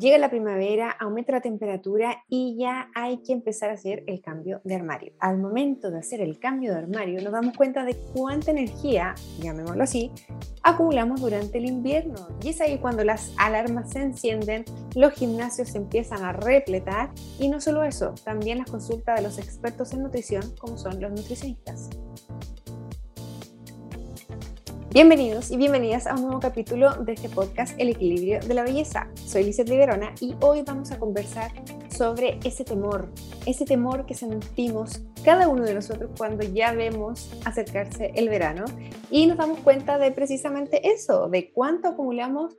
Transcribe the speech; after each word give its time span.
Llega 0.00 0.16
la 0.16 0.30
primavera, 0.30 0.90
aumenta 0.98 1.32
la 1.32 1.42
temperatura 1.42 2.24
y 2.26 2.56
ya 2.58 2.90
hay 2.94 3.18
que 3.18 3.34
empezar 3.34 3.68
a 3.68 3.74
hacer 3.74 4.02
el 4.06 4.22
cambio 4.22 4.62
de 4.64 4.74
armario. 4.74 5.12
Al 5.18 5.36
momento 5.36 5.90
de 5.90 5.98
hacer 5.98 6.22
el 6.22 6.38
cambio 6.38 6.72
de 6.72 6.78
armario 6.78 7.20
nos 7.20 7.34
damos 7.34 7.54
cuenta 7.54 7.84
de 7.84 7.94
cuánta 8.14 8.50
energía, 8.50 9.14
llamémoslo 9.40 9.82
así, 9.82 10.10
acumulamos 10.62 11.20
durante 11.20 11.58
el 11.58 11.66
invierno. 11.66 12.28
Y 12.42 12.48
es 12.48 12.62
ahí 12.62 12.78
cuando 12.78 13.04
las 13.04 13.34
alarmas 13.36 13.90
se 13.90 14.00
encienden, 14.00 14.64
los 14.96 15.12
gimnasios 15.12 15.68
se 15.68 15.76
empiezan 15.76 16.24
a 16.24 16.32
repletar 16.32 17.10
y 17.38 17.48
no 17.48 17.60
solo 17.60 17.84
eso, 17.84 18.14
también 18.24 18.56
las 18.56 18.70
consultas 18.70 19.16
de 19.16 19.22
los 19.22 19.36
expertos 19.36 19.92
en 19.92 20.02
nutrición 20.02 20.42
como 20.58 20.78
son 20.78 20.98
los 20.98 21.10
nutricionistas. 21.10 21.90
Bienvenidos 24.92 25.52
y 25.52 25.56
bienvenidas 25.56 26.08
a 26.08 26.16
un 26.16 26.22
nuevo 26.22 26.40
capítulo 26.40 26.92
de 26.94 27.12
este 27.12 27.28
podcast 27.28 27.78
El 27.78 27.90
equilibrio 27.90 28.40
de 28.40 28.54
la 28.54 28.64
belleza. 28.64 29.06
Soy 29.14 29.44
Lizeth 29.44 29.68
Liberona 29.68 30.12
y 30.20 30.34
hoy 30.40 30.62
vamos 30.66 30.90
a 30.90 30.98
conversar 30.98 31.52
sobre 31.96 32.40
ese 32.42 32.64
temor, 32.64 33.08
ese 33.46 33.64
temor 33.64 34.04
que 34.04 34.14
sentimos 34.14 35.00
cada 35.24 35.46
uno 35.46 35.62
de 35.62 35.74
nosotros 35.74 36.10
cuando 36.18 36.42
ya 36.42 36.72
vemos 36.72 37.30
acercarse 37.44 38.10
el 38.16 38.28
verano 38.28 38.64
y 39.12 39.28
nos 39.28 39.38
damos 39.38 39.60
cuenta 39.60 39.96
de 39.96 40.10
precisamente 40.10 40.90
eso, 40.90 41.28
de 41.28 41.52
cuánto 41.52 41.90
acumulamos 41.90 42.56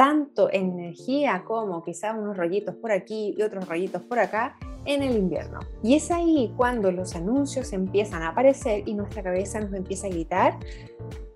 tanto 0.00 0.48
energía 0.50 1.44
como 1.46 1.84
quizás 1.84 2.16
unos 2.16 2.34
rollitos 2.34 2.74
por 2.74 2.90
aquí 2.90 3.34
y 3.36 3.42
otros 3.42 3.68
rollitos 3.68 4.00
por 4.00 4.18
acá 4.18 4.56
en 4.86 5.02
el 5.02 5.14
invierno. 5.14 5.60
Y 5.82 5.94
es 5.94 6.10
ahí 6.10 6.54
cuando 6.56 6.90
los 6.90 7.14
anuncios 7.14 7.74
empiezan 7.74 8.22
a 8.22 8.28
aparecer 8.28 8.88
y 8.88 8.94
nuestra 8.94 9.22
cabeza 9.22 9.60
nos 9.60 9.74
empieza 9.74 10.06
a 10.06 10.10
gritar, 10.10 10.58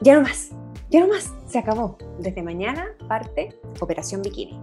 ya 0.00 0.14
no 0.14 0.22
más, 0.22 0.52
ya 0.88 1.00
no 1.00 1.08
más, 1.08 1.30
se 1.46 1.58
acabó. 1.58 1.98
Desde 2.18 2.42
mañana 2.42 2.86
parte 3.06 3.50
Operación 3.80 4.22
Bikini. 4.22 4.58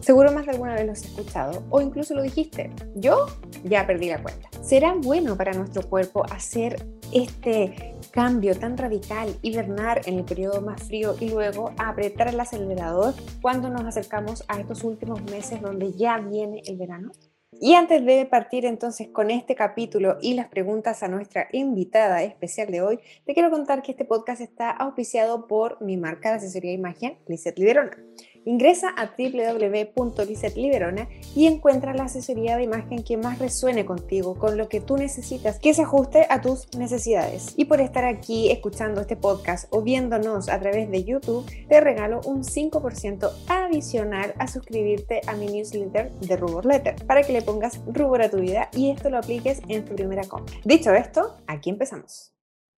Seguro 0.00 0.30
más 0.30 0.44
de 0.44 0.52
alguna 0.52 0.74
vez 0.74 0.84
lo 0.84 0.92
has 0.92 1.04
escuchado 1.06 1.62
o 1.70 1.80
incluso 1.80 2.14
lo 2.14 2.20
dijiste. 2.22 2.70
Yo 2.96 3.28
ya 3.64 3.86
perdí 3.86 4.10
la 4.10 4.22
cuenta. 4.22 4.50
¿Será 4.62 4.92
bueno 4.92 5.38
para 5.38 5.54
nuestro 5.54 5.88
cuerpo 5.88 6.22
hacer 6.30 6.84
este 7.14 7.95
cambio 8.16 8.58
tan 8.58 8.78
radical, 8.78 9.28
hibernar 9.42 10.00
en 10.06 10.18
el 10.18 10.24
periodo 10.24 10.62
más 10.62 10.82
frío 10.82 11.16
y 11.20 11.28
luego 11.28 11.72
apretar 11.76 12.28
el 12.28 12.40
acelerador 12.40 13.12
cuando 13.42 13.68
nos 13.68 13.84
acercamos 13.84 14.42
a 14.48 14.58
estos 14.58 14.84
últimos 14.84 15.22
meses 15.24 15.60
donde 15.60 15.92
ya 15.92 16.16
viene 16.16 16.62
el 16.64 16.78
verano? 16.78 17.12
Y 17.60 17.74
antes 17.74 18.02
de 18.06 18.24
partir 18.24 18.64
entonces 18.64 19.08
con 19.08 19.30
este 19.30 19.54
capítulo 19.54 20.16
y 20.22 20.32
las 20.32 20.48
preguntas 20.48 21.02
a 21.02 21.08
nuestra 21.08 21.48
invitada 21.52 22.22
especial 22.22 22.70
de 22.70 22.80
hoy, 22.80 23.00
te 23.26 23.34
quiero 23.34 23.50
contar 23.50 23.82
que 23.82 23.92
este 23.92 24.06
podcast 24.06 24.40
está 24.40 24.70
auspiciado 24.70 25.46
por 25.46 25.82
mi 25.82 25.98
marca 25.98 26.30
de 26.30 26.36
asesoría 26.36 26.70
de 26.70 26.78
imagen, 26.78 27.18
Lizeth 27.26 27.58
Liberona. 27.58 27.98
Ingresa 28.46 28.94
a 28.96 29.10
www.lisetliberona 29.18 31.08
y 31.34 31.46
encuentra 31.46 31.94
la 31.94 32.04
asesoría 32.04 32.56
de 32.56 32.62
imagen 32.62 33.02
que 33.02 33.16
más 33.16 33.40
resuene 33.40 33.84
contigo, 33.84 34.38
con 34.38 34.56
lo 34.56 34.68
que 34.68 34.80
tú 34.80 34.96
necesitas, 34.96 35.58
que 35.58 35.74
se 35.74 35.82
ajuste 35.82 36.28
a 36.30 36.40
tus 36.40 36.72
necesidades. 36.78 37.54
Y 37.56 37.64
por 37.64 37.80
estar 37.80 38.04
aquí 38.04 38.52
escuchando 38.52 39.00
este 39.00 39.16
podcast 39.16 39.66
o 39.70 39.82
viéndonos 39.82 40.48
a 40.48 40.60
través 40.60 40.88
de 40.92 41.02
YouTube, 41.02 41.44
te 41.68 41.80
regalo 41.80 42.20
un 42.24 42.44
5% 42.44 43.32
adicional 43.48 44.32
a 44.38 44.46
suscribirte 44.46 45.22
a 45.26 45.34
mi 45.34 45.46
newsletter 45.46 46.12
de 46.12 46.36
Rubor 46.36 46.66
Letter, 46.66 47.04
para 47.04 47.24
que 47.24 47.32
le 47.32 47.42
pongas 47.42 47.80
rubor 47.84 48.22
a 48.22 48.30
tu 48.30 48.36
vida 48.38 48.70
y 48.76 48.90
esto 48.90 49.10
lo 49.10 49.18
apliques 49.18 49.60
en 49.66 49.84
tu 49.84 49.96
primera 49.96 50.22
compra. 50.22 50.54
Dicho 50.64 50.94
esto, 50.94 51.36
aquí 51.48 51.70
empezamos. 51.70 52.32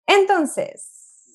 Entonces, 0.06 1.26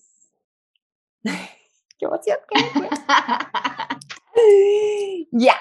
qué 1.22 2.06
emoción. 2.06 2.38
ya. 5.30 5.56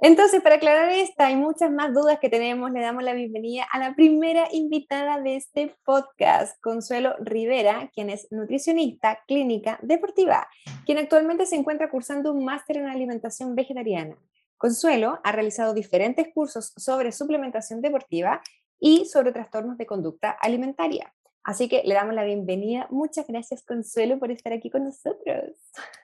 Entonces, 0.00 0.42
para 0.42 0.56
aclarar 0.56 0.90
esta 0.90 1.30
y 1.30 1.36
muchas 1.36 1.70
más 1.70 1.94
dudas 1.94 2.18
que 2.20 2.28
tenemos, 2.28 2.70
le 2.70 2.80
damos 2.80 3.02
la 3.02 3.14
bienvenida 3.14 3.66
a 3.72 3.78
la 3.78 3.94
primera 3.94 4.48
invitada 4.52 5.20
de 5.20 5.36
este 5.36 5.74
podcast, 5.84 6.60
Consuelo 6.60 7.14
Rivera, 7.20 7.90
quien 7.94 8.10
es 8.10 8.30
nutricionista 8.30 9.20
clínica 9.26 9.78
deportiva, 9.82 10.46
quien 10.84 10.98
actualmente 10.98 11.46
se 11.46 11.56
encuentra 11.56 11.90
cursando 11.90 12.32
un 12.32 12.44
máster 12.44 12.76
en 12.76 12.88
alimentación 12.88 13.54
vegetariana. 13.54 14.18
Consuelo 14.58 15.20
ha 15.24 15.32
realizado 15.32 15.72
diferentes 15.72 16.28
cursos 16.34 16.74
sobre 16.76 17.12
suplementación 17.12 17.80
deportiva 17.80 18.42
y 18.78 19.06
sobre 19.06 19.32
trastornos 19.32 19.78
de 19.78 19.86
conducta 19.86 20.30
alimentaria. 20.30 21.14
Así 21.44 21.68
que 21.68 21.82
le 21.84 21.94
damos 21.94 22.14
la 22.14 22.24
bienvenida. 22.24 22.86
Muchas 22.90 23.26
gracias, 23.26 23.62
Consuelo, 23.62 24.18
por 24.18 24.30
estar 24.30 24.54
aquí 24.54 24.70
con 24.70 24.84
nosotros. 24.84 25.52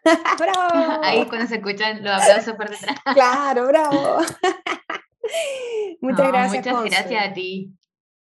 ¡Bravo! 0.39 1.01
Ahí 1.03 1.25
cuando 1.27 1.47
se 1.47 1.57
escuchan 1.57 2.05
los 2.05 2.13
aplausos 2.13 2.55
por 2.55 2.69
detrás. 2.69 2.99
Claro, 3.15 3.67
bravo. 3.67 4.19
muchas 6.03 6.29
gracias. 6.29 6.67
Muchas 6.67 6.85
gracias 6.85 7.27
a 7.27 7.33
ti. 7.33 7.73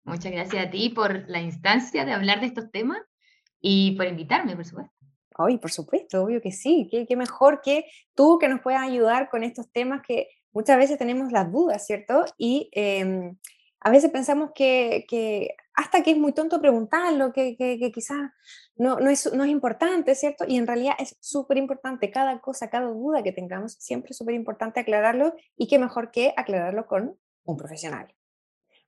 Muchas 0.04 0.30
gracias 0.30 0.66
a 0.66 0.70
ti 0.70 0.90
por 0.90 1.28
la 1.28 1.40
instancia 1.40 2.04
de 2.04 2.12
hablar 2.12 2.38
de 2.38 2.46
estos 2.46 2.70
temas 2.70 3.02
y 3.60 3.96
por 3.96 4.06
invitarme, 4.06 4.54
por 4.54 4.64
supuesto. 4.64 4.94
Ay, 5.36 5.58
por 5.58 5.72
supuesto, 5.72 6.22
obvio 6.22 6.40
que 6.40 6.52
sí. 6.52 6.88
Qué, 6.88 7.16
mejor 7.16 7.60
que 7.62 7.84
tú 8.14 8.38
que 8.38 8.48
nos 8.48 8.60
puedas 8.60 8.82
ayudar 8.82 9.28
con 9.28 9.42
estos 9.42 9.70
temas 9.72 10.02
que 10.06 10.28
muchas 10.52 10.76
veces 10.76 10.98
tenemos 10.98 11.32
las 11.32 11.50
dudas, 11.50 11.84
¿cierto? 11.84 12.24
Y 12.36 12.70
em, 12.72 13.36
a 13.80 13.90
veces 13.90 14.10
pensamos 14.10 14.50
que, 14.54 15.04
que 15.08 15.54
hasta 15.74 16.02
que 16.02 16.10
es 16.10 16.18
muy 16.18 16.32
tonto 16.32 16.60
preguntarlo, 16.60 17.32
que, 17.32 17.56
que, 17.56 17.92
quizás 17.92 18.32
no, 18.76 18.98
no, 18.98 19.10
es, 19.10 19.32
no 19.32 19.44
es 19.44 19.50
importante, 19.50 20.14
¿cierto? 20.16 20.44
Y 20.46 20.56
en 20.56 20.66
realidad 20.66 20.94
es 20.98 21.16
súper 21.20 21.56
importante, 21.56 22.10
cada 22.10 22.40
cosa, 22.40 22.68
cada 22.68 22.88
duda 22.88 23.22
que 23.22 23.32
tengamos, 23.32 23.74
siempre 23.74 24.10
es 24.10 24.16
súper 24.16 24.34
importante 24.34 24.80
aclararlo 24.80 25.34
y 25.56 25.68
qué 25.68 25.78
mejor 25.78 26.10
que 26.10 26.34
aclararlo 26.36 26.86
con 26.86 27.16
un 27.44 27.56
profesional. 27.56 28.12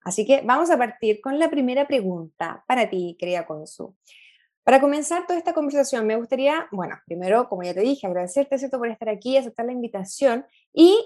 Así 0.03 0.27
que 0.27 0.43
vamos 0.45 0.71
a 0.71 0.78
partir 0.78 1.21
con 1.21 1.39
la 1.39 1.49
primera 1.49 1.87
pregunta 1.87 2.65
para 2.67 2.91
ti, 2.91 3.17
querida 3.19 3.47
Consu. 3.47 3.97
Para 4.65 4.81
comenzar 4.81 5.27
toda 5.27 5.39
esta 5.39 5.55
conversación, 5.55 6.07
me 6.07 6.17
gustaría, 6.17 6.67
bueno, 6.72 6.97
primero, 7.07 7.49
como 7.49 7.62
ya 7.62 7.75
te 7.75 7.81
dije, 7.81 8.07
agradecerte, 8.07 8.59
¿cierto?, 8.59 8.78
por 8.78 8.89
estar 8.89 9.09
aquí, 9.09 9.37
aceptar 9.37 9.67
la 9.67 9.72
invitación 9.72 10.45
y 10.72 10.99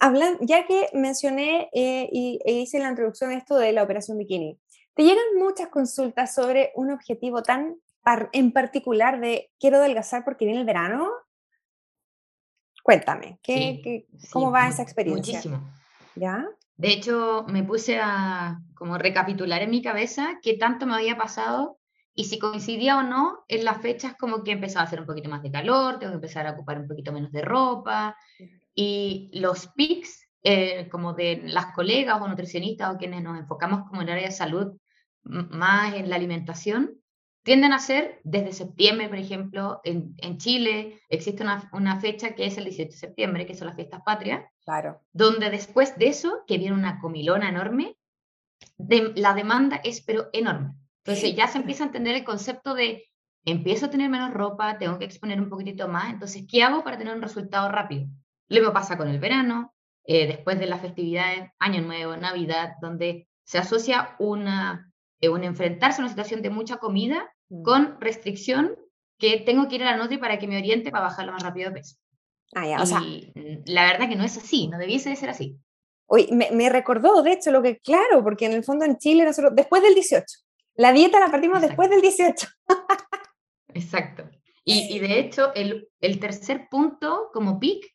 hablan, 0.00 0.38
ya 0.40 0.66
que 0.66 0.88
mencioné 0.94 1.70
eh, 1.72 2.08
y, 2.10 2.40
e 2.44 2.52
hice 2.52 2.78
la 2.78 2.88
introducción 2.88 3.30
de 3.30 3.36
esto 3.36 3.56
de 3.56 3.72
la 3.72 3.82
operación 3.82 4.18
bikini, 4.18 4.58
te 4.94 5.04
llegan 5.04 5.36
muchas 5.38 5.68
consultas 5.68 6.34
sobre 6.34 6.72
un 6.74 6.90
objetivo 6.90 7.42
tan 7.42 7.76
en 8.32 8.52
particular 8.52 9.20
de 9.20 9.50
quiero 9.60 9.76
adelgazar 9.76 10.24
porque 10.24 10.46
viene 10.46 10.60
el 10.60 10.66
verano. 10.66 11.10
Cuéntame, 12.82 13.38
¿qué, 13.42 14.06
¿cómo 14.32 14.50
va 14.50 14.68
esa 14.68 14.82
experiencia? 14.82 15.34
Muchísimo. 15.34 15.70
¿Ya? 16.16 16.48
De 16.76 16.88
hecho, 16.88 17.44
me 17.46 17.62
puse 17.62 17.98
a 18.00 18.58
como 18.74 18.96
recapitular 18.96 19.62
en 19.62 19.70
mi 19.70 19.82
cabeza 19.82 20.40
qué 20.42 20.54
tanto 20.54 20.86
me 20.86 20.94
había 20.94 21.16
pasado 21.16 21.78
y 22.14 22.24
si 22.24 22.38
coincidía 22.38 22.98
o 22.98 23.02
no 23.02 23.44
en 23.48 23.64
las 23.64 23.80
fechas 23.82 24.14
como 24.18 24.42
que 24.42 24.52
empezaba 24.52 24.82
a 24.82 24.86
hacer 24.86 25.00
un 25.00 25.06
poquito 25.06 25.28
más 25.28 25.42
de 25.42 25.50
calor, 25.50 25.98
tengo 25.98 26.12
que 26.12 26.16
empezar 26.16 26.46
a 26.46 26.52
ocupar 26.52 26.80
un 26.80 26.88
poquito 26.88 27.12
menos 27.12 27.30
de 27.32 27.42
ropa, 27.42 28.16
y 28.74 29.30
los 29.34 29.68
PICs, 29.68 30.28
eh, 30.42 30.88
como 30.90 31.12
de 31.12 31.42
las 31.44 31.74
colegas 31.74 32.20
o 32.20 32.28
nutricionistas 32.28 32.94
o 32.94 32.98
quienes 32.98 33.22
nos 33.22 33.38
enfocamos 33.38 33.88
como 33.88 34.02
en 34.02 34.08
el 34.08 34.14
área 34.14 34.28
de 34.28 34.34
salud 34.34 34.72
más 35.22 35.94
en 35.94 36.08
la 36.08 36.16
alimentación, 36.16 37.00
tienden 37.42 37.72
a 37.72 37.78
ser 37.78 38.20
desde 38.24 38.52
septiembre, 38.52 39.08
por 39.08 39.18
ejemplo, 39.18 39.80
en, 39.84 40.14
en 40.18 40.38
Chile 40.38 41.00
existe 41.08 41.42
una, 41.42 41.68
una, 41.72 42.00
fecha 42.00 42.34
que 42.34 42.46
es 42.46 42.58
el 42.58 42.64
18 42.64 42.90
de 42.90 42.96
septiembre, 42.96 43.46
que 43.46 43.54
son 43.54 43.66
las 43.66 43.76
fiestas 43.76 44.02
patrias, 44.04 44.44
claro. 44.64 45.00
donde 45.12 45.50
después 45.50 45.96
de 45.98 46.08
eso, 46.08 46.44
que 46.46 46.58
viene 46.58 46.74
una 46.74 47.00
comilona 47.00 47.48
enorme, 47.48 47.96
de, 48.76 49.12
la 49.16 49.34
demanda 49.34 49.80
es 49.84 50.02
pero 50.02 50.28
enorme. 50.32 50.74
Entonces 51.04 51.34
ya 51.34 51.48
se 51.48 51.58
empieza 51.58 51.84
a 51.84 51.86
entender 51.86 52.14
el 52.14 52.24
concepto 52.24 52.74
de 52.74 53.06
empiezo 53.44 53.86
a 53.86 53.90
tener 53.90 54.10
menos 54.10 54.34
ropa, 54.34 54.78
tengo 54.78 54.98
que 54.98 55.06
exponer 55.06 55.40
un 55.40 55.48
poquitito 55.48 55.88
más, 55.88 56.12
entonces, 56.12 56.44
¿qué 56.48 56.62
hago 56.62 56.84
para 56.84 56.98
tener 56.98 57.14
un 57.14 57.22
resultado 57.22 57.70
rápido? 57.70 58.06
Lo 58.50 58.60
mismo 58.60 58.72
pasa 58.72 58.98
con 58.98 59.08
el 59.08 59.20
verano, 59.20 59.72
eh, 60.04 60.26
después 60.26 60.58
de 60.58 60.66
las 60.66 60.80
festividades, 60.80 61.50
Año 61.60 61.82
Nuevo, 61.82 62.16
Navidad, 62.16 62.72
donde 62.82 63.28
se 63.44 63.58
asocia 63.58 64.16
una, 64.18 64.92
eh, 65.20 65.28
un 65.28 65.44
enfrentarse 65.44 66.00
a 66.00 66.04
una 66.04 66.08
situación 66.08 66.42
de 66.42 66.50
mucha 66.50 66.78
comida 66.78 67.32
mm. 67.48 67.62
con 67.62 68.00
restricción 68.00 68.76
que 69.18 69.38
tengo 69.38 69.68
que 69.68 69.76
ir 69.76 69.84
a 69.84 69.92
la 69.92 69.96
Nutri 69.96 70.18
para 70.18 70.38
que 70.38 70.48
me 70.48 70.58
oriente 70.58 70.90
para 70.90 71.04
bajar 71.04 71.26
lo 71.26 71.32
más 71.32 71.44
rápido 71.44 71.70
de 71.70 71.76
peso. 71.76 71.96
Ah, 72.52 72.66
ya, 72.66 72.82
o 72.82 72.86
sea, 72.86 73.00
la 73.66 73.84
verdad 73.86 74.08
que 74.08 74.16
no 74.16 74.24
es 74.24 74.36
así, 74.36 74.66
no 74.66 74.78
debiese 74.78 75.10
de 75.10 75.16
ser 75.16 75.30
así. 75.30 75.56
Oye, 76.06 76.26
me, 76.32 76.50
me, 76.50 76.68
recordó, 76.68 77.22
de 77.22 77.34
hecho, 77.34 77.52
lo 77.52 77.62
que, 77.62 77.78
claro, 77.78 78.24
porque 78.24 78.46
en 78.46 78.52
el 78.52 78.64
fondo 78.64 78.84
en 78.84 78.98
Chile 78.98 79.24
nosotros, 79.24 79.54
después 79.54 79.80
del 79.80 79.94
18, 79.94 80.24
la 80.74 80.92
dieta 80.92 81.20
la 81.20 81.30
partimos 81.30 81.60
después 81.60 81.88
del 81.88 82.00
18. 82.00 82.48
Exacto. 83.74 84.28
Y, 84.64 84.96
y, 84.96 84.98
de 85.06 85.20
hecho, 85.20 85.54
el, 85.54 85.88
el 86.00 86.18
tercer 86.18 86.66
punto 86.68 87.30
como 87.32 87.60
PIC 87.60 87.86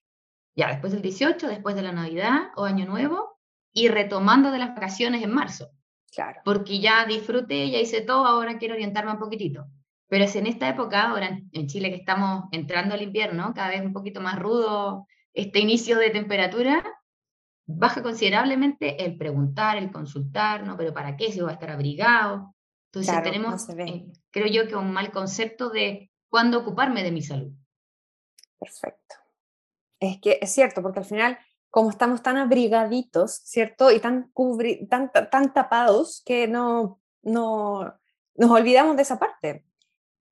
ya 0.56 0.69
después 0.69 0.94
del 0.94 1.02
18, 1.02 1.48
después 1.48 1.75
de 1.75 1.81
la 1.81 1.92
Navidad 1.92 2.52
o 2.56 2.66
Año 2.66 2.86
Nuevo, 2.86 3.40
y 3.74 3.90
retomando 3.90 4.52
de 4.52 4.60
las 4.60 4.69
vacaciones 4.69 5.22
en 5.22 5.31
marzo. 5.31 5.69
Claro. 6.13 6.40
Porque 6.46 6.80
ya 6.80 7.06
disfruté, 7.06 7.69
ya 7.69 7.80
hice 7.80 8.02
todo, 8.02 8.25
ahora 8.25 8.57
quiero 8.57 8.74
orientarme 8.74 9.12
un 9.12 9.19
poquitito. 9.19 9.66
Pero 10.07 10.24
es 10.24 10.36
en 10.36 10.48
esta 10.48 10.69
época, 10.69 11.10
ahora 11.10 11.40
en 11.52 11.68
Chile 11.68 11.90
que 11.90 11.98
estamos 11.98 12.46
entrando 12.52 12.96
al 12.96 13.02
invierno, 13.02 13.54
cada 13.54 13.69
vez 13.69 13.81
un 13.81 13.92
poquito 13.92 14.22
más 14.22 14.40
rudo 14.40 15.07
este 15.34 15.60
inicio 15.60 15.98
de 15.98 16.12
temperatura, 16.12 16.84
baja 17.66 18.02
considerablemente 18.02 19.04
el 19.04 19.18
preguntar, 19.18 19.78
el 19.78 19.92
consultar, 19.92 20.66
¿no? 20.66 20.78
Pero 20.78 20.94
¿para 20.94 21.18
qué 21.18 21.31
si 21.31 21.42
voy 21.42 21.50
a 21.50 21.54
estar 21.54 21.72
abrigado? 21.72 22.56
Entonces 22.92 23.24
tenemos, 23.24 23.68
eh, 23.69 24.06
creo 24.31 24.48
yo 24.48 24.68
que 24.69 24.75
un 24.78 24.94
mal 24.94 25.12
concepto 25.12 25.69
de 25.69 26.12
cuándo 26.30 26.60
ocuparme 26.60 27.04
de 27.04 27.12
mi 27.12 27.22
salud. 27.22 27.52
Perfecto. 28.57 29.25
Es 30.07 30.19
que 30.22 30.40
es 30.42 30.52
cierto, 30.52 30.81
porque 30.81 31.00
al 31.00 31.06
final, 31.06 31.38
como 31.69 31.90
estamos 31.90 32.22
tan 32.22 32.38
abrigaditos, 32.38 33.42
¿cierto? 33.44 33.92
Y 33.92 34.00
tan, 34.00 34.31
tan, 34.90 35.12
tan 35.12 35.54
tapados 35.54 36.22
que 36.25 36.48
no, 36.48 37.00
no 37.24 37.94
nos 38.36 38.52
olvidamos 38.52 38.96
de 38.96 39.02
esa 39.02 39.19
parte. 39.19 39.66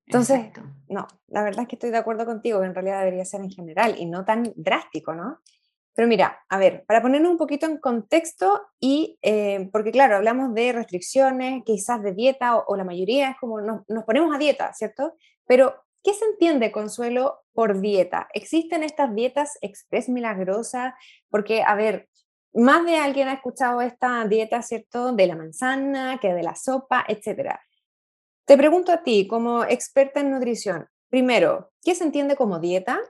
Entonces, 0.06 0.50
no, 0.88 1.06
la 1.28 1.42
verdad 1.42 1.62
es 1.62 1.68
que 1.68 1.76
estoy 1.76 1.90
de 1.90 1.96
acuerdo 1.96 2.26
contigo, 2.26 2.60
que 2.60 2.66
en 2.66 2.74
realidad 2.74 2.98
debería 3.00 3.24
ser 3.24 3.40
en 3.40 3.50
general 3.50 3.94
y 3.98 4.04
no 4.04 4.24
tan 4.24 4.52
drástico, 4.56 5.14
¿no? 5.14 5.38
Pero 5.94 6.08
mira, 6.08 6.44
a 6.48 6.58
ver, 6.58 6.84
para 6.86 7.00
ponernos 7.00 7.30
un 7.30 7.38
poquito 7.38 7.66
en 7.66 7.78
contexto 7.78 8.62
y, 8.80 9.18
eh, 9.22 9.68
porque 9.72 9.92
claro, 9.92 10.16
hablamos 10.16 10.52
de 10.52 10.72
restricciones, 10.72 11.62
quizás 11.64 12.02
de 12.02 12.12
dieta 12.12 12.56
o, 12.58 12.76
la 12.76 12.84
mayoría 12.84 13.30
es 13.30 13.36
como 13.38 13.60
nos, 13.60 13.82
nos, 13.88 14.04
ponemos 14.04 14.34
a 14.34 14.38
dieta, 14.38 14.72
¿cierto? 14.74 15.14
Pero, 15.46 15.83
¿qué 16.04 16.14
se 16.14 16.26
entiende, 16.26 16.70
Consuelo, 16.70 17.40
por 17.52 17.80
dieta? 17.80 18.28
¿Existen 18.34 18.84
estas 18.84 19.14
dietas 19.14 19.58
express 19.62 20.08
milagrosas? 20.08 20.94
Porque, 21.30 21.62
a 21.62 21.74
ver, 21.74 22.08
más 22.52 22.84
de 22.84 22.96
alguien 22.96 23.26
ha 23.26 23.32
escuchado 23.32 23.80
esta 23.80 24.24
dieta, 24.28 24.62
¿cierto? 24.62 25.12
De 25.12 25.26
la 25.26 25.34
manzana, 25.34 26.18
que 26.20 26.32
de 26.32 26.42
la 26.42 26.54
sopa, 26.54 27.04
etcétera. 27.08 27.60
Te 28.44 28.56
pregunto 28.56 28.92
a 28.92 29.02
ti, 29.02 29.26
como 29.26 29.64
experta 29.64 30.20
en 30.20 30.30
nutrición, 30.30 30.86
primero, 31.08 31.72
¿qué 31.82 31.94
se 31.94 32.04
entiende 32.04 32.36
como 32.36 32.60
dieta? 32.60 33.00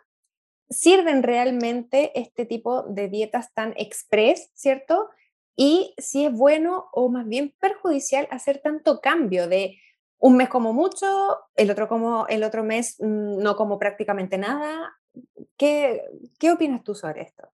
¿Sirven 0.71 1.23
realmente 1.23 2.19
este 2.19 2.47
tipo 2.47 2.85
de 2.85 3.09
dietas 3.09 3.53
tan 3.53 3.75
express, 3.77 4.51
cierto? 4.55 5.11
Y 5.57 5.95
si 5.99 6.27
es 6.27 6.33
bueno 6.33 6.87
o 6.93 7.09
más 7.09 7.27
bien 7.27 7.55
perjudicial 7.59 8.29
hacer 8.31 8.61
tanto 8.63 9.01
cambio 9.01 9.49
de 9.49 9.79
un 10.25 10.39
mes 10.39 10.49
como 10.49 10.73
mucho, 10.73 11.07
el 11.55 11.71
otro 11.71 11.87
como 11.87 12.27
el 12.29 12.45
otro 12.45 12.65
mes 12.65 12.97
mm, 12.99 13.43
no 13.43 13.57
como 13.57 13.79
prácticamente 13.79 14.39
nada. 14.39 14.97
¿Qué, 15.59 16.01
qué 16.39 16.51
opinas 16.51 16.83
tú 16.83 16.95
sobre 16.95 17.21
esto? 17.21 17.53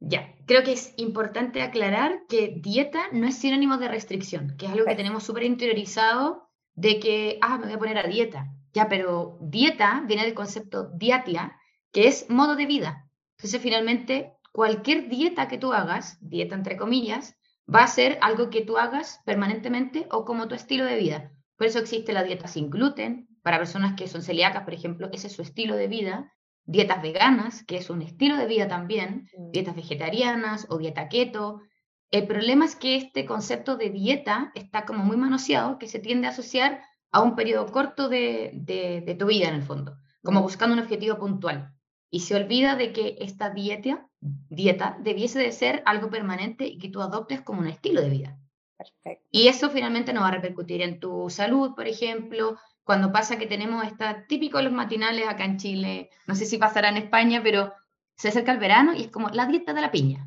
Ya, 0.00 0.34
creo 0.46 0.64
que 0.64 0.72
es 0.72 0.92
importante 0.96 1.62
aclarar 1.62 2.22
que 2.28 2.56
dieta 2.56 3.04
no 3.12 3.28
es 3.28 3.38
sinónimo 3.38 3.76
de 3.76 3.86
restricción, 3.86 4.56
que 4.58 4.66
es 4.66 4.72
algo 4.72 4.86
que 4.86 4.96
tenemos 4.96 5.22
súper 5.22 5.44
interiorizado 5.44 6.50
de 6.74 6.98
que, 6.98 7.38
ah, 7.40 7.58
me 7.58 7.66
voy 7.66 7.74
a 7.74 7.78
poner 7.78 7.98
a 7.98 8.08
dieta. 8.08 8.48
Ya, 8.72 8.88
pero 8.88 9.38
dieta 9.40 10.02
viene 10.08 10.24
del 10.24 10.34
concepto 10.34 10.90
diatia, 10.96 11.56
que 11.92 12.08
es 12.08 12.28
modo 12.28 12.56
de 12.56 12.66
vida. 12.66 13.08
Entonces, 13.38 13.62
finalmente, 13.62 14.32
cualquier 14.50 15.08
dieta 15.08 15.46
que 15.46 15.58
tú 15.58 15.72
hagas, 15.72 16.18
dieta 16.20 16.56
entre 16.56 16.76
comillas, 16.76 17.36
va 17.72 17.84
a 17.84 17.88
ser 17.88 18.18
algo 18.20 18.50
que 18.50 18.64
tú 18.64 18.78
hagas 18.78 19.20
permanentemente 19.24 20.06
o 20.10 20.24
como 20.24 20.48
tu 20.48 20.54
estilo 20.54 20.84
de 20.84 20.96
vida. 20.96 21.32
Por 21.56 21.66
eso 21.66 21.78
existe 21.78 22.12
la 22.12 22.24
dieta 22.24 22.48
sin 22.48 22.70
gluten, 22.70 23.28
para 23.42 23.58
personas 23.58 23.94
que 23.96 24.08
son 24.08 24.22
celíacas, 24.22 24.64
por 24.64 24.74
ejemplo, 24.74 25.08
ese 25.12 25.28
es 25.28 25.32
su 25.34 25.42
estilo 25.42 25.76
de 25.76 25.88
vida 25.88 26.32
dietas 26.70 27.02
veganas, 27.02 27.64
que 27.64 27.76
es 27.76 27.90
un 27.90 28.02
estilo 28.02 28.36
de 28.36 28.46
vida 28.46 28.68
también, 28.68 29.28
mm. 29.36 29.50
dietas 29.50 29.74
vegetarianas 29.74 30.66
o 30.70 30.78
dieta 30.78 31.08
keto. 31.08 31.62
El 32.10 32.26
problema 32.26 32.64
es 32.64 32.76
que 32.76 32.96
este 32.96 33.24
concepto 33.24 33.76
de 33.76 33.90
dieta 33.90 34.52
está 34.54 34.84
como 34.84 35.04
muy 35.04 35.16
manoseado, 35.16 35.78
que 35.78 35.88
se 35.88 35.98
tiende 35.98 36.26
a 36.26 36.30
asociar 36.30 36.82
a 37.12 37.22
un 37.22 37.34
periodo 37.34 37.66
corto 37.72 38.08
de, 38.08 38.52
de, 38.54 39.16
tu 39.18 39.26
vida 39.26 39.48
en 39.48 39.56
el 39.56 39.62
fondo, 39.62 39.96
como 40.22 40.40
mm. 40.40 40.42
buscando 40.42 40.74
un 40.74 40.82
objetivo 40.82 41.18
puntual. 41.18 41.74
Y 42.08 42.20
se 42.20 42.36
olvida 42.36 42.76
de 42.76 42.92
que 42.92 43.16
esta 43.20 43.50
dieta, 43.50 44.08
dieta 44.20 44.96
debiese 45.00 45.38
de 45.38 45.52
ser 45.52 45.82
algo 45.86 46.10
permanente 46.10 46.66
y 46.66 46.78
que 46.78 46.88
tú 46.88 47.00
adoptes 47.00 47.40
como 47.40 47.60
un 47.60 47.68
estilo 47.68 48.00
de 48.00 48.10
vida. 48.10 48.38
Perfecto. 48.76 49.26
Y 49.30 49.48
eso 49.48 49.70
finalmente 49.70 50.12
no 50.12 50.22
va 50.22 50.28
a 50.28 50.32
repercutir 50.32 50.82
en 50.82 51.00
tu 51.00 51.28
salud, 51.30 51.74
por 51.74 51.86
ejemplo, 51.86 52.58
cuando 52.84 53.12
pasa 53.12 53.38
que 53.38 53.46
tenemos 53.46 53.84
esta, 53.84 54.26
típico 54.26 54.60
los 54.60 54.72
matinales 54.72 55.28
acá 55.28 55.44
en 55.44 55.58
Chile, 55.58 56.10
no 56.26 56.34
sé 56.34 56.46
si 56.46 56.58
pasará 56.58 56.88
en 56.88 56.96
España, 56.96 57.40
pero 57.42 57.72
se 58.16 58.28
acerca 58.28 58.52
el 58.52 58.58
verano 58.58 58.94
y 58.94 59.02
es 59.02 59.08
como 59.08 59.28
la 59.28 59.46
dieta 59.46 59.72
de 59.72 59.80
la 59.80 59.92
piña. 59.92 60.26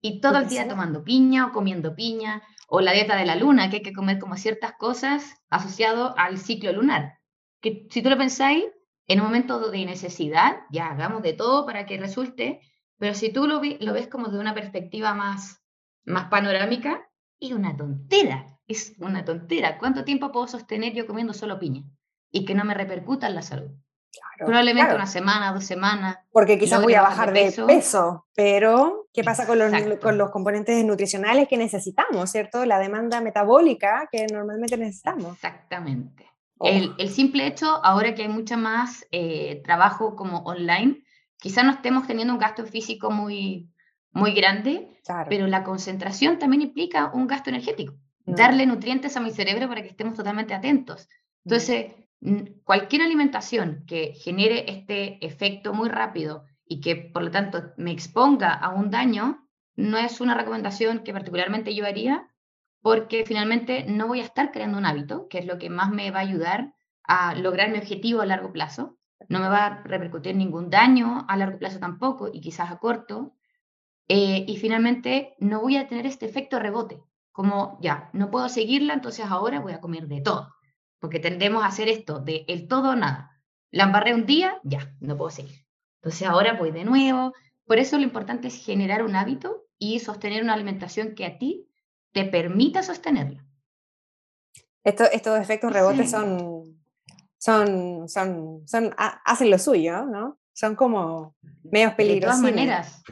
Y 0.00 0.20
todo 0.20 0.38
el 0.38 0.48
día 0.48 0.68
tomando 0.68 1.02
piña 1.02 1.46
o 1.46 1.52
comiendo 1.52 1.96
piña, 1.96 2.42
o 2.68 2.80
la 2.80 2.92
dieta 2.92 3.16
de 3.16 3.26
la 3.26 3.36
luna, 3.36 3.70
que 3.70 3.76
hay 3.76 3.82
que 3.82 3.92
comer 3.92 4.18
como 4.18 4.36
ciertas 4.36 4.72
cosas 4.72 5.34
asociado 5.50 6.16
al 6.18 6.38
ciclo 6.38 6.72
lunar. 6.72 7.18
Que 7.60 7.86
si 7.90 8.02
tú 8.02 8.10
lo 8.10 8.16
pensáis, 8.16 8.64
en 9.08 9.20
un 9.20 9.26
momento 9.26 9.70
de 9.70 9.84
necesidad, 9.84 10.58
ya 10.70 10.90
hagamos 10.90 11.22
de 11.22 11.32
todo 11.32 11.64
para 11.64 11.86
que 11.86 11.96
resulte, 11.96 12.60
pero 12.98 13.14
si 13.14 13.32
tú 13.32 13.46
lo, 13.46 13.60
lo 13.62 13.92
ves 13.92 14.08
como 14.08 14.28
de 14.28 14.38
una 14.38 14.54
perspectiva 14.54 15.14
más, 15.14 15.62
más 16.04 16.28
panorámica, 16.28 17.08
es 17.40 17.52
una 17.52 17.76
tontera 17.76 18.56
es 18.68 18.94
una 18.98 19.24
tontera. 19.24 19.78
¿Cuánto 19.78 20.04
tiempo 20.04 20.32
puedo 20.32 20.48
sostener 20.48 20.92
yo 20.92 21.06
comiendo 21.06 21.32
solo 21.32 21.58
piña? 21.58 21.84
Y 22.30 22.44
que 22.44 22.54
no 22.54 22.64
me 22.64 22.74
repercuta 22.74 23.28
en 23.28 23.34
la 23.34 23.42
salud. 23.42 23.70
Probablemente 24.38 24.94
una 24.94 25.06
semana, 25.06 25.52
dos 25.52 25.64
semanas. 25.64 26.18
Porque 26.30 26.58
quizás 26.58 26.82
voy 26.82 26.94
a 26.94 27.02
bajar 27.02 27.32
de 27.32 27.52
peso. 27.66 28.26
pero 28.34 29.08
¿qué 29.12 29.22
pasa 29.22 29.46
con 29.46 29.58
los, 29.58 29.70
con 30.00 30.16
los, 30.16 30.30
componentes 30.30 30.82
nutricionales 30.84 31.48
que 31.48 31.56
necesitamos, 31.56 32.30
cierto? 32.30 32.64
La 32.64 32.78
demanda 32.78 33.20
metabólica 33.20 34.08
que 34.10 34.26
normalmente 34.26 34.76
necesitamos. 34.76 35.34
Exactamente. 35.34 36.26
Oh. 36.58 36.66
El, 36.66 36.94
el, 36.98 37.10
simple 37.10 37.46
hecho, 37.46 37.84
ahora 37.84 38.14
que 38.14 38.22
hay 38.22 38.28
mucha 38.28 38.56
más 38.56 39.06
eh, 39.10 39.60
trabajo 39.62 40.16
como 40.16 40.38
online, 40.44 41.04
quizás 41.46 41.64
no 41.64 41.70
estemos 41.70 42.08
teniendo 42.08 42.32
un 42.32 42.40
gasto 42.40 42.66
físico 42.66 43.12
muy, 43.12 43.70
muy 44.10 44.32
grande, 44.32 45.00
pero 45.28 45.46
la 45.46 45.62
concentración 45.62 46.40
también 46.40 46.62
implica 46.62 47.12
un 47.14 47.28
gasto 47.28 47.50
energético. 47.50 47.94
Mm. 48.26 48.34
darle 48.34 48.66
nutrientes 48.66 49.16
a 49.16 49.20
mi 49.20 49.30
cerebro 49.30 49.68
para 49.68 49.82
que 49.82 49.88
estemos 49.88 50.14
totalmente 50.14 50.54
atentos. 50.54 51.06
Mm. 51.44 51.48
Entonces, 51.48 51.94
cualquier 52.64 53.02
alimentación 53.02 53.84
que 53.86 54.14
genere 54.14 54.64
este 54.68 55.24
efecto 55.24 55.72
muy 55.72 55.88
rápido 55.88 56.44
y 56.66 56.80
que 56.80 56.96
por 56.96 57.22
lo 57.22 57.30
tanto 57.30 57.72
me 57.76 57.92
exponga 57.92 58.52
a 58.52 58.70
un 58.70 58.90
daño, 58.90 59.46
no 59.76 59.98
es 59.98 60.20
una 60.20 60.34
recomendación 60.34 61.04
que 61.04 61.12
particularmente 61.12 61.74
yo 61.74 61.86
haría 61.86 62.26
porque 62.82 63.24
finalmente 63.24 63.84
no 63.86 64.08
voy 64.08 64.20
a 64.20 64.24
estar 64.24 64.50
creando 64.50 64.78
un 64.78 64.86
hábito, 64.86 65.28
que 65.28 65.38
es 65.38 65.46
lo 65.46 65.58
que 65.58 65.70
más 65.70 65.90
me 65.90 66.10
va 66.10 66.18
a 66.18 66.22
ayudar 66.22 66.74
a 67.04 67.36
lograr 67.36 67.70
mi 67.70 67.78
objetivo 67.78 68.20
a 68.20 68.26
largo 68.26 68.52
plazo. 68.52 68.98
No 69.28 69.40
me 69.40 69.48
va 69.48 69.66
a 69.66 69.82
repercutir 69.82 70.36
ningún 70.36 70.70
daño 70.70 71.24
a 71.28 71.36
largo 71.36 71.58
plazo 71.58 71.78
tampoco 71.78 72.28
y 72.32 72.40
quizás 72.40 72.70
a 72.70 72.78
corto. 72.78 73.34
Eh, 74.08 74.44
y 74.46 74.56
finalmente 74.56 75.34
no 75.38 75.60
voy 75.60 75.76
a 75.76 75.88
tener 75.88 76.06
este 76.06 76.26
efecto 76.26 76.58
rebote 76.60 77.02
como 77.36 77.78
ya, 77.82 78.08
no 78.14 78.30
puedo 78.30 78.48
seguirla, 78.48 78.94
entonces 78.94 79.26
ahora 79.26 79.60
voy 79.60 79.74
a 79.74 79.80
comer 79.80 80.08
de 80.08 80.22
todo, 80.22 80.54
porque 80.98 81.18
tendemos 81.18 81.62
a 81.62 81.66
hacer 81.66 81.86
esto 81.86 82.18
de 82.18 82.46
el 82.48 82.66
todo 82.66 82.92
o 82.92 82.96
nada. 82.96 83.42
La 83.70 83.84
embarré 83.84 84.14
un 84.14 84.24
día, 84.24 84.58
ya, 84.64 84.96
no 85.00 85.18
puedo 85.18 85.28
seguir. 85.28 85.66
Entonces 85.96 86.26
ahora 86.26 86.54
voy 86.54 86.70
de 86.70 86.86
nuevo. 86.86 87.34
Por 87.66 87.78
eso 87.78 87.98
lo 87.98 88.04
importante 88.04 88.48
es 88.48 88.64
generar 88.64 89.04
un 89.04 89.16
hábito 89.16 89.66
y 89.78 90.00
sostener 90.00 90.42
una 90.42 90.54
alimentación 90.54 91.14
que 91.14 91.26
a 91.26 91.36
ti 91.36 91.68
te 92.12 92.24
permita 92.24 92.82
sostenerla. 92.82 93.44
estos 94.82 95.38
efectos 95.38 95.70
rebotes 95.70 96.10
son, 96.10 96.75
son, 97.46 98.08
son, 98.08 98.66
son, 98.66 98.92
hacen 98.96 99.50
lo 99.50 99.58
suyo, 99.60 100.04
¿no? 100.04 100.36
Son 100.52 100.74
como 100.74 101.36
medios 101.62 101.94
peligrosos. 101.94 102.42
De 102.42 102.48
todas 102.48 102.56
maneras. 102.56 103.02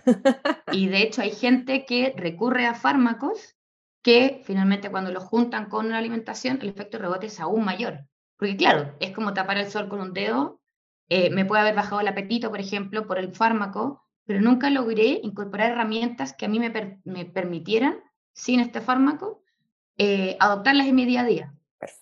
y 0.72 0.88
de 0.88 1.02
hecho 1.02 1.22
hay 1.22 1.30
gente 1.30 1.84
que 1.86 2.12
recurre 2.16 2.66
a 2.66 2.74
fármacos 2.74 3.54
que 4.02 4.42
finalmente 4.44 4.90
cuando 4.90 5.12
lo 5.12 5.20
juntan 5.20 5.68
con 5.68 5.86
una 5.86 5.98
alimentación, 5.98 6.58
el 6.60 6.70
efecto 6.70 6.98
rebote 6.98 7.26
es 7.26 7.38
aún 7.38 7.64
mayor. 7.64 8.08
Porque 8.36 8.56
claro, 8.56 8.96
es 8.98 9.12
como 9.12 9.34
tapar 9.34 9.58
el 9.58 9.70
sol 9.70 9.88
con 9.88 10.00
un 10.00 10.12
dedo. 10.12 10.60
Eh, 11.08 11.30
me 11.30 11.44
puede 11.44 11.62
haber 11.62 11.76
bajado 11.76 12.00
el 12.00 12.08
apetito, 12.08 12.50
por 12.50 12.58
ejemplo, 12.58 13.06
por 13.06 13.18
el 13.18 13.32
fármaco, 13.32 14.04
pero 14.26 14.40
nunca 14.40 14.68
logré 14.68 15.20
incorporar 15.22 15.70
herramientas 15.70 16.34
que 16.36 16.46
a 16.46 16.48
mí 16.48 16.58
me, 16.58 17.24
permitieran, 17.26 18.00
sin 18.32 18.58
este 18.58 18.80
fármaco, 18.80 19.44
eh, 19.96 20.36
adoptarlas 20.40 20.88
en 20.88 20.96
mi 20.96 21.04
día 21.04 21.20
a 21.20 21.24
día. 21.24 21.53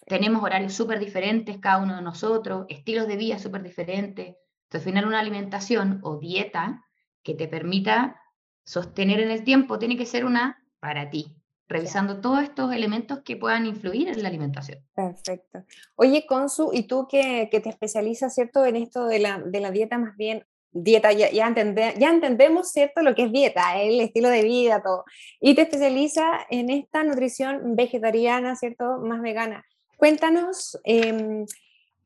Tenemos 0.06 0.42
horarios 0.42 0.74
súper 0.74 0.98
diferentes 0.98 1.58
cada 1.58 1.82
uno 1.82 1.96
de 1.96 2.02
nosotros, 2.02 2.66
estilos 2.68 3.06
de 3.06 3.16
vida 3.16 3.38
súper 3.38 3.62
diferentes. 3.62 4.36
Entonces, 4.64 4.74
al 4.74 4.82
final, 4.82 5.06
una 5.06 5.20
alimentación 5.20 6.00
o 6.02 6.18
dieta 6.18 6.84
que 7.22 7.34
te 7.34 7.48
permita 7.48 8.20
sostener 8.64 9.20
en 9.20 9.30
el 9.30 9.44
tiempo 9.44 9.78
tiene 9.78 9.96
que 9.96 10.06
ser 10.06 10.24
una 10.24 10.64
para 10.80 11.10
ti, 11.10 11.36
revisando 11.68 12.20
todos 12.20 12.42
estos 12.42 12.72
elementos 12.72 13.20
que 13.24 13.36
puedan 13.36 13.66
influir 13.66 14.08
en 14.08 14.22
la 14.22 14.28
alimentación. 14.28 14.78
Perfecto. 14.94 15.64
Oye, 15.96 16.26
Consu, 16.26 16.70
y 16.72 16.84
tú 16.84 17.06
que, 17.08 17.48
que 17.50 17.60
te 17.60 17.68
especializas, 17.68 18.34
¿cierto?, 18.34 18.64
en 18.64 18.76
esto 18.76 19.06
de 19.06 19.18
la, 19.18 19.38
de 19.38 19.60
la 19.60 19.70
dieta 19.70 19.98
más 19.98 20.16
bien 20.16 20.44
dieta, 20.72 21.12
ya, 21.12 21.30
ya, 21.30 21.46
ya, 21.94 22.10
entendemos, 22.10 22.70
¿cierto?, 22.70 23.02
lo 23.02 23.14
que 23.14 23.24
es 23.24 23.32
dieta, 23.32 23.80
el 23.80 24.00
estilo 24.00 24.28
de 24.28 24.42
vida, 24.42 24.82
todo. 24.82 25.04
Y 25.40 25.54
te 25.54 25.62
especializa 25.62 26.46
en 26.50 26.70
esta 26.70 27.04
nutrición 27.04 27.76
vegetariana, 27.76 28.56
¿cierto?, 28.56 28.98
más 29.02 29.20
vegana. 29.20 29.64
Cuéntanos 30.02 30.76
em, 30.82 31.46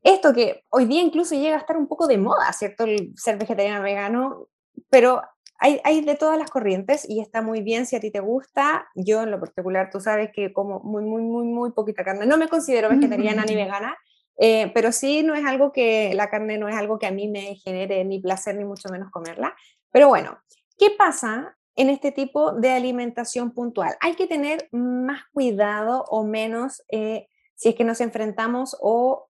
esto 0.03 0.31
que 0.31 0.63
hoy 0.69 0.85
día 0.85 1.01
incluso 1.01 1.33
llega 1.33 1.55
a 1.55 1.59
estar 1.59 1.75
un 1.75 1.87
poco 1.87 2.05
de 2.05 2.19
moda, 2.19 2.53
¿cierto? 2.53 2.83
El 2.83 3.13
ser 3.15 3.39
vegetariano 3.39 3.81
vegano, 3.81 4.49
pero 4.91 5.23
hay, 5.57 5.81
hay, 5.83 6.01
de 6.01 6.13
todas 6.13 6.37
las 6.37 6.51
corrientes 6.51 7.09
y 7.09 7.21
está 7.21 7.41
muy 7.41 7.61
bien 7.61 7.87
si 7.87 7.95
a 7.95 7.99
ti 7.99 8.11
te 8.11 8.19
gusta. 8.19 8.87
Yo 8.93 9.23
en 9.23 9.31
lo 9.31 9.39
particular, 9.39 9.89
tú 9.91 9.99
sabes 9.99 10.29
que 10.31 10.53
como 10.53 10.79
muy, 10.81 11.05
muy, 11.05 11.23
muy, 11.23 11.45
muy 11.45 11.71
poquita 11.71 12.03
carne. 12.03 12.27
No 12.27 12.37
me 12.37 12.47
considero 12.47 12.87
vegetariana 12.87 13.45
ni 13.45 13.55
vegana, 13.63 13.97
eh, 14.37 14.69
pero 14.75 14.91
sí 14.91 15.23
no 15.23 15.33
es 15.33 15.43
algo 15.43 15.71
que, 15.71 16.13
la 16.13 16.29
carne 16.29 16.59
no 16.59 16.69
es 16.69 16.75
algo 16.75 16.99
que 16.99 17.07
a 17.07 17.11
mí 17.11 17.27
me 17.27 17.55
genere 17.55 18.05
ni 18.05 18.19
placer 18.19 18.55
ni 18.57 18.63
mucho 18.63 18.89
menos 18.89 19.09
comerla. 19.09 19.55
Pero 19.91 20.07
bueno, 20.07 20.37
¿qué 20.77 20.91
pasa 20.95 21.57
en 21.75 21.89
este 21.89 22.11
tipo 22.11 22.51
de 22.51 22.73
alimentación 22.73 23.55
puntual? 23.55 23.95
Hay 24.01 24.13
que 24.13 24.27
tener 24.27 24.69
más 24.71 25.23
cuidado 25.33 26.05
o 26.09 26.23
menos 26.23 26.83
eh, 26.89 27.27
si 27.57 27.69
es 27.69 27.75
que 27.75 27.83
nos 27.83 27.99
enfrentamos 28.01 28.77
o 28.79 29.29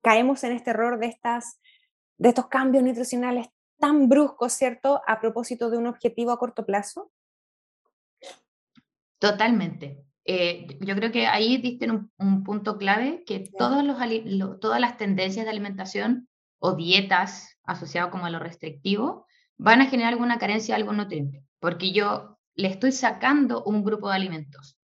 caemos 0.00 0.44
en 0.44 0.52
este 0.52 0.70
error 0.70 0.98
de, 0.98 1.06
estas, 1.06 1.60
de 2.16 2.30
estos 2.30 2.46
cambios 2.46 2.84
nutricionales 2.84 3.48
tan 3.78 4.08
bruscos, 4.08 4.52
¿cierto? 4.52 5.02
A 5.06 5.20
propósito 5.20 5.70
de 5.70 5.78
un 5.78 5.88
objetivo 5.88 6.30
a 6.30 6.38
corto 6.38 6.64
plazo. 6.64 7.10
Totalmente. 9.18 10.04
Eh, 10.24 10.78
yo 10.80 10.94
creo 10.94 11.10
que 11.10 11.26
ahí 11.26 11.58
diste 11.58 11.88
un, 11.90 12.44
punto 12.44 12.78
clave, 12.78 13.24
que 13.26 13.50
todos 13.58 13.84
los, 13.84 13.98
todas 14.60 14.80
las 14.80 14.96
tendencias 14.96 15.44
de 15.44 15.50
alimentación 15.50 16.28
o 16.60 16.76
dietas 16.76 17.58
asociadas 17.64 18.10
como 18.10 18.26
a 18.26 18.30
lo 18.30 18.38
restrictivo 18.38 19.26
van 19.58 19.80
a 19.80 19.86
generar 19.86 20.12
alguna 20.12 20.38
carencia 20.38 20.74
de 20.74 20.80
algún 20.80 20.96
nutriente, 20.96 21.44
porque 21.58 21.92
yo 21.92 22.38
le 22.54 22.68
estoy 22.68 22.92
sacando 22.92 23.64
un 23.64 23.84
grupo 23.84 24.08
de 24.08 24.16
alimentos. 24.16 24.78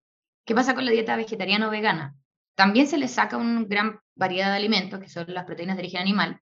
¿Qué 0.45 0.55
pasa 0.55 0.75
con 0.75 0.85
la 0.85 0.91
dieta 0.91 1.17
vegetariana 1.17 1.69
o 1.69 1.71
vegana? 1.71 2.17
También 2.55 2.87
se 2.87 2.99
le 2.99 3.09
saca 3.09 3.37
una 3.37 3.65
gran 3.65 4.01
variedad 4.15 4.51
de 4.51 4.57
alimentos, 4.57 5.01
que 5.01 5.09
son 5.09 5.27
las 5.29 5.45
proteínas 5.45 5.77
de 5.77 5.83
origen 5.83 6.01
animal, 6.01 6.41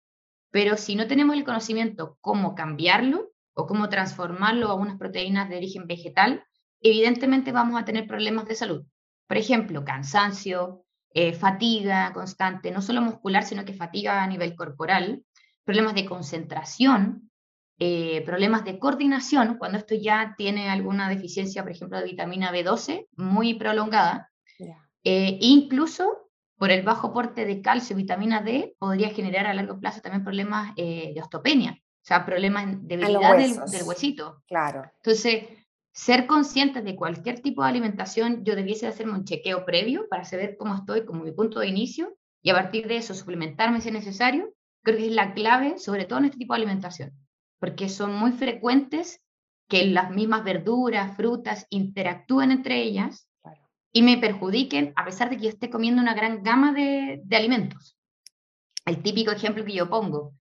pero 0.51 0.77
si 0.77 0.97
no 0.97 1.07
tenemos 1.07 1.37
el 1.37 1.45
conocimiento 1.45 2.17
cómo 2.21 2.55
cambiarlo 2.55 3.31
o 3.55 3.67
cómo 3.67 3.89
transformarlo 3.89 4.69
a 4.69 4.75
unas 4.75 4.97
proteínas 4.97 5.49
de 5.49 5.57
origen 5.57 5.87
vegetal, 5.87 6.45
evidentemente 6.81 7.53
vamos 7.53 7.81
a 7.81 7.85
tener 7.85 8.07
problemas 8.07 8.47
de 8.47 8.55
salud. 8.55 8.85
Por 9.27 9.37
ejemplo, 9.37 9.85
cansancio, 9.85 10.85
eh, 11.13 11.33
fatiga 11.33 12.13
constante, 12.13 12.71
no 12.71 12.83
solo 12.83 13.03
muscular, 13.03 13.45
sino 13.45 13.65
que 13.65 13.75
fatiga 13.75 14.23
a 14.23 14.27
nivel 14.27 14.55
corporal, 14.55 15.23
problemas 15.65 15.95
de 15.95 16.07
concentración, 16.07 17.31
eh, 17.79 18.23
problemas 18.25 18.65
de 18.65 18.79
coordinación, 18.79 19.57
cuando 19.59 19.79
esto 19.79 19.95
ya 19.95 20.35
tiene 20.37 20.71
alguna 20.71 21.09
deficiencia, 21.09 21.63
por 21.63 21.73
ejemplo, 21.73 21.99
de 21.99 22.05
vitamina 22.05 22.53
B12 22.53 23.07
muy 23.17 23.55
prolongada, 23.55 24.31
eh, 25.05 25.39
incluso 25.41 26.31
por 26.57 26.71
el 26.71 26.83
bajo 26.83 27.09
aporte 27.09 27.45
de 27.45 27.63
calcio 27.63 27.95
y 27.95 28.03
vitamina 28.03 28.43
D 28.43 28.75
podría 28.79 29.11
generar 29.11 29.47
a 29.47 29.55
largo 29.55 29.79
plazo 29.79 30.01
también 30.01 30.25
problemas 30.25 30.75
de 30.75 31.15
osteopenia, 31.23 31.79
o 31.81 32.05
sea, 32.05 32.27
problemas 32.27 32.67
de 32.83 32.97
debilidad 32.97 33.37
del, 33.37 33.55
del, 33.71 33.83
huesito. 33.85 34.43
Claro. 34.49 34.83
Entonces, 34.97 35.45
ser 35.93 36.27
conscientes 36.27 36.85
de 36.85 36.95
cualquier 36.97 37.41
tipo 37.41 37.63
de 37.63 37.69
alimentación, 37.69 38.45
yo 38.45 38.55
debiese 38.55 38.87
hacerme 38.87 39.15
un 39.15 39.25
chequeo 39.25 39.65
previo 39.65 40.09
para 40.09 40.25
saber 40.25 40.57
cómo 40.57 40.75
estoy 40.75 41.05
como 41.05 41.25
mi 41.25 41.33
punto 41.33 41.61
de 41.61 41.67
inicio 41.67 42.17
y 42.43 42.51
a 42.51 42.55
partir 42.55 42.87
de 42.87 42.97
eso 42.97 43.15
suplementarme 43.15 43.81
si 43.81 43.89
es 43.89 43.95
necesario, 43.95 44.55
creo 44.85 44.97
que 44.97 45.07
es 45.07 45.13
la 45.13 45.35
clave, 45.35 45.79
sobre 45.79 46.05
todo 46.05 46.21
en 46.21 46.27
este 46.27 46.39
tipo 46.39 46.55
de 46.55 46.59
alimentación, 46.59 47.13
porque 47.59 47.89
son 47.89 48.15
muy 48.15 48.33
frecuentes 48.33 49.23
que 49.69 49.87
las 49.87 50.11
mismas 50.11 50.45
verduras, 50.45 51.17
frutas 51.17 51.67
interactúen 51.69 52.53
entre 52.53 52.81
ellas 52.83 53.28
y 53.93 54.03
me 54.03 54.19
perjudiquen 54.19 54.93
a 54.97 55.05
pesar 55.05 55.31
de 55.31 55.37
que 55.37 55.45
yo 55.45 55.49
esté 55.49 55.71
comiendo 55.71 56.03
una 56.03 56.15
gran 56.15 56.43
gama 56.43 56.73
de, 56.73 57.23
alimentos. 57.33 57.97
El 58.85 59.03
típico 59.03 59.31
ejemplo 59.31 59.65
que 59.65 59.73
yo 59.73 59.89
pongo, 59.89 60.35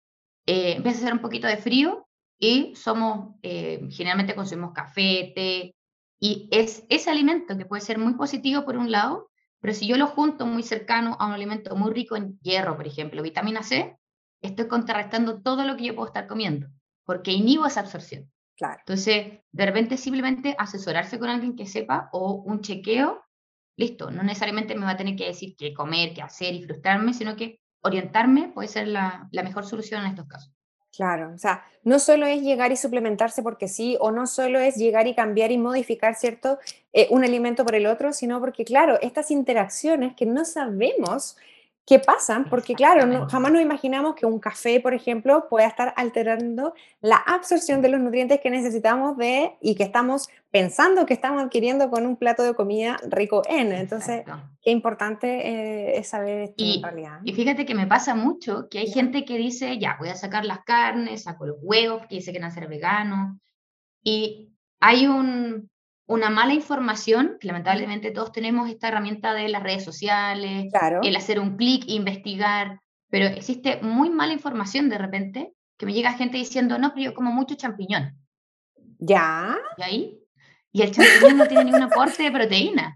eh, 0.45 0.73
empieza 0.77 0.99
a 0.99 1.01
hacer 1.01 1.13
un 1.13 1.21
poquito 1.21 1.47
de 1.47 1.57
frío 1.57 2.07
y 2.39 2.75
somos, 2.75 3.35
eh, 3.41 3.87
generalmente 3.89 4.35
consumimos 4.35 4.73
café, 4.73 5.31
té, 5.35 5.75
y 6.19 6.49
es 6.51 6.85
ese 6.89 7.09
alimento 7.09 7.57
que 7.57 7.65
puede 7.65 7.81
ser 7.81 7.97
muy 7.97 8.13
positivo 8.13 8.65
por 8.65 8.77
un 8.77 8.91
lado, 8.91 9.29
pero 9.59 9.73
si 9.73 9.87
yo 9.87 9.97
lo 9.97 10.07
junto 10.07 10.45
muy 10.45 10.63
cercano 10.63 11.15
a 11.19 11.27
un 11.27 11.33
alimento 11.33 11.75
muy 11.75 11.93
rico 11.93 12.15
en 12.15 12.39
hierro, 12.41 12.75
por 12.75 12.87
ejemplo, 12.87 13.21
vitamina 13.21 13.63
C, 13.63 13.97
estoy 14.41 14.67
contrarrestando 14.67 15.41
todo 15.41 15.63
lo 15.63 15.75
que 15.77 15.85
yo 15.85 15.95
puedo 15.95 16.07
estar 16.07 16.27
comiendo, 16.27 16.67
porque 17.05 17.31
inhibo 17.31 17.65
esa 17.65 17.81
absorción. 17.81 18.31
Claro. 18.55 18.77
Entonces, 18.79 19.39
de 19.51 19.65
repente 19.65 19.97
simplemente 19.97 20.55
asesorarse 20.57 21.19
con 21.19 21.29
alguien 21.29 21.55
que 21.55 21.67
sepa 21.67 22.09
o 22.11 22.33
un 22.33 22.61
chequeo, 22.61 23.23
listo, 23.77 24.11
no 24.11 24.23
necesariamente 24.23 24.75
me 24.75 24.85
va 24.85 24.91
a 24.91 24.97
tener 24.97 25.15
que 25.15 25.27
decir 25.27 25.55
qué 25.55 25.73
comer, 25.73 26.13
qué 26.13 26.21
hacer 26.21 26.53
y 26.53 26.63
frustrarme, 26.63 27.13
sino 27.13 27.35
que 27.35 27.61
orientarme 27.81 28.51
puede 28.53 28.67
ser 28.67 28.87
la, 28.87 29.29
la 29.31 29.43
mejor 29.43 29.65
solución 29.65 30.01
en 30.01 30.07
estos 30.07 30.27
casos. 30.27 30.51
Claro, 30.97 31.31
o 31.35 31.37
sea, 31.37 31.63
no 31.83 31.99
solo 31.99 32.25
es 32.25 32.41
llegar 32.41 32.71
y 32.71 32.75
suplementarse 32.75 33.43
porque 33.43 33.67
sí, 33.67 33.97
o 33.99 34.09
no 34.09 34.25
solo 34.25 34.59
es 34.59 34.77
llegar 34.77 35.05
y 35.05 35.13
cambiar 35.13 35.51
y 35.51 35.59
modificar, 35.59 36.15
¿cierto? 36.15 36.57
Eh, 36.91 37.07
un 37.11 37.23
alimento 37.23 37.63
por 37.63 37.75
el 37.75 37.85
otro, 37.85 38.13
sino 38.13 38.39
porque, 38.39 38.65
claro, 38.65 38.99
estas 39.01 39.29
interacciones 39.29 40.15
que 40.15 40.25
no 40.25 40.43
sabemos 40.43 41.37
¿Qué 41.87 41.99
pasa? 41.99 42.45
Porque 42.49 42.73
claro, 42.75 43.27
jamás 43.29 43.49
nos 43.49 43.61
imaginamos 43.61 44.13
que 44.15 44.25
un 44.25 44.39
café, 44.39 44.81
por 44.81 44.93
ejemplo, 44.93 45.47
pueda 45.49 45.67
estar 45.67 45.93
alterando 45.95 46.73
la 46.99 47.15
absorción 47.15 47.81
de 47.81 47.87
los 47.87 48.01
nutrientes 48.01 48.41
que 48.41 48.49
necesitamos 48.49 49.15
de 49.15 49.53
y 49.61 49.73
que 49.75 49.83
estamos 49.83 50.27
pensando 50.51 51.05
que 51.05 51.13
estamos 51.13 51.41
adquiriendo 51.41 51.89
con 51.89 52.05
un 52.05 52.17
plato 52.17 52.43
de 52.43 52.53
comida 52.55 52.97
rico 53.07 53.41
en. 53.47 53.71
Entonces, 53.71 54.25
qué 54.61 54.71
importante 54.71 55.27
eh, 55.47 55.97
es 55.97 56.09
saber 56.09 56.41
esto 56.41 56.55
y, 56.61 56.75
en 56.75 56.83
realidad. 56.83 57.19
Y 57.23 57.31
fíjate 57.31 57.65
que 57.65 57.73
me 57.73 57.87
pasa 57.87 58.15
mucho 58.15 58.67
que 58.69 58.79
hay 58.79 58.91
gente 58.91 59.23
que 59.23 59.37
dice, 59.37 59.77
ya, 59.77 59.95
voy 59.97 60.09
a 60.09 60.15
sacar 60.15 60.43
las 60.43 60.65
carnes, 60.65 61.23
saco 61.23 61.45
los 61.45 61.57
huevos, 61.61 62.05
que 62.07 62.15
dice 62.15 62.33
que 62.33 62.39
van 62.39 62.51
a 62.51 62.53
ser 62.53 62.67
veganos. 62.67 63.37
Y 64.03 64.49
hay 64.81 65.07
un, 65.07 65.69
una 66.07 66.29
mala 66.29 66.53
información, 66.53 67.37
que 67.39 67.47
lamentablemente 67.47 68.11
todos 68.11 68.31
tenemos 68.31 68.69
esta 68.69 68.87
herramienta 68.87 69.33
de 69.33 69.49
las 69.49 69.61
redes 69.61 69.83
sociales, 69.83 70.71
el 71.03 71.15
hacer 71.15 71.39
un 71.39 71.57
clic, 71.57 71.83
investigar, 71.87 72.79
pero 73.09 73.25
existe 73.25 73.79
muy 73.81 74.09
mala 74.09 74.33
información 74.33 74.89
de 74.89 74.97
repente, 74.97 75.53
que 75.77 75.85
me 75.85 75.93
llega 75.93 76.13
gente 76.13 76.37
diciendo, 76.37 76.79
no, 76.79 76.93
pero 76.93 77.11
yo 77.11 77.13
como 77.13 77.31
mucho 77.31 77.55
champiñón. 77.55 78.17
¿Ya? 78.99 79.57
¿Y 79.77 79.83
ahí? 79.83 80.19
Y 80.71 80.81
el 80.81 80.91
champiñón 80.91 81.37
no 81.37 81.45
tiene 81.45 81.65
ningún 81.65 81.83
aporte 81.83 82.23
de 82.23 82.31
proteína. 82.31 82.95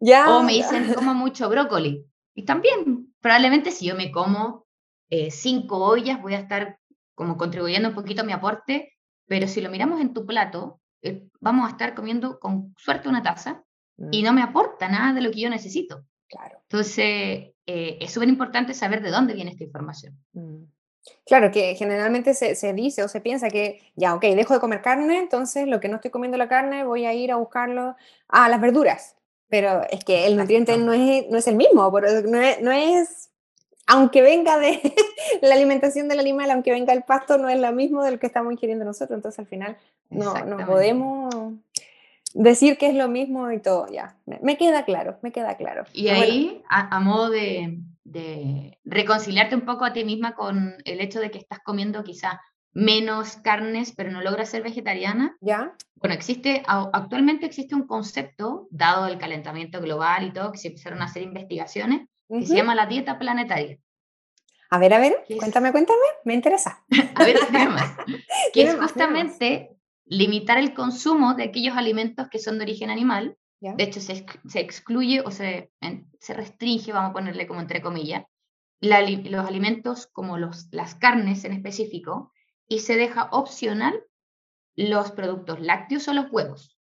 ¿Ya? 0.00 0.36
O 0.36 0.42
me 0.42 0.54
dicen, 0.54 0.92
como 0.92 1.14
mucho 1.14 1.48
brócoli. 1.48 2.04
Y 2.34 2.44
también, 2.44 3.14
probablemente 3.20 3.70
si 3.70 3.86
yo 3.86 3.94
me 3.94 4.10
como 4.10 4.66
eh, 5.08 5.30
cinco 5.30 5.78
ollas, 5.78 6.20
voy 6.20 6.34
a 6.34 6.40
estar 6.40 6.78
como 7.14 7.36
contribuyendo 7.36 7.90
un 7.90 7.94
poquito 7.94 8.22
a 8.22 8.24
mi 8.24 8.32
aporte, 8.32 8.92
pero 9.26 9.46
si 9.46 9.60
lo 9.60 9.70
miramos 9.70 10.00
en 10.00 10.12
tu 10.12 10.26
plato, 10.26 10.80
eh, 11.04 11.28
vamos 11.40 11.66
a 11.66 11.72
estar 11.72 11.94
comiendo 11.94 12.40
con 12.40 12.74
suerte 12.78 13.08
una 13.08 13.22
taza 13.22 13.62
y 14.10 14.22
mm. 14.22 14.24
no 14.24 14.32
me 14.32 14.42
aporta 14.42 14.88
nada 14.88 15.12
de 15.12 15.20
lo 15.20 15.30
que 15.30 15.40
yo 15.40 15.50
necesito. 15.50 16.04
Claro. 16.28 16.58
Entonces, 16.62 17.52
eh, 17.66 17.98
es 18.00 18.10
súper 18.10 18.28
importante 18.28 18.74
saber 18.74 19.02
de 19.02 19.10
dónde 19.10 19.34
viene 19.34 19.50
esta 19.50 19.64
información. 19.64 20.18
Mm. 20.32 20.64
Claro, 21.26 21.50
que 21.50 21.74
generalmente 21.74 22.32
se, 22.32 22.54
se, 22.54 22.72
dice 22.72 23.02
o 23.02 23.08
se 23.08 23.20
piensa 23.20 23.50
que 23.50 23.92
ya, 23.94 24.14
ok, 24.14 24.22
dejo 24.22 24.54
de 24.54 24.60
comer 24.60 24.80
carne, 24.80 25.18
entonces 25.18 25.68
lo 25.68 25.78
que 25.78 25.88
no 25.88 25.96
estoy 25.96 26.10
comiendo 26.10 26.38
la 26.38 26.48
carne 26.48 26.84
voy 26.84 27.04
a 27.04 27.12
ir 27.12 27.30
a 27.30 27.36
buscarlo 27.36 27.94
a 28.28 28.48
las 28.48 28.60
verduras. 28.60 29.14
Pero 29.48 29.82
es 29.90 30.02
que 30.02 30.26
el 30.26 30.38
nutriente 30.38 30.76
no 30.78 30.94
es, 30.94 31.26
no 31.28 31.36
es 31.36 31.46
el 31.46 31.56
mismo, 31.56 31.90
no 31.90 32.40
es, 32.40 32.62
no 32.62 32.72
es 32.72 33.30
aunque 33.86 34.22
venga 34.22 34.58
de 34.58 34.80
la 35.42 35.54
alimentación 35.54 36.08
del 36.08 36.20
animal, 36.20 36.50
aunque 36.50 36.72
venga 36.72 36.92
el 36.92 37.02
pasto, 37.02 37.38
no 37.38 37.48
es 37.48 37.60
lo 37.60 37.72
mismo 37.72 38.02
del 38.02 38.18
que 38.18 38.26
estamos 38.26 38.52
ingiriendo 38.52 38.84
nosotros. 38.84 39.16
Entonces 39.16 39.38
al 39.38 39.46
final 39.46 39.76
no, 40.10 40.34
no 40.44 40.66
podemos 40.66 41.34
decir 42.34 42.76
que 42.76 42.88
es 42.88 42.94
lo 42.94 43.08
mismo 43.08 43.50
y 43.50 43.60
todo, 43.60 43.86
ya. 43.90 44.16
Me, 44.26 44.58
queda 44.58 44.84
claro, 44.84 45.18
me 45.22 45.32
queda 45.32 45.56
claro. 45.56 45.84
Y 45.92 46.08
ahí, 46.08 46.62
a, 46.68 47.00
modo 47.00 47.30
de, 47.30 47.78
reconciliarte 48.84 49.54
un 49.54 49.64
poco 49.64 49.84
a 49.84 49.92
ti 49.92 50.04
misma 50.04 50.34
con 50.34 50.74
el 50.84 51.00
hecho 51.00 51.20
de 51.20 51.30
que 51.30 51.38
estás 51.38 51.60
comiendo 51.60 52.04
quizá 52.04 52.40
menos 52.72 53.36
carnes, 53.36 53.92
pero 53.96 54.10
no 54.10 54.20
logras 54.20 54.48
ser 54.48 54.62
vegetariana. 54.62 55.36
¿Ya? 55.40 55.74
Bueno, 55.94 56.14
existe, 56.14 56.62
actualmente 56.66 57.46
existe 57.46 57.74
un 57.74 57.86
concepto, 57.86 58.66
dado 58.70 59.06
el 59.06 59.16
calentamiento 59.16 59.80
global 59.80 60.26
y 60.26 60.32
todo, 60.32 60.52
que 60.52 60.58
se 60.58 60.68
empezaron 60.68 61.00
a 61.00 61.06
hacer 61.06 61.22
investigaciones, 61.22 62.08
que 62.40 62.46
se 62.46 62.56
llama 62.56 62.74
la 62.74 62.86
dieta 62.86 63.18
planetaria. 63.18 63.78
A 64.70 64.78
ver, 64.78 64.92
a 64.94 64.98
ver, 64.98 65.24
cuéntame, 65.38 65.72
cuéntame, 65.72 66.00
me 66.24 66.34
interesa. 66.34 66.84
a 67.14 67.24
ver, 67.24 67.36
más. 67.70 67.96
que 68.52 68.62
es 68.62 68.74
justamente 68.74 69.70
limitar 70.04 70.58
el 70.58 70.74
consumo 70.74 71.34
de 71.34 71.44
aquellos 71.44 71.76
alimentos 71.76 72.28
que 72.28 72.38
son 72.38 72.58
de 72.58 72.64
origen 72.64 72.90
animal. 72.90 73.36
De 73.60 73.84
hecho, 73.84 73.98
se, 73.98 74.26
se, 74.46 74.60
excluye 74.60 75.22
o 75.22 75.30
se, 75.30 75.72
se 76.20 76.34
restringe, 76.34 76.92
vamos 76.92 77.10
a 77.10 77.14
ponerle 77.14 77.46
como 77.46 77.62
entre 77.62 77.80
comillas, 77.80 78.24
los 78.80 79.46
alimentos 79.46 80.06
como 80.08 80.36
los, 80.36 80.68
las 80.70 80.96
carnes 80.96 81.44
en 81.44 81.54
específico, 81.54 82.30
y 82.68 82.80
se 82.80 82.96
deja 82.96 83.28
opcional 83.32 84.04
los 84.76 85.12
productos 85.12 85.60
lácteos 85.60 86.08
o 86.08 86.12
los 86.12 86.30
huevos, 86.30 86.78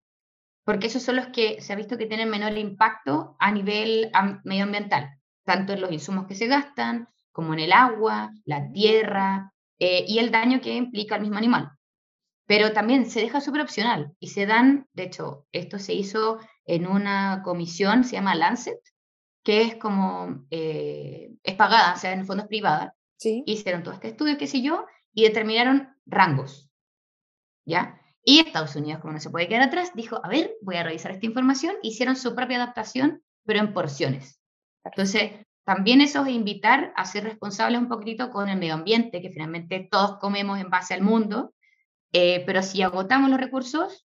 porque 0.65 0.87
esos 0.87 1.03
son 1.03 1.15
los 1.15 1.27
que 1.27 1.61
se 1.61 1.71
ha 1.71 1.77
visto 1.77 1.97
que 1.97 2.05
tienen 2.05 2.29
menor 2.29 2.57
impacto 2.57 3.37
a 3.39 3.51
nivel 3.51 4.11
medioambiental. 4.43 5.19
Tanto 5.43 5.73
en 5.73 5.81
los 5.81 5.91
insumos 5.91 6.27
que 6.27 6.35
se 6.35 6.47
gastan, 6.47 7.07
como 7.31 7.53
en 7.53 7.59
el 7.59 7.73
agua, 7.73 8.31
la 8.45 8.71
tierra 8.71 9.53
eh, 9.79 10.05
y 10.07 10.19
el 10.19 10.31
daño 10.31 10.61
que 10.61 10.75
implica 10.75 11.15
el 11.15 11.21
mismo 11.21 11.37
animal. 11.37 11.71
Pero 12.45 12.73
también 12.73 13.09
se 13.09 13.21
deja 13.21 13.41
súper 13.41 13.61
opcional 13.61 14.13
y 14.19 14.29
se 14.29 14.45
dan, 14.45 14.87
de 14.93 15.03
hecho, 15.03 15.45
esto 15.51 15.79
se 15.79 15.93
hizo 15.93 16.39
en 16.65 16.87
una 16.87 17.41
comisión, 17.43 18.03
se 18.03 18.13
llama 18.13 18.35
Lancet, 18.35 18.79
que 19.43 19.61
es 19.61 19.75
como, 19.75 20.45
eh, 20.49 21.31
es 21.43 21.55
pagada, 21.55 21.93
o 21.93 21.97
sea, 21.97 22.13
en 22.13 22.19
el 22.19 22.25
fondo 22.25 22.43
es 22.43 22.49
privada. 22.49 22.95
Sí. 23.17 23.43
Hicieron 23.45 23.83
todo 23.83 23.93
este 23.93 24.09
estudio, 24.09 24.37
qué 24.37 24.47
sé 24.47 24.61
yo, 24.61 24.85
y 25.13 25.23
determinaron 25.23 25.95
rangos. 26.05 26.69
¿Ya? 27.65 27.99
Y 28.25 28.39
Estados 28.39 28.75
Unidos, 28.75 29.01
como 29.01 29.13
no 29.13 29.19
se 29.19 29.29
puede 29.29 29.47
quedar 29.47 29.63
atrás, 29.63 29.91
dijo, 29.95 30.19
a 30.23 30.29
ver, 30.29 30.53
voy 30.61 30.75
a 30.75 30.83
revisar 30.83 31.11
esta 31.11 31.25
información, 31.25 31.75
hicieron 31.81 32.15
su 32.15 32.35
propia 32.35 32.57
adaptación, 32.57 33.21
pero 33.45 33.59
en 33.59 33.73
porciones. 33.73 34.39
Entonces, 34.83 35.31
también 35.65 36.01
eso 36.01 36.25
es 36.25 36.33
invitar 36.33 36.93
a 36.95 37.05
ser 37.05 37.23
responsables 37.23 37.79
un 37.79 37.87
poquitito 37.87 38.29
con 38.29 38.49
el 38.49 38.59
medio 38.59 38.73
ambiente, 38.73 39.21
que 39.21 39.29
finalmente 39.29 39.87
todos 39.89 40.17
comemos 40.19 40.59
en 40.59 40.69
base 40.69 40.93
al 40.93 41.01
mundo, 41.01 41.53
eh, 42.11 42.43
pero 42.45 42.61
si 42.61 42.81
agotamos 42.81 43.29
los 43.29 43.39
recursos, 43.39 44.05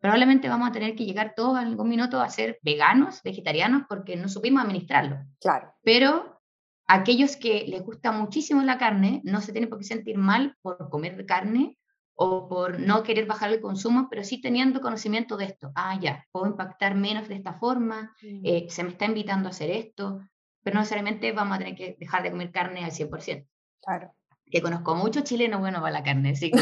probablemente 0.00 0.48
vamos 0.48 0.68
a 0.68 0.72
tener 0.72 0.94
que 0.94 1.04
llegar 1.04 1.34
todos 1.34 1.58
en 1.60 1.68
algún 1.68 1.88
minuto 1.88 2.20
a 2.20 2.28
ser 2.28 2.58
veganos, 2.62 3.22
vegetarianos, 3.22 3.84
porque 3.88 4.16
no 4.16 4.28
supimos 4.28 4.62
administrarlo. 4.62 5.18
Claro. 5.40 5.72
Pero 5.82 6.40
aquellos 6.86 7.36
que 7.36 7.64
les 7.66 7.82
gusta 7.82 8.12
muchísimo 8.12 8.62
la 8.62 8.78
carne 8.78 9.20
no 9.24 9.40
se 9.40 9.52
tienen 9.52 9.70
por 9.70 9.78
qué 9.78 9.84
sentir 9.84 10.18
mal 10.18 10.56
por 10.60 10.90
comer 10.90 11.24
carne 11.24 11.78
o 12.16 12.48
por 12.48 12.80
no 12.80 13.02
querer 13.02 13.26
bajar 13.26 13.52
el 13.52 13.60
consumo, 13.60 14.08
pero 14.10 14.24
sí 14.24 14.40
teniendo 14.40 14.80
conocimiento 14.80 15.36
de 15.36 15.44
esto. 15.44 15.70
Ah, 15.74 15.98
ya, 16.00 16.26
puedo 16.32 16.46
impactar 16.46 16.94
menos 16.94 17.28
de 17.28 17.36
esta 17.36 17.52
forma, 17.52 18.14
eh, 18.22 18.66
se 18.70 18.82
me 18.82 18.90
está 18.90 19.04
invitando 19.04 19.48
a 19.48 19.50
hacer 19.50 19.70
esto, 19.70 20.20
pero 20.62 20.74
no 20.74 20.80
necesariamente 20.80 21.30
vamos 21.32 21.56
a 21.56 21.58
tener 21.58 21.76
que 21.76 21.96
dejar 22.00 22.22
de 22.22 22.30
comer 22.30 22.50
carne 22.50 22.84
al 22.84 22.90
100%. 22.90 23.46
Claro. 23.82 24.12
Que 24.50 24.62
conozco 24.62 24.94
muchos 24.94 25.24
chilenos 25.24 25.60
bueno 25.60 25.80
para 25.80 25.92
la 25.92 26.02
carne, 26.02 26.30
así 26.30 26.50
que 26.50 26.60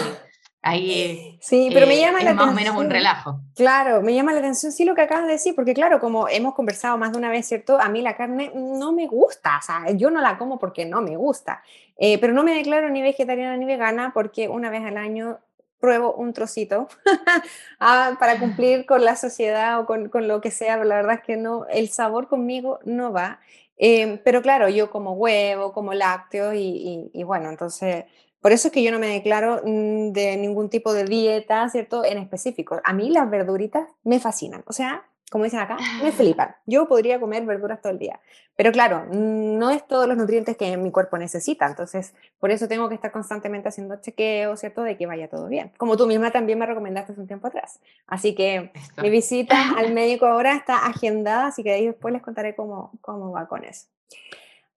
Ahí 0.64 1.38
sí, 1.40 1.70
pero 1.72 1.86
me 1.86 2.00
llama 2.00 2.22
la 2.22 2.32
más 2.32 2.48
o 2.48 2.52
menos 2.52 2.74
un 2.74 2.88
relajo. 2.88 3.40
Claro, 3.54 4.00
me 4.00 4.14
llama 4.14 4.32
la 4.32 4.38
atención 4.38 4.72
sí 4.72 4.84
lo 4.84 4.94
que 4.94 5.02
acabas 5.02 5.26
de 5.26 5.32
decir, 5.32 5.54
porque 5.54 5.74
claro, 5.74 6.00
como 6.00 6.26
hemos 6.28 6.54
conversado 6.54 6.96
más 6.96 7.12
de 7.12 7.18
una 7.18 7.30
vez, 7.30 7.46
¿cierto? 7.46 7.78
A 7.78 7.88
mí 7.90 8.00
la 8.00 8.16
carne 8.16 8.50
no 8.54 8.92
me 8.92 9.06
gusta, 9.06 9.58
o 9.58 9.62
sea, 9.62 9.90
yo 9.92 10.10
no 10.10 10.22
la 10.22 10.38
como 10.38 10.58
porque 10.58 10.86
no 10.86 11.02
me 11.02 11.16
gusta, 11.16 11.62
eh, 11.98 12.18
pero 12.18 12.32
no 12.32 12.42
me 12.42 12.54
declaro 12.54 12.88
ni 12.88 13.02
vegetariana 13.02 13.56
ni 13.58 13.66
vegana 13.66 14.12
porque 14.14 14.48
una 14.48 14.70
vez 14.70 14.82
al 14.84 14.96
año 14.96 15.38
pruebo 15.84 16.14
un 16.14 16.32
trocito 16.32 16.88
ah, 17.78 18.16
para 18.18 18.38
cumplir 18.38 18.86
con 18.86 19.04
la 19.04 19.16
sociedad 19.16 19.78
o 19.80 19.84
con, 19.84 20.08
con, 20.08 20.26
lo 20.28 20.40
que 20.40 20.50
sea, 20.50 20.76
pero 20.76 20.88
la 20.88 20.96
verdad 20.96 21.16
es 21.16 21.22
que 21.22 21.36
no, 21.36 21.66
el 21.66 21.90
sabor 21.90 22.26
conmigo 22.26 22.78
no 22.86 23.12
va. 23.12 23.40
Eh, 23.76 24.20
pero 24.24 24.40
claro, 24.40 24.70
yo 24.70 24.90
como 24.90 25.12
huevo, 25.12 25.72
como 25.72 25.92
lácteo 25.92 26.54
y, 26.54 27.10
y 27.12 27.22
bueno, 27.24 27.50
entonces 27.50 28.04
por 28.40 28.52
eso 28.52 28.68
es 28.68 28.74
que 28.74 28.82
yo 28.82 28.92
no 28.92 28.98
me 28.98 29.08
declaro 29.08 29.62
mm, 29.64 30.12
de 30.12 30.36
ningún 30.36 30.70
tipo 30.70 30.92
de 30.92 31.04
dieta, 31.04 31.68
¿cierto? 31.70 32.04
En 32.04 32.18
específico. 32.18 32.80
A 32.84 32.92
mí 32.92 33.10
las 33.10 33.30
verduritas 33.30 33.88
me 34.04 34.20
fascinan. 34.20 34.62
O 34.66 34.72
sea, 34.72 35.06
como 35.34 35.42
dicen 35.42 35.58
acá, 35.58 35.76
me 36.00 36.10
ah. 36.10 36.12
flipan. 36.12 36.54
Yo 36.64 36.86
podría 36.86 37.18
comer 37.18 37.44
verduras 37.44 37.82
todo 37.82 37.92
el 37.92 37.98
día. 37.98 38.20
Pero 38.54 38.70
claro, 38.70 39.04
no 39.10 39.70
es 39.70 39.84
todos 39.84 40.06
los 40.06 40.16
nutrientes 40.16 40.56
que 40.56 40.76
mi 40.76 40.92
cuerpo 40.92 41.18
necesita. 41.18 41.66
Entonces, 41.66 42.14
por 42.38 42.52
eso 42.52 42.68
tengo 42.68 42.88
que 42.88 42.94
estar 42.94 43.10
constantemente 43.10 43.68
haciendo 43.68 43.96
chequeo, 43.96 44.56
¿cierto? 44.56 44.84
De 44.84 44.96
que 44.96 45.06
vaya 45.06 45.28
todo 45.28 45.48
bien. 45.48 45.72
Como 45.76 45.96
tú 45.96 46.06
misma 46.06 46.30
también 46.30 46.56
me 46.60 46.66
recomendaste 46.66 47.10
hace 47.10 47.20
un 47.20 47.26
tiempo 47.26 47.48
atrás. 47.48 47.80
Así 48.06 48.36
que 48.36 48.70
mi 49.02 49.10
visita 49.10 49.56
al 49.76 49.92
médico 49.92 50.24
ahora 50.26 50.54
está 50.54 50.86
agendada, 50.86 51.48
así 51.48 51.64
que 51.64 51.72
ahí 51.72 51.86
después 51.86 52.14
les 52.14 52.22
contaré 52.22 52.54
cómo, 52.54 52.92
cómo 53.00 53.32
va 53.32 53.48
con 53.48 53.64
eso. 53.64 53.88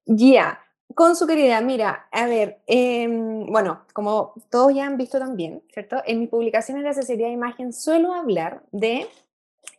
Ya. 0.08 0.60
Con 0.96 1.16
su 1.16 1.28
querida, 1.28 1.62
mira, 1.62 2.08
a 2.12 2.26
ver, 2.26 2.62
em, 2.66 3.46
bueno, 3.46 3.82
como 3.94 4.34
todos 4.50 4.74
ya 4.74 4.88
han 4.88 4.98
visto 4.98 5.20
también, 5.20 5.62
¿cierto? 5.72 6.02
En 6.08 6.20
mis 6.20 6.30
publicaciones 6.30 6.84
de 6.84 6.90
asesoría 6.90 7.28
de 7.28 7.34
imagen 7.34 7.74
suelo 7.74 8.12
hablar 8.12 8.64
de 8.72 9.08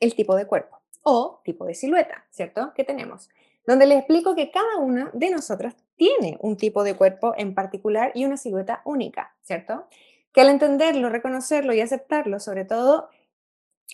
el 0.00 0.14
tipo 0.14 0.36
de 0.36 0.46
cuerpo 0.46 0.78
o 1.02 1.40
tipo 1.44 1.64
de 1.64 1.74
silueta, 1.74 2.26
¿cierto? 2.30 2.72
Que 2.74 2.84
tenemos, 2.84 3.28
donde 3.66 3.86
les 3.86 3.98
explico 3.98 4.34
que 4.34 4.50
cada 4.50 4.76
una 4.78 5.10
de 5.12 5.30
nosotras 5.30 5.76
tiene 5.96 6.38
un 6.40 6.56
tipo 6.56 6.84
de 6.84 6.94
cuerpo 6.94 7.34
en 7.36 7.54
particular 7.54 8.12
y 8.14 8.24
una 8.24 8.36
silueta 8.36 8.82
única, 8.84 9.34
¿cierto? 9.42 9.86
Que 10.32 10.40
al 10.40 10.48
entenderlo, 10.48 11.08
reconocerlo 11.08 11.72
y 11.72 11.80
aceptarlo, 11.80 12.40
sobre 12.40 12.64
todo, 12.64 13.08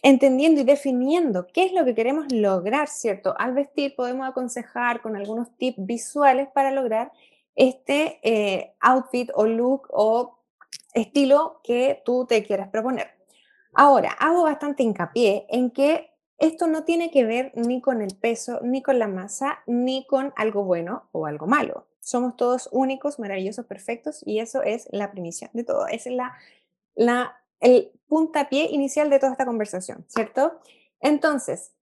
entendiendo 0.03 0.61
y 0.61 0.65
definiendo 0.65 1.47
qué 1.47 1.65
es 1.65 1.73
lo 1.73 1.85
que 1.85 1.95
queremos 1.95 2.31
lograr, 2.31 2.89
¿cierto? 2.89 3.35
Al 3.39 3.55
vestir 3.55 3.97
podemos 3.97 4.29
aconsejar 4.29 5.01
con 5.01 5.17
algunos 5.17 5.57
tips 5.57 5.79
visuales 5.79 6.49
para 6.53 6.71
lograr 6.71 7.11
este 7.55 8.21
eh, 8.23 8.75
outfit 8.81 9.31
o 9.35 9.47
look 9.47 9.89
o 9.91 10.39
estilo 10.93 11.61
que 11.65 12.03
tú 12.05 12.27
te 12.27 12.45
quieras 12.45 12.69
proponer. 12.69 13.14
Ahora, 13.75 14.11
hago 14.19 14.45
bastante 14.45 14.83
hincapié 14.83 15.47
en 15.49 15.71
que 15.71 16.11
esto 16.39 16.67
no 16.67 16.85
tiene 16.85 17.11
que 17.11 17.25
ver 17.25 17.53
ni 17.55 17.81
con 17.81 18.03
el 18.03 18.15
peso, 18.17 18.61
ni 18.63 18.83
con 18.83 18.99
la 18.99 19.09
masa, 19.09 19.61
ni 19.67 20.07
con 20.07 20.33
algo 20.37 20.65
bueno 20.65 21.09
o 21.13 21.27
algo 21.27 21.47
malo. 21.47 21.87
Somos 22.01 22.37
todos 22.37 22.69
únicos, 22.73 23.19
maravillosos, 23.19 23.67
perfectos 23.67 24.23
y 24.27 24.41
eso 24.41 24.63
es 24.63 24.89
la 24.91 25.11
primicia 25.11 25.51
de 25.53 25.65
todo. 25.65 25.87
Es 25.87 26.07
la 26.07 26.35
el 27.65 27.93
puntapié 28.07 28.69
inicial 28.71 29.09
de 29.09 29.19
toda 29.19 29.33
esta 29.33 29.47
conversación, 29.47 30.05
¿cierto? 30.07 30.61
Entonces, 31.01 31.73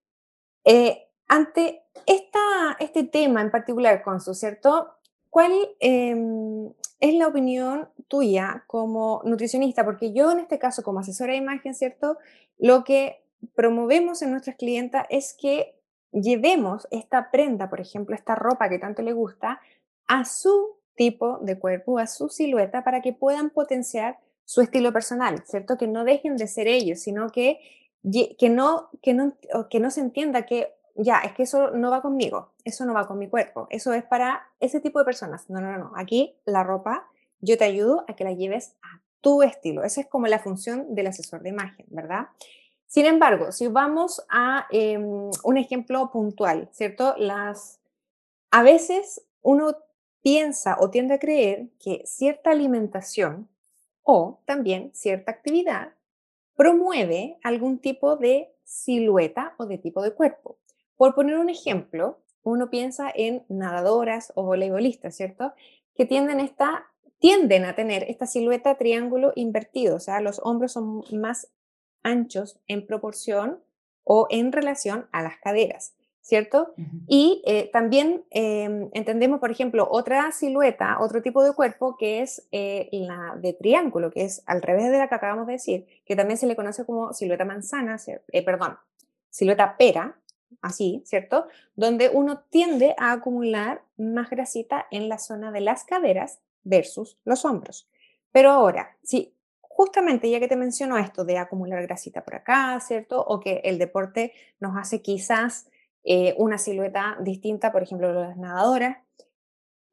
eh, 0.65 1.09
ante 1.27 1.83
esta, 2.07 2.77
este 2.79 3.03
tema 3.03 3.43
en 3.43 3.51
particular, 3.51 4.03
Consu, 4.03 4.33
¿cierto? 4.35 4.95
¿Cuál 5.29 5.53
em, 5.81 6.73
es 7.03 7.15
la 7.15 7.27
opinión 7.27 7.89
tuya 8.07 8.65
como 8.69 9.23
nutricionista? 9.25 9.85
Porque 9.85 10.13
yo 10.13 10.31
en 10.31 10.39
este 10.39 10.61
caso, 10.61 10.85
como 10.85 11.01
asesora 11.01 11.33
de 11.33 11.39
imagen, 11.39 11.75
¿cierto? 11.75 12.17
Lo 12.59 12.85
que 12.85 13.25
promovemos 13.57 14.23
en 14.23 14.31
nuestras 14.31 14.57
clientas 14.57 15.05
es 15.11 15.35
que 15.37 15.75
llevemos 16.13 16.87
esta 16.93 17.33
prenda, 17.33 17.69
por 17.69 17.81
ejemplo, 17.81 18.15
esta 18.15 18.37
ropa 18.37 18.69
que 18.69 18.79
tanto 18.79 19.03
le 19.03 19.13
gusta, 19.13 19.61
a 20.07 20.25
su 20.25 20.77
tipo 20.95 21.39
de 21.39 21.59
cuerpo, 21.59 21.99
a 21.99 22.07
su 22.07 22.29
silueta, 22.29 22.85
para 22.85 23.03
que 23.03 23.13
puedan 23.13 23.51
potenciar 23.51 24.19
su 24.45 24.61
estilo 24.61 24.93
personal, 24.93 25.43
¿cierto? 25.45 25.77
Que 25.77 25.89
no 25.89 26.05
dejen 26.05 26.37
de 26.37 26.47
ser 26.47 26.69
ellos, 26.69 27.01
sino 27.01 27.31
que, 27.31 27.59
que, 28.39 28.49
no, 28.49 28.91
que, 29.03 29.13
no, 29.13 29.37
que 29.69 29.81
no 29.81 29.91
se 29.91 30.01
entienda 30.03 30.47
que 30.47 30.73
ya, 30.95 31.19
es 31.21 31.33
que 31.33 31.45
eso 31.45 31.71
no 31.71 31.91
va 31.91 32.03
conmigo, 32.03 32.53
eso 32.65 32.85
no 32.85 32.95
va 32.95 33.07
con 33.07 33.19
mi 33.19 33.29
cuerpo, 33.29 33.67
eso 33.71 33.93
es 33.93 34.05
para 34.05 34.49
ese 34.61 34.81
tipo 34.81 34.99
de 34.99 35.05
personas. 35.05 35.49
No, 35.49 35.61
no, 35.61 35.77
no, 35.79 35.93
aquí 35.97 36.37
la 36.45 36.63
ropa, 36.63 37.09
yo 37.41 37.57
te 37.57 37.65
ayudo 37.65 38.05
a 38.09 38.15
que 38.15 38.25
la 38.25 38.33
lleves 38.33 38.77
a 38.83 39.01
tu 39.21 39.43
estilo. 39.43 39.85
Esa 39.85 40.03
es 40.03 40.07
como 40.07 40.27
la 40.27 40.39
función 40.39 40.95
del 40.95 41.07
asesor 41.07 41.43
de 41.43 41.51
imagen, 41.51 41.87
¿verdad? 41.91 42.29
Sin 42.87 43.07
embargo, 43.07 43.53
si 43.53 43.69
vamos 43.69 44.23
a 44.29 44.67
em, 44.71 45.31
un 45.45 45.57
ejemplo 45.57 46.11
puntual, 46.11 46.69
¿cierto? 46.73 47.15
Las, 47.17 47.81
a 48.51 48.63
veces 48.63 49.23
uno 49.41 49.77
piensa 50.23 50.77
o 50.79 50.91
tiende 50.91 51.15
a 51.15 51.19
creer 51.19 51.71
que 51.79 52.03
cierta 52.05 52.51
alimentación 52.51 53.49
o 54.03 54.41
también 54.45 54.91
cierta 54.95 55.31
actividad 55.31 55.95
promueve 56.55 57.39
algún 57.43 57.79
tipo 57.79 58.17
de 58.17 58.55
silueta 58.63 59.55
o 59.59 59.67
de 59.67 59.79
tipo 59.79 60.03
de 60.03 60.13
cuerpo. 60.13 60.59
Por 61.03 61.17
poner 61.17 61.37
un 61.37 61.51
ejemplo, 61.51 62.21
uno 62.45 62.71
piensa 62.71 63.11
en 63.13 63.45
nadadoras 63.49 64.33
o 64.37 64.45
voleibolistas, 64.45 65.17
¿cierto? 65.17 65.53
Que 65.97 66.07
tienden, 66.07 66.39
esta, 66.39 66.93
tienden 67.19 67.65
a 67.65 67.75
tener 67.75 68.05
esta 68.05 68.29
silueta 68.29 68.77
triángulo 68.77 69.33
invertido, 69.35 69.97
o 69.97 69.99
sea, 69.99 70.21
los 70.21 70.41
hombros 70.45 70.71
son 70.71 71.03
más 71.11 71.51
anchos 72.05 72.61
en 72.69 72.87
proporción 72.87 73.59
o 74.05 74.29
en 74.31 74.53
relación 74.53 75.09
a 75.11 75.25
las 75.25 75.39
caderas. 75.39 75.97
¿cierto? 76.21 76.73
Y 77.09 77.43
eh, 77.47 77.69
también 77.73 78.25
em, 78.31 78.89
entendemos, 78.93 79.41
por 79.41 79.51
ejemplo, 79.51 79.89
otra 79.91 80.31
silueta, 80.31 80.99
otro 81.01 81.21
tipo 81.21 81.43
de 81.43 81.53
cuerpo 81.53 81.97
que 81.97 82.23
es 82.23 82.47
eh, 82.53 82.89
la 82.93 83.37
de 83.43 83.55
triángulo, 83.55 84.13
que 84.13 84.23
es 84.23 84.45
al 84.47 84.63
revés 84.63 84.89
de 84.93 84.99
la 84.99 85.09
que 85.09 85.17
acabamos 85.17 85.49
de 85.49 85.55
decir, 85.55 85.87
que 86.05 86.15
también 86.15 86.39
se 86.39 86.47
le 86.47 86.55
conoce 86.55 86.87
como 86.87 87.13
silueta 87.13 87.45
manzana, 87.45 87.97
eh, 88.07 88.45
perdón, 88.45 88.79
silueta 89.31 89.77
pera, 89.77 90.22
así, 90.61 91.03
¿cierto? 91.05 91.47
Donde 91.75 92.09
uno 92.09 92.45
tiende 92.51 92.95
a 92.99 93.13
acumular 93.13 93.83
más 93.97 94.31
grasita 94.31 94.87
en 94.91 95.09
la 95.09 95.19
zona 95.19 95.53
de 95.53 95.61
las 95.61 95.85
caderas 95.85 96.41
versus 96.65 97.19
los 97.25 97.45
hombros. 97.45 97.89
Pero 98.33 98.51
ahora, 98.51 98.97
si 99.03 99.35
justamente 99.61 100.31
ya 100.31 100.39
que 100.39 100.49
te 100.49 100.57
menciono 100.57 100.99
esto 100.99 101.25
de 101.25 101.39
acumular 101.39 101.83
grasita 101.83 102.25
por 102.25 102.35
acá, 102.35 102.79
¿cierto? 102.81 103.23
O 103.23 103.41
que 103.41 103.63
el 103.65 103.79
deporte 103.79 104.33
nos 104.61 104.77
hace 104.77 105.03
quizás 105.03 105.69
eh, 106.05 106.35
una 106.37 106.59
silueta 106.59 107.17
distinta, 107.21 107.73
por 107.73 107.83
ejemplo, 107.83 108.13
las 108.13 108.37
nadadoras. 108.37 108.99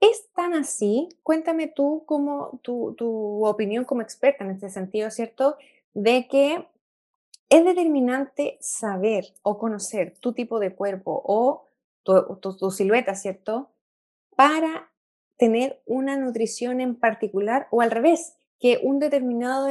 ¿Es 0.01 0.29
tan 0.33 0.53
así? 0.53 1.09
Cuéntame 1.23 1.67
tú 1.67 2.03
como 2.05 2.59
tu, 2.61 2.93
tu 2.97 3.45
opinión 3.45 3.83
como 3.85 4.01
experta 4.01 4.43
en 4.43 4.51
este 4.51 4.69
sentido, 4.69 5.11
¿cierto? 5.11 5.57
De 5.93 6.27
que 6.27 6.67
es 7.49 7.65
determinante 7.65 8.57
saber 8.61 9.25
o 9.41 9.57
conocer 9.57 10.15
tu 10.19 10.33
tipo 10.33 10.59
de 10.59 10.75
cuerpo 10.75 11.21
o 11.25 11.65
tu, 12.03 12.39
tu, 12.39 12.71
silueta, 12.71 13.15
¿cierto? 13.15 13.71
para 14.39 14.89
tener 15.35 15.81
una 15.85 16.15
nutrición 16.15 16.79
en 16.79 16.95
particular 16.95 17.67
o 17.71 17.81
al 17.81 17.91
revés, 17.91 18.37
que 18.57 18.79
un 18.81 18.99
determinado 18.99 19.67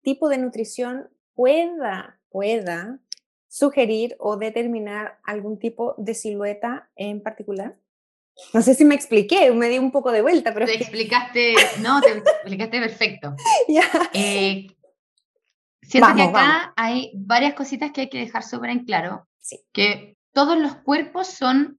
tipo 0.00 0.28
de 0.28 0.38
nutrición 0.38 1.08
pueda, 1.34 2.20
pueda 2.30 3.00
sugerir 3.48 4.14
o 4.20 4.36
determinar 4.36 5.18
algún 5.24 5.58
tipo 5.58 5.96
de 5.98 6.14
silueta 6.14 6.88
en 6.94 7.20
particular? 7.20 7.76
No 8.54 8.62
sé 8.62 8.74
si 8.74 8.84
me 8.84 8.94
expliqué, 8.94 9.50
me 9.50 9.68
di 9.68 9.78
un 9.78 9.90
poco 9.90 10.12
de 10.12 10.22
vuelta, 10.22 10.54
pero... 10.54 10.66
Te 10.66 10.76
explicaste, 10.76 11.54
no, 11.80 12.00
te 12.00 12.18
explicaste 12.18 12.78
perfecto. 12.78 13.34
ya. 13.68 13.82
Eh, 14.14 14.68
siento 15.82 16.14
que 16.14 16.22
acá 16.22 16.72
hay 16.76 17.12
varias 17.14 17.54
cositas 17.54 17.90
que 17.90 18.02
hay 18.02 18.08
que 18.08 18.18
dejar 18.18 18.42
súper 18.42 18.70
en 18.70 18.84
claro. 18.84 19.28
Sí. 19.40 19.60
Que 19.72 20.16
todos 20.32 20.58
los 20.58 20.76
cuerpos 20.76 21.26
son 21.28 21.78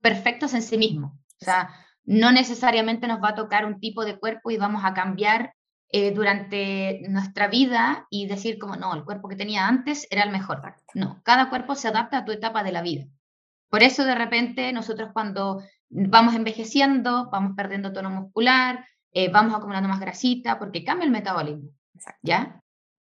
perfectos 0.00 0.54
en 0.54 0.62
sí 0.62 0.78
mismos. 0.78 1.12
O 1.40 1.44
sea, 1.44 1.70
no 2.04 2.32
necesariamente 2.32 3.06
nos 3.06 3.22
va 3.22 3.30
a 3.30 3.34
tocar 3.34 3.66
un 3.66 3.80
tipo 3.80 4.04
de 4.04 4.18
cuerpo 4.18 4.50
y 4.50 4.56
vamos 4.56 4.82
a 4.84 4.94
cambiar 4.94 5.52
eh, 5.90 6.12
durante 6.12 7.02
nuestra 7.08 7.48
vida 7.48 8.06
y 8.10 8.26
decir 8.26 8.58
como, 8.58 8.76
no, 8.76 8.94
el 8.94 9.04
cuerpo 9.04 9.28
que 9.28 9.36
tenía 9.36 9.66
antes 9.66 10.06
era 10.10 10.22
el 10.22 10.30
mejor. 10.30 10.62
No, 10.94 11.20
cada 11.22 11.48
cuerpo 11.48 11.74
se 11.74 11.88
adapta 11.88 12.18
a 12.18 12.24
tu 12.24 12.32
etapa 12.32 12.62
de 12.62 12.72
la 12.72 12.82
vida. 12.82 13.06
Por 13.70 13.82
eso 13.82 14.04
de 14.04 14.14
repente 14.14 14.72
nosotros 14.72 15.10
cuando 15.12 15.62
vamos 15.88 16.34
envejeciendo, 16.34 17.30
vamos 17.30 17.52
perdiendo 17.56 17.92
tono 17.92 18.10
muscular, 18.10 18.86
eh, 19.12 19.30
vamos 19.30 19.54
acumulando 19.54 19.88
más 19.88 20.00
grasita, 20.00 20.58
porque 20.58 20.84
cambia 20.84 21.06
el 21.06 21.10
metabolismo. 21.10 21.70
¿Ya? 22.22 22.60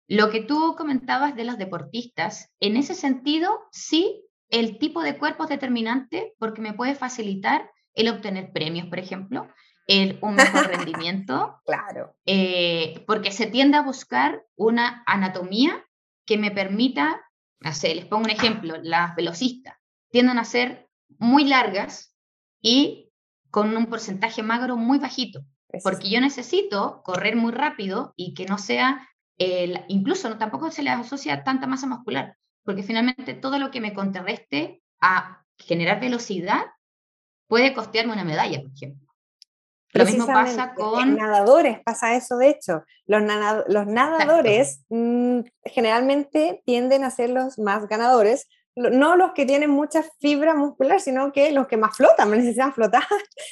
Lo 0.07 0.29
que 0.29 0.41
tú 0.41 0.75
comentabas 0.77 1.35
de 1.35 1.43
los 1.43 1.57
deportistas, 1.57 2.51
en 2.59 2.77
ese 2.77 2.95
sentido, 2.95 3.67
sí, 3.71 4.23
el 4.49 4.77
tipo 4.79 5.01
de 5.01 5.17
cuerpo 5.17 5.43
es 5.43 5.49
determinante 5.49 6.33
porque 6.39 6.61
me 6.61 6.73
puede 6.73 6.95
facilitar 6.95 7.69
el 7.93 8.09
obtener 8.09 8.51
premios, 8.53 8.87
por 8.87 8.99
ejemplo, 8.99 9.47
el, 9.87 10.17
un 10.21 10.35
mejor 10.35 10.67
rendimiento. 10.67 11.59
claro. 11.65 12.15
Eh, 12.25 13.03
porque 13.07 13.31
se 13.31 13.47
tiende 13.47 13.77
a 13.77 13.81
buscar 13.81 14.45
una 14.55 15.03
anatomía 15.05 15.85
que 16.25 16.37
me 16.37 16.51
permita, 16.51 17.21
no 17.59 17.73
sé, 17.73 17.95
les 17.95 18.05
pongo 18.05 18.25
un 18.25 18.29
ejemplo, 18.29 18.77
las 18.81 19.15
velocistas 19.15 19.77
tienden 20.09 20.37
a 20.37 20.45
ser 20.45 20.89
muy 21.19 21.45
largas 21.45 22.15
y 22.61 23.11
con 23.49 23.75
un 23.75 23.87
porcentaje 23.87 24.43
magro 24.43 24.77
muy 24.77 24.99
bajito, 24.99 25.45
porque 25.83 26.09
yo 26.09 26.21
necesito 26.21 27.01
correr 27.03 27.35
muy 27.35 27.51
rápido 27.51 28.13
y 28.15 28.33
que 28.33 28.45
no 28.45 28.57
sea, 28.57 29.07
el, 29.37 29.83
incluso 29.87 30.29
no, 30.29 30.37
tampoco 30.37 30.71
se 30.71 30.83
le 30.83 30.89
asocia 30.89 31.43
tanta 31.43 31.67
masa 31.67 31.87
muscular, 31.87 32.35
porque 32.63 32.83
finalmente 32.83 33.33
todo 33.33 33.59
lo 33.59 33.71
que 33.71 33.81
me 33.81 33.93
contrarreste 33.93 34.81
a 35.01 35.43
generar 35.57 35.99
velocidad 35.99 36.65
puede 37.47 37.73
costearme 37.73 38.13
una 38.13 38.23
medalla, 38.23 38.61
por 38.61 38.71
ejemplo. 38.71 39.07
Lo 39.93 40.05
mismo 40.05 40.27
pasa 40.27 40.73
con... 40.75 41.15
nadadores 41.15 41.79
pasa 41.83 42.15
eso, 42.15 42.37
de 42.37 42.49
hecho. 42.49 42.83
Los, 43.05 43.23
los 43.67 43.87
nadadores 43.87 44.83
mm, 44.89 45.39
generalmente 45.63 46.61
tienden 46.65 47.03
a 47.03 47.09
ser 47.09 47.29
los 47.29 47.57
más 47.57 47.87
ganadores 47.87 48.47
no 48.77 49.15
los 49.15 49.31
que 49.31 49.45
tienen 49.45 49.71
mucha 49.71 50.03
fibra 50.19 50.53
muscular, 50.53 51.01
sino 51.01 51.31
que 51.31 51.51
los 51.51 51.67
que 51.67 51.77
más 51.77 51.97
flotan, 51.97 52.29
necesitan 52.31 52.73
flotar. 52.73 53.03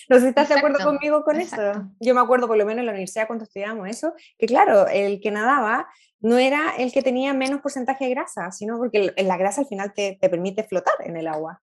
No 0.07 0.17
sé 0.17 0.21
si 0.21 0.27
estás 0.29 0.49
de 0.49 0.55
acuerdo 0.55 0.83
conmigo 0.83 1.23
con 1.23 1.39
eso. 1.41 1.89
Yo 1.99 2.13
me 2.13 2.21
acuerdo, 2.21 2.47
por 2.47 2.57
lo 2.57 2.65
menos 2.65 2.81
en 2.81 2.85
la 2.85 2.91
universidad 2.91 3.27
cuando 3.27 3.45
estudiábamos 3.45 3.89
eso, 3.89 4.13
que 4.38 4.45
claro, 4.45 4.88
el 4.88 5.19
que 5.19 5.31
nadaba 5.31 5.88
no 6.19 6.38
era 6.38 6.75
el 6.77 6.91
que 6.91 7.01
tenía 7.01 7.33
menos 7.33 7.61
porcentaje 7.61 8.05
de 8.05 8.11
grasa, 8.11 8.51
sino 8.51 8.77
porque 8.77 9.13
la 9.17 9.38
grasa 9.38 9.61
al 9.61 9.67
final 9.67 9.93
te, 9.93 10.17
permite 10.21 10.63
flotar 10.63 10.95
en 10.99 11.17
el 11.17 11.27
agua. 11.27 11.61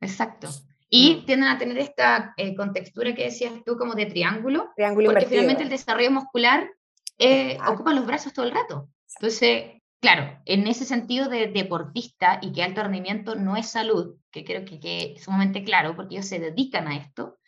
Exacto. 0.00 0.48
Y 0.88 1.16
mm. 1.16 1.26
tienden 1.26 1.48
a 1.48 1.58
tener 1.58 1.78
esta 1.78 2.34
eh, 2.36 2.54
contextura 2.54 3.14
que 3.14 3.24
decías 3.24 3.52
tú 3.64 3.76
como 3.76 3.94
de 3.94 4.06
triángulo, 4.06 4.70
triángulo 4.76 5.10
porque 5.10 5.26
finalmente 5.26 5.62
el 5.62 5.68
desarrollo 5.68 6.10
muscular 6.10 6.68
eh, 7.18 7.58
ocupa 7.68 7.92
los 7.92 8.06
brazos 8.06 8.32
todo 8.32 8.46
el 8.46 8.52
rato. 8.52 8.88
Entonces, 9.16 9.81
claro, 10.02 10.36
en 10.46 10.66
ese 10.66 10.84
sentido 10.84 11.28
de 11.28 11.46
deportista 11.46 12.40
y 12.42 12.52
que 12.52 12.64
alto 12.64 12.82
rendimiento 12.82 13.36
no 13.36 13.56
es 13.56 13.68
salud, 13.68 14.16
que 14.32 14.44
creo 14.44 14.64
que, 14.64 15.14
es 15.14 15.22
sumamente 15.22 15.62
claro 15.62 15.94
porque 15.94 16.16
ellos 16.16 16.26
se 16.26 16.40
dedican 16.40 16.88
a 16.88 16.96
esto, 16.96 17.38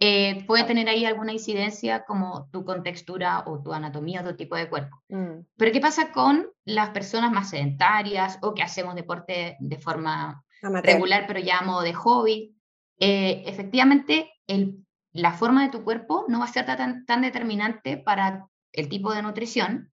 eh, 0.00 0.44
puede 0.46 0.64
tener 0.64 0.88
ahí 0.88 1.04
alguna 1.04 1.32
incidencia 1.32 2.04
como 2.04 2.48
tu 2.50 2.64
contextura 2.64 3.44
o 3.46 3.62
tu 3.62 3.72
anatomía 3.72 4.22
o 4.22 4.24
tu 4.24 4.34
tipo 4.34 4.56
de 4.56 4.68
cuerpo. 4.68 5.00
Mm. 5.08 5.46
Pero 5.56 5.72
¿qué 5.72 5.80
pasa 5.80 6.10
con 6.10 6.50
las 6.64 6.90
personas 6.90 7.30
más 7.30 7.50
sedentarias 7.50 8.38
o 8.42 8.54
que 8.54 8.62
hacemos 8.62 8.94
deporte 8.96 9.56
de 9.60 9.78
forma 9.78 10.44
regular 10.62 11.26
pero 11.28 11.38
ya 11.38 11.58
a 11.58 11.64
modo 11.64 11.82
de 11.82 11.94
hobby? 11.94 12.56
Eh, 12.98 13.44
efectivamente, 13.46 14.32
el, 14.48 14.84
la 15.12 15.32
forma 15.32 15.62
de 15.62 15.70
tu 15.70 15.84
cuerpo 15.84 16.24
no 16.28 16.40
va 16.40 16.46
a 16.46 16.52
ser 16.52 16.66
tan, 16.66 17.04
tan 17.06 17.20
determinante 17.20 17.98
para 17.98 18.48
el 18.72 18.88
tipo 18.88 19.12
de 19.12 19.22
nutrición, 19.22 19.92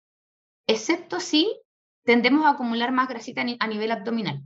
excepto 0.68 1.20
si 1.20 1.52
tendemos 2.06 2.46
a 2.46 2.52
acumular 2.52 2.92
más 2.92 3.10
grasita 3.10 3.42
a 3.42 3.68
nivel 3.68 3.92
abdominal. 3.92 4.42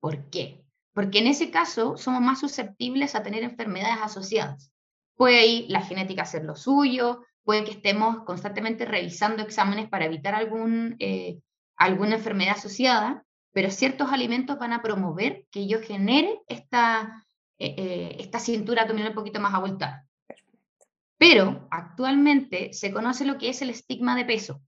¿Por 0.00 0.28
qué? 0.30 0.64
Porque 0.94 1.18
en 1.18 1.28
ese 1.28 1.50
caso 1.50 1.96
somos 1.96 2.20
más 2.20 2.40
susceptibles 2.40 3.14
a 3.14 3.22
tener 3.22 3.44
enfermedades 3.44 3.98
asociadas. 4.02 4.72
Puede 5.14 5.38
ahí 5.38 5.66
la 5.68 5.82
genética 5.82 6.22
hacer 6.22 6.44
lo 6.44 6.56
suyo, 6.56 7.24
puede 7.44 7.64
que 7.64 7.72
estemos 7.72 8.24
constantemente 8.24 8.84
revisando 8.84 9.42
exámenes 9.42 9.88
para 9.88 10.06
evitar 10.06 10.34
algún, 10.34 10.96
eh, 10.98 11.40
alguna 11.76 12.16
enfermedad 12.16 12.56
asociada, 12.56 13.24
pero 13.52 13.70
ciertos 13.70 14.10
alimentos 14.12 14.58
van 14.58 14.72
a 14.72 14.82
promover 14.82 15.46
que 15.50 15.66
yo 15.66 15.80
genere 15.80 16.40
esta, 16.48 17.26
eh, 17.58 17.74
eh, 17.76 18.16
esta 18.18 18.38
cintura 18.38 18.82
abdominal 18.82 19.10
un 19.10 19.16
poquito 19.16 19.40
más 19.40 19.54
abultada. 19.54 20.06
Pero 21.18 21.66
actualmente 21.70 22.72
se 22.72 22.92
conoce 22.92 23.24
lo 23.24 23.38
que 23.38 23.48
es 23.48 23.60
el 23.60 23.70
estigma 23.70 24.14
de 24.16 24.24
peso. 24.24 24.62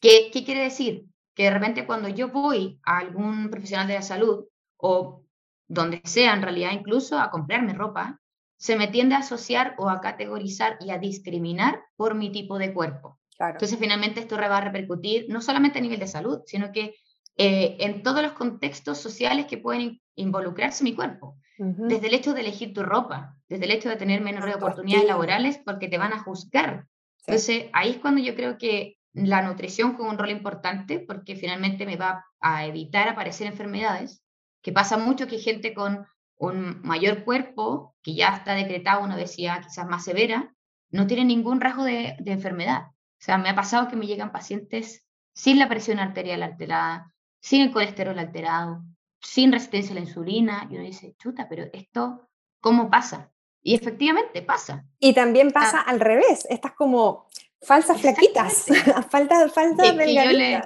¿Qué, 0.00 0.30
quiere 0.32 0.62
decir? 0.62 1.06
Que 1.34 1.44
de 1.44 1.50
repente 1.50 1.86
cuando 1.86 2.08
yo 2.08 2.28
voy 2.28 2.78
a 2.84 2.98
algún 2.98 3.50
profesional 3.50 3.88
de 3.88 3.94
la 3.94 4.02
salud 4.02 4.46
o 4.76 5.24
donde 5.66 6.00
sea 6.04 6.34
en 6.34 6.42
realidad 6.42 6.72
incluso 6.72 7.18
a 7.18 7.30
comprarme 7.30 7.74
ropa, 7.74 8.20
se 8.56 8.76
me 8.76 8.88
tiende 8.88 9.14
a 9.14 9.18
asociar 9.18 9.74
o 9.78 9.88
a 9.88 10.00
categorizar 10.00 10.78
y 10.80 10.90
a 10.90 10.98
discriminar 10.98 11.80
por 11.96 12.14
mi 12.14 12.32
tipo 12.32 12.58
de 12.58 12.72
cuerpo. 12.72 13.18
Entonces 13.38 13.78
finalmente 13.78 14.20
esto 14.20 14.36
va 14.36 14.56
a 14.56 14.60
repercutir 14.60 15.26
no 15.28 15.40
solamente 15.40 15.78
a 15.78 15.82
nivel 15.82 16.00
de 16.00 16.08
salud, 16.08 16.40
sino 16.46 16.72
que 16.72 16.96
eh, 17.36 17.76
en 17.78 18.02
todos 18.02 18.20
los 18.20 18.32
contextos 18.32 18.98
sociales 18.98 19.46
que 19.46 19.58
pueden 19.58 20.00
involucrarse 20.16 20.82
mi 20.82 20.94
cuerpo. 20.94 21.36
Desde 21.60 22.06
el 22.06 22.14
hecho 22.14 22.34
de 22.34 22.42
elegir 22.42 22.72
tu 22.72 22.84
ropa, 22.84 23.36
desde 23.48 23.64
el 23.64 23.72
hecho 23.72 23.88
de 23.88 23.96
tener 23.96 24.20
menores 24.20 24.54
oportunidades 24.54 25.08
laborales 25.08 25.58
porque 25.64 25.88
te 25.88 25.98
van 25.98 26.12
a 26.12 26.22
juzgar. 26.22 26.86
Entonces 27.26 27.66
ahí 27.72 27.90
es 27.90 27.96
cuando 27.96 28.20
yo 28.20 28.36
creo 28.36 28.58
que 28.58 28.97
la 29.26 29.42
nutrición 29.42 29.94
juega 29.94 30.10
un 30.10 30.18
rol 30.18 30.30
importante 30.30 31.00
porque 31.00 31.36
finalmente 31.36 31.86
me 31.86 31.96
va 31.96 32.24
a 32.40 32.66
evitar 32.66 33.08
aparecer 33.08 33.46
enfermedades, 33.46 34.22
que 34.62 34.72
pasa 34.72 34.98
mucho 34.98 35.26
que 35.26 35.38
gente 35.38 35.74
con 35.74 36.06
un 36.36 36.80
mayor 36.82 37.24
cuerpo, 37.24 37.96
que 38.02 38.14
ya 38.14 38.28
está 38.28 38.54
decretado 38.54 39.02
una 39.02 39.16
obesidad 39.16 39.62
quizás 39.62 39.86
más 39.86 40.04
severa, 40.04 40.54
no 40.90 41.06
tiene 41.06 41.24
ningún 41.24 41.60
rasgo 41.60 41.84
de, 41.84 42.16
enfermedad. 42.26 42.88
O 42.88 43.20
sea, 43.20 43.38
me 43.38 43.48
ha 43.48 43.54
pasado 43.54 43.88
que 43.88 43.96
me 43.96 44.06
llegan 44.06 44.32
pacientes 44.32 45.04
sin 45.34 45.58
la 45.58 45.68
presión 45.68 45.98
arterial 45.98 46.42
alterada, 46.42 47.12
sin 47.40 47.62
el 47.62 47.72
colesterol 47.72 48.18
alterado, 48.18 48.82
sin 49.20 49.52
resistencia 49.52 49.92
a 49.92 49.94
la 49.94 50.00
insulina, 50.00 50.66
y 50.70 50.74
uno 50.74 50.84
dice, 50.84 51.14
chuta, 51.18 51.48
pero 51.48 51.66
esto, 51.72 52.28
¿cómo 52.60 52.88
pasa? 52.88 53.30
Y 53.60 53.74
efectivamente 53.74 54.42
pasa. 54.42 54.86
Y 54.98 55.12
también 55.14 55.50
pasa 55.50 55.80
al 55.80 56.00
revés, 56.00 56.46
estás 56.48 56.72
como, 56.74 57.26
falsas 57.62 58.00
flaquitas, 58.00 58.66
falta, 59.10 59.48
falta 59.54 59.84
yo, 59.84 60.60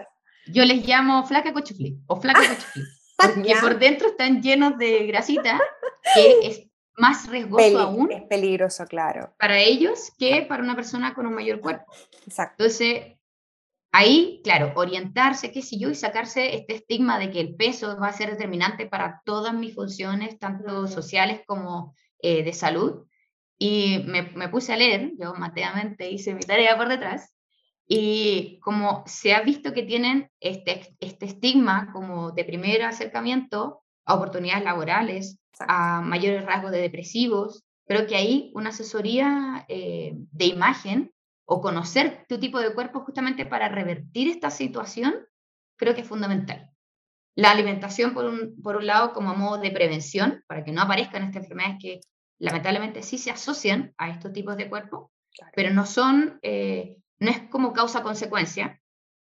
yo, 0.46 0.64
les 0.64 0.86
llamo 0.86 1.24
flaca 1.26 1.52
cochuflí 1.52 1.98
o 2.06 2.20
flaca 2.20 2.40
cochuflí, 2.48 2.82
porque 3.16 3.54
por 3.60 3.78
dentro 3.78 4.08
están 4.08 4.42
llenos 4.42 4.78
de 4.78 5.06
grasita, 5.06 5.60
que 6.14 6.46
es 6.46 6.66
más 6.96 7.28
riesgoso 7.28 7.78
aún. 7.78 8.12
Es 8.12 8.22
peligroso, 8.22 8.84
claro. 8.86 9.34
Para 9.38 9.58
ellos 9.58 10.12
que 10.18 10.42
para 10.48 10.62
una 10.62 10.74
persona 10.74 11.14
con 11.14 11.26
un 11.26 11.34
mayor 11.34 11.60
cuerpo. 11.60 11.84
Exacto. 12.26 12.64
Entonces, 12.64 13.16
ahí, 13.92 14.40
claro, 14.44 14.72
orientarse, 14.74 15.52
qué 15.52 15.62
sé 15.62 15.78
yo, 15.78 15.88
y 15.88 15.94
sacarse 15.94 16.56
este 16.56 16.74
estigma 16.74 17.18
de 17.18 17.30
que 17.30 17.40
el 17.40 17.54
peso 17.54 17.96
va 17.98 18.08
a 18.08 18.12
ser 18.12 18.30
determinante 18.30 18.86
para 18.86 19.22
todas 19.24 19.54
mis 19.54 19.74
funciones, 19.74 20.38
tanto 20.38 20.86
sociales 20.88 21.42
como 21.46 21.94
eh, 22.18 22.42
de 22.42 22.52
salud, 22.52 23.06
y 23.64 24.02
me, 24.08 24.22
me, 24.22 24.48
puse 24.48 24.72
a 24.72 24.76
leer, 24.76 25.12
yo 25.20 25.34
mateamente 25.34 26.10
hice 26.10 26.34
mi 26.34 26.40
tarea 26.40 26.76
por 26.76 26.88
detrás, 26.88 27.32
y 27.86 28.58
como 28.58 29.04
se 29.06 29.34
ha 29.34 29.42
visto 29.42 29.72
que 29.72 29.84
tienen 29.84 30.28
este, 30.40 30.96
este 30.98 31.26
estigma 31.26 31.92
como 31.92 32.32
de 32.32 32.44
primer 32.44 32.82
acercamiento 32.82 33.84
a 34.04 34.14
oportunidades 34.14 34.64
laborales, 34.64 35.38
a 35.60 36.00
mayores 36.00 36.44
rasgos 36.44 36.72
de 36.72 36.80
depresivos, 36.80 37.62
pero 37.86 38.08
que 38.08 38.16
ahí 38.16 38.50
una 38.56 38.70
asesoría 38.70 39.64
eh, 39.68 40.14
de 40.16 40.46
imagen 40.46 41.12
o 41.44 41.60
conocer 41.60 42.26
tu 42.28 42.40
tipo 42.40 42.58
de 42.58 42.74
cuerpo 42.74 43.04
justamente 43.04 43.46
para 43.46 43.68
revertir 43.68 44.26
esta 44.26 44.50
situación, 44.50 45.14
creo 45.76 45.94
que 45.94 46.00
es 46.00 46.08
fundamental. 46.08 46.68
La 47.36 47.52
alimentación, 47.52 48.12
por 48.12 48.24
un, 48.24 48.60
por 48.60 48.74
un 48.74 48.88
lado, 48.88 49.12
como 49.12 49.36
modo 49.36 49.58
de 49.58 49.70
prevención, 49.70 50.42
para 50.48 50.64
que 50.64 50.72
no 50.72 50.82
aparezcan 50.82 51.22
estas 51.22 51.44
enfermedades 51.44 51.76
que 51.80 52.00
lamentablemente 52.42 53.04
sí 53.04 53.18
se 53.18 53.30
asocian 53.30 53.94
a 53.98 54.10
estos 54.10 54.32
tipos 54.32 54.56
de 54.56 54.68
cuerpo, 54.68 55.12
pero 55.54 55.72
no 55.72 55.86
son, 55.86 56.40
eh, 56.42 56.96
no 57.20 57.30
es 57.30 57.38
como 57.48 57.72
causa-consecuencia, 57.72 58.80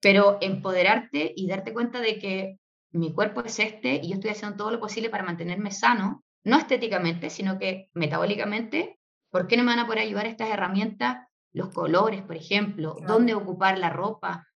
pero 0.01 0.39
empoderarte 0.41 1.31
y 1.35 1.47
darte 1.47 1.71
cuenta 1.71 2.01
de 2.01 2.17
que 2.17 2.59
mi 2.91 3.13
cuerpo 3.13 3.41
es 3.41 3.59
este 3.59 3.99
y 4.01 4.09
yo 4.09 4.15
estoy 4.15 4.31
haciendo 4.31 4.57
todo 4.57 4.71
lo 4.71 4.79
posible 4.79 5.11
para 5.11 5.23
mantenerme 5.23 5.69
sano, 5.69 6.23
no 6.43 6.57
estéticamente, 6.57 7.29
sino 7.29 7.59
que 7.59 7.89
metabólicamente, 7.93 8.99
¿por 9.29 9.45
qué 9.45 9.55
no 9.55 9.63
me 9.63 9.71
van 9.75 9.79
a 9.79 9.85
poder 9.85 9.99
ayudar 9.99 10.25
estas 10.25 10.49
herramientas? 10.49 11.27
Los 11.53 11.69
colores, 11.69 12.23
por 12.23 12.35
ejemplo, 12.35 12.97
dónde 13.05 13.35
ocupar 13.35 13.77
la 13.77 13.91
ropa. 13.91 14.47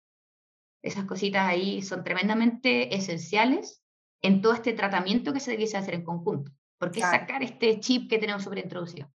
Esas 0.81 1.05
cositas 1.05 1.47
ahí 1.47 1.83
son 1.83 2.03
tremendamente 2.03 2.95
esenciales 2.95 3.83
en 4.23 4.41
todo 4.41 4.53
este 4.53 4.73
tratamiento 4.73 5.33
que 5.33 5.39
se 5.39 5.51
debiese 5.51 5.77
hacer 5.77 5.93
en 5.93 6.03
conjunto. 6.03 6.51
Porque 6.79 7.01
sacar 7.01 7.43
este 7.43 7.79
chip 7.79 8.09
que 8.09 8.17
tenemos 8.17 8.47
introducido. 8.57 9.07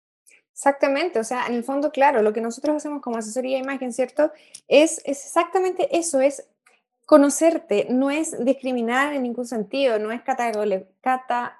Exactamente, 0.52 1.19
o 1.19 1.23
sea, 1.23 1.47
en 1.47 1.56
el 1.56 1.63
fondo, 1.63 1.91
claro, 1.91 2.21
lo 2.21 2.32
que 2.32 2.41
nosotros 2.41 2.76
hacemos 2.76 3.02
como 3.02 3.17
asesoría 3.17 3.58
de 3.58 3.63
imagen, 3.63 3.91
¿cierto? 3.91 4.32
Es, 4.67 4.99
es 5.06 5.26
exactamente 5.26 5.97
eso, 5.97 6.21
es 6.21 6.47
conocerte, 7.08 7.88
no 7.89 8.12
es 8.12 8.43
discriminar 8.45 9.13
en 9.13 9.23
ningún 9.23 9.47
sentido, 9.47 9.97
no 9.97 10.12
es 10.12 10.21
cata, 10.21 11.60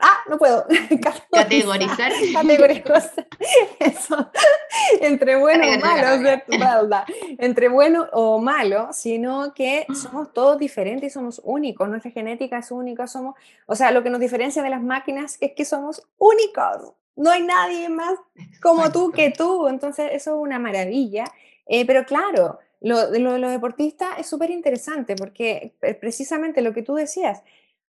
ah, 0.00 0.18
no 0.28 0.38
puedo. 0.38 0.66
Categorizar. 1.32 2.12
Categorizar. 2.32 3.12
Eso. 3.78 4.30
Entre 5.00 5.36
bueno 5.36 5.64
o 5.66 5.78
malo, 5.78 6.42
entre 7.38 7.68
bueno 7.68 8.06
o 8.12 8.38
malo, 8.40 8.88
sino 8.92 9.52
que 9.54 9.86
somos 9.94 10.32
todos 10.32 10.58
diferentes 10.58 11.12
y 11.12 11.14
somos 11.14 11.40
únicos. 11.44 11.88
Nuestra 11.88 12.10
genética 12.10 12.58
es 12.58 12.70
única, 12.70 13.06
somos, 13.06 13.34
o 13.66 13.74
sea, 13.74 13.90
lo 13.90 14.02
que 14.02 14.10
nos 14.10 14.20
diferencia 14.20 14.62
de 14.62 14.70
las 14.70 14.82
máquinas 14.82 15.38
es 15.40 15.52
que 15.52 15.64
somos 15.64 16.06
únicos. 16.18 16.94
No 17.16 17.30
hay 17.30 17.42
nadie 17.42 17.88
más 17.88 18.18
como 18.62 18.92
tú 18.92 19.10
que 19.10 19.30
tú. 19.30 19.66
Entonces, 19.68 20.10
eso 20.12 20.34
es 20.34 20.40
una 20.40 20.58
maravilla. 20.58 21.24
Eh, 21.66 21.84
pero 21.86 22.04
claro, 22.04 22.58
lo 22.80 23.10
de 23.10 23.18
los 23.18 23.50
deportistas 23.50 24.18
es 24.18 24.26
súper 24.26 24.50
interesante 24.50 25.16
porque 25.16 25.74
eh, 25.82 25.94
precisamente 25.94 26.62
lo 26.62 26.72
que 26.72 26.82
tú 26.82 26.94
decías, 26.94 27.42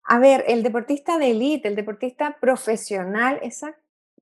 a 0.06 0.20
ver, 0.20 0.46
el 0.48 0.62
deportista 0.64 1.18
de 1.18 1.32
élite, 1.32 1.68
el 1.68 1.76
deportista 1.76 2.38
profesional, 2.40 3.42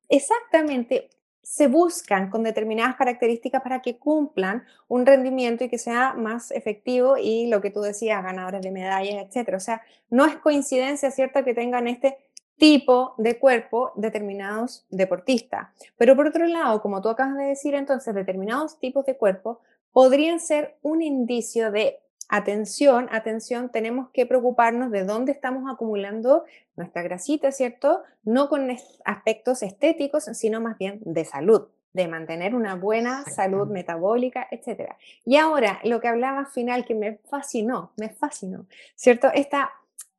exactamente 0.09 1.09
se 1.41 1.67
buscan 1.67 2.29
con 2.29 2.41
determinadas 2.43 2.95
características 2.95 3.61
para 3.61 3.81
que 3.81 3.97
cumplan 3.97 4.63
un 4.87 5.05
rendimiento 5.05 5.65
y 5.65 5.69
que 5.69 5.77
sea 5.77 6.13
más 6.13 6.51
efectivo 6.51 7.17
y 7.17 7.47
lo 7.47 7.59
que 7.59 7.69
tú 7.69 7.81
decías, 7.81 8.23
ganadores 8.23 8.61
de 8.61 8.71
medallas, 8.71 9.25
etcétera. 9.27 9.57
O 9.57 9.59
sea, 9.59 9.81
no 10.09 10.25
es 10.25 10.37
coincidencia, 10.37 11.11
¿cierto?, 11.11 11.43
que 11.43 11.53
tengan 11.53 11.87
este 11.87 12.17
tipo 12.57 13.13
de 13.17 13.37
cuerpo 13.37 13.91
determinados 13.95 14.85
deportistas. 14.89 15.67
Pero 15.97 16.15
por 16.15 16.27
otro 16.27 16.45
lado, 16.45 16.81
como 16.81 17.01
tú 17.01 17.09
acabas 17.09 17.35
de 17.35 17.45
decir, 17.45 17.75
entonces, 17.75 18.15
determinados 18.15 18.79
tipos 18.79 19.05
de 19.05 19.17
cuerpo 19.17 19.59
podrían 19.91 20.39
ser 20.39 20.77
un 20.81 21.01
indicio 21.01 21.71
de 21.71 21.99
atención, 22.33 23.09
atención, 23.11 23.69
tenemos 23.69 24.09
que 24.09 24.25
preocuparnos 24.25 24.89
de 24.89 25.03
dónde 25.03 25.31
estamos 25.31 25.71
acumulando 25.71 26.45
nuestra 26.75 27.03
grasita, 27.03 27.51
¿cierto? 27.51 28.01
No 28.23 28.49
con 28.49 28.75
aspectos 29.05 29.61
estéticos, 29.61 30.23
sino 30.33 30.59
más 30.59 30.79
bien 30.79 30.99
de 31.05 31.25
salud, 31.25 31.67
de 31.93 32.07
mantener 32.07 32.55
una 32.55 32.73
buena 32.73 33.23
salud 33.25 33.67
metabólica, 33.67 34.47
etc. 34.49 34.93
Y 35.25 35.37
ahora, 35.37 35.79
lo 35.83 36.01
que 36.01 36.07
hablaba 36.07 36.45
final 36.45 36.85
que 36.85 36.95
me 36.95 37.19
fascinó, 37.29 37.91
me 37.97 38.09
fascinó, 38.09 38.65
¿cierto? 38.95 39.29
Esta 39.31 39.71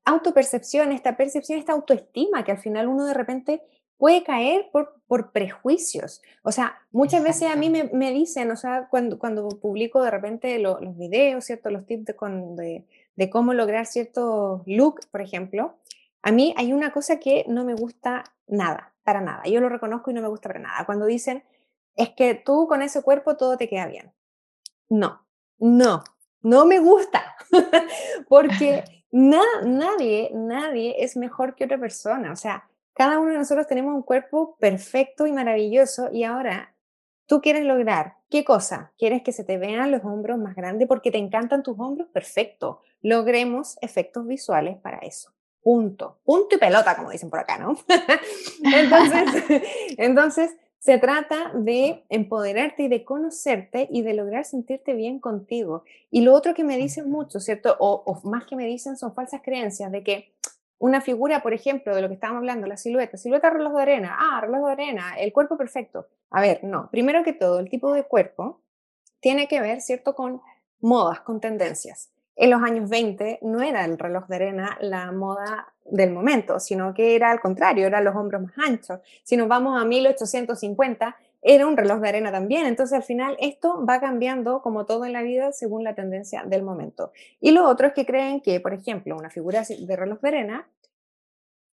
autopercepción, 0.05 0.93
esta 0.93 1.17
percepción, 1.17 1.59
esta 1.59 1.73
autoestima 1.73 2.45
que 2.45 2.53
al 2.53 2.59
final 2.59 2.87
uno 2.87 3.07
de 3.07 3.15
repente 3.15 3.63
puede 3.99 4.23
caer 4.23 4.69
por, 4.73 5.01
por 5.07 5.33
prejuicios. 5.33 6.23
O 6.43 6.53
sea, 6.53 6.79
muchas 6.91 7.23
veces 7.23 7.51
a 7.51 7.57
mí 7.57 7.71
me, 7.71 7.85
me, 7.93 8.13
dicen, 8.13 8.51
o 8.51 8.57
sea, 8.57 8.89
cuando, 8.91 9.19
cuando 9.19 9.49
publico 9.49 10.03
de 10.03 10.11
repente 10.11 10.59
los 10.59 10.79
videos, 10.97 11.45
¿cierto? 11.45 11.71
Los 11.71 11.87
tips 11.87 12.05
de, 12.07 12.15
de, 12.57 12.85
de, 13.17 13.31
cómo 13.31 13.55
lograr 13.55 13.87
cierto 13.87 14.63
look, 14.67 15.01
por 15.11 15.21
ejemplo, 15.21 15.77
a 16.23 16.33
mí 16.33 16.55
hay 16.57 16.73
una 16.73 16.93
cosa 16.93 17.19
que 17.19 17.45
no 17.49 17.65
me 17.65 17.75
gusta 17.75 18.25
nada, 18.47 18.95
para 19.05 19.21
nada. 19.21 19.43
Yo 19.45 19.61
lo 19.61 19.69
reconozco 19.69 20.11
y 20.11 20.15
no 20.15 20.23
me 20.23 20.29
gusta 20.29 20.49
para 20.49 20.61
nada. 20.61 20.87
Cuando 20.87 21.07
dicen, 21.07 21.45
es 21.97 22.11
que 22.11 22.35
tú 22.35 22.67
con 22.67 22.83
ese 22.83 23.03
cuerpo 23.03 23.37
todo 23.37 23.57
te 23.57 23.69
queda 23.69 23.87
bien. 23.87 24.13
No, 24.89 25.25
no, 25.59 26.03
no 26.43 26.67
me 26.67 26.79
gusta. 26.79 27.37
Porque 28.29 28.85
nadie, 29.13 30.31
nadie 30.35 30.97
es 30.99 31.17
mejor 31.17 31.55
que 31.55 31.65
otra 31.65 31.79
persona. 31.79 32.33
O 32.33 32.37
sea, 32.37 32.69
cada 32.95 33.19
uno 33.19 33.33
de 33.33 33.39
nosotros 33.39 33.67
tenemos 33.67 33.95
un 33.95 34.03
cuerpo 34.03 34.57
perfecto 34.59 35.27
y 35.27 35.33
maravilloso 35.33 36.11
y 36.13 36.25
ahora 36.25 36.75
tú 37.27 37.41
quieres 37.41 37.65
lograr, 37.65 38.19
¿qué 38.31 38.45
cosa? 38.45 38.93
¿Quieres 38.99 39.23
que 39.23 39.33
se 39.33 39.45
te 39.45 39.59
vean 39.59 39.91
los 39.91 40.05
hombros 40.05 40.39
más 40.39 40.55
grandes 40.55 40.87
porque 40.87 41.11
te 41.11 41.19
encantan 41.19 41.63
tus 41.63 41.79
hombros? 41.79 42.09
Perfecto. 42.09 42.83
Logremos 43.03 43.77
efectos 43.81 44.27
visuales 44.27 44.79
para 44.79 44.99
eso. 44.99 45.33
Punto. 45.61 46.21
Punto 46.25 46.57
y 46.57 46.59
pelota, 46.59 46.95
como 46.95 47.11
dicen 47.11 47.31
por 47.31 47.41
acá, 47.41 47.59
¿no? 47.59 47.77
entonces, 48.65 49.45
entonces, 49.99 50.57
se 50.79 50.99
trata 50.99 51.51
de 51.55 52.05
empoderarte 52.11 52.83
y 52.83 52.89
de 52.89 53.05
conocerte 53.05 53.89
y 53.91 54.03
de 54.03 54.13
lograr 54.13 54.45
sentirte 54.45 54.93
bien 54.93 55.19
contigo. 55.19 55.83
Y 56.11 56.21
lo 56.21 56.35
otro 56.35 56.53
que 56.53 56.63
me 56.63 56.77
dicen 56.77 57.11
mucho, 57.11 57.41
¿cierto? 57.41 57.75
O, 57.81 58.03
o 58.05 58.29
más 58.29 58.45
que 58.45 58.55
me 58.55 58.67
dicen 58.67 58.99
son 58.99 59.15
falsas 59.15 59.41
creencias 59.43 59.91
de 59.91 60.05
que 60.05 60.35
una 60.79 61.01
figura, 61.01 61.43
por 61.43 61.55
ejemplo, 61.55 61.95
de 61.95 62.03
lo 62.03 62.09
que 62.09 62.15
estábamos 62.15 62.41
hablando, 62.41 62.67
la 62.67 62.77
silueta, 62.77 63.17
silueta 63.17 63.51
reloj 63.51 63.75
de 63.75 63.83
arena, 63.83 64.17
ah, 64.19 64.41
reloj 64.41 64.67
de 64.67 64.73
arena, 64.73 65.15
el 65.19 65.33
cuerpo 65.33 65.57
perfecto. 65.57 66.09
A 66.31 66.41
ver, 66.41 66.65
no, 66.65 66.91
primero 66.91 67.23
que 67.23 67.33
todo, 67.33 67.61
el 67.61 67.71
tipo 67.71 67.93
de 67.93 68.05
cuerpo 68.05 68.61
tiene 69.21 69.49
que 69.49 69.61
ver, 69.61 69.81
¿cierto?, 69.81 70.15
con 70.15 70.43
modas, 70.81 71.21
con 71.21 71.41
tendencias. 71.41 72.11
En 72.37 72.51
los 72.51 72.63
años 72.63 72.91
20 72.91 73.39
no 73.43 73.63
era 73.63 73.85
el 73.85 73.99
reloj 73.99 74.27
de 74.27 74.37
arena 74.37 74.77
la 74.81 75.13
moda 75.13 75.73
del 75.85 76.11
momento, 76.11 76.59
sino 76.59 76.93
que 76.93 77.15
era 77.15 77.31
al 77.31 77.41
contrario, 77.41 77.87
eran 77.87 78.05
los 78.05 78.17
hombros 78.17 78.43
más 78.43 78.59
anchos. 78.59 79.01
Si 79.23 79.37
nos 79.37 79.49
vamos 79.49 79.81
a 79.81 79.85
1850, 79.85 81.17
era 81.47 81.67
un 81.67 81.77
reloj 81.77 82.01
de 82.01 82.09
arena 82.09 82.33
también. 82.33 82.67
Entonces, 82.67 82.97
al 82.97 83.03
final, 83.03 83.37
esto 83.39 83.85
va 83.85 84.01
cambiando, 84.01 84.63
como 84.63 84.87
todo 84.87 85.05
en 85.05 85.13
la 85.13 85.23
vida, 85.23 85.53
según 85.53 85.85
la 85.85 85.95
tendencia 85.95 86.43
del 86.45 86.63
momento. 86.63 87.13
Y 87.39 87.51
lo 87.51 87.69
otro 87.69 87.87
es 87.87 87.93
que 87.93 88.07
creen 88.07 88.41
que, 88.41 88.61
por 88.61 88.73
ejemplo, 88.73 89.15
una 89.15 89.29
figura 89.29 89.63
de 89.63 89.97
reloj 89.97 90.21
de 90.21 90.29
arena 90.29 90.69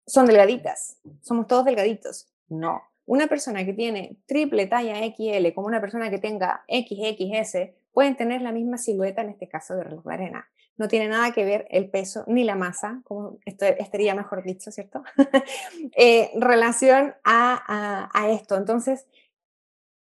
son 0.05 0.25
delgaditas. 0.25 0.97
Somos 1.21 1.47
todos 1.47 1.63
delgaditos. 1.63 2.27
No. 2.49 2.81
Una 3.05 3.27
persona 3.27 3.65
que 3.65 3.73
tiene 3.73 4.17
triple 4.25 4.67
talla 4.67 4.97
XL 4.97 5.53
como 5.55 5.67
una 5.67 5.79
persona 5.79 6.10
que 6.10 6.19
tenga 6.19 6.65
XXS 6.67 7.71
pueden 7.93 8.17
tener 8.17 8.41
la 8.41 8.51
misma 8.51 8.77
silueta, 8.77 9.21
en 9.21 9.29
este 9.29 9.47
caso 9.47 9.75
de 9.75 9.86
reloj 9.86 10.03
de 10.03 10.13
arena. 10.13 10.49
No 10.75 10.89
tiene 10.89 11.07
nada 11.07 11.31
que 11.31 11.45
ver 11.45 11.65
el 11.69 11.89
peso 11.89 12.25
ni 12.27 12.43
la 12.43 12.55
masa, 12.55 13.01
como 13.05 13.38
esto 13.45 13.65
estaría 13.65 14.15
mejor 14.15 14.43
dicho, 14.43 14.69
¿cierto? 14.71 15.03
eh, 15.95 16.31
relación 16.36 17.13
a, 17.23 17.62
a, 17.67 18.10
a 18.13 18.31
esto. 18.31 18.57
Entonces, 18.57 19.07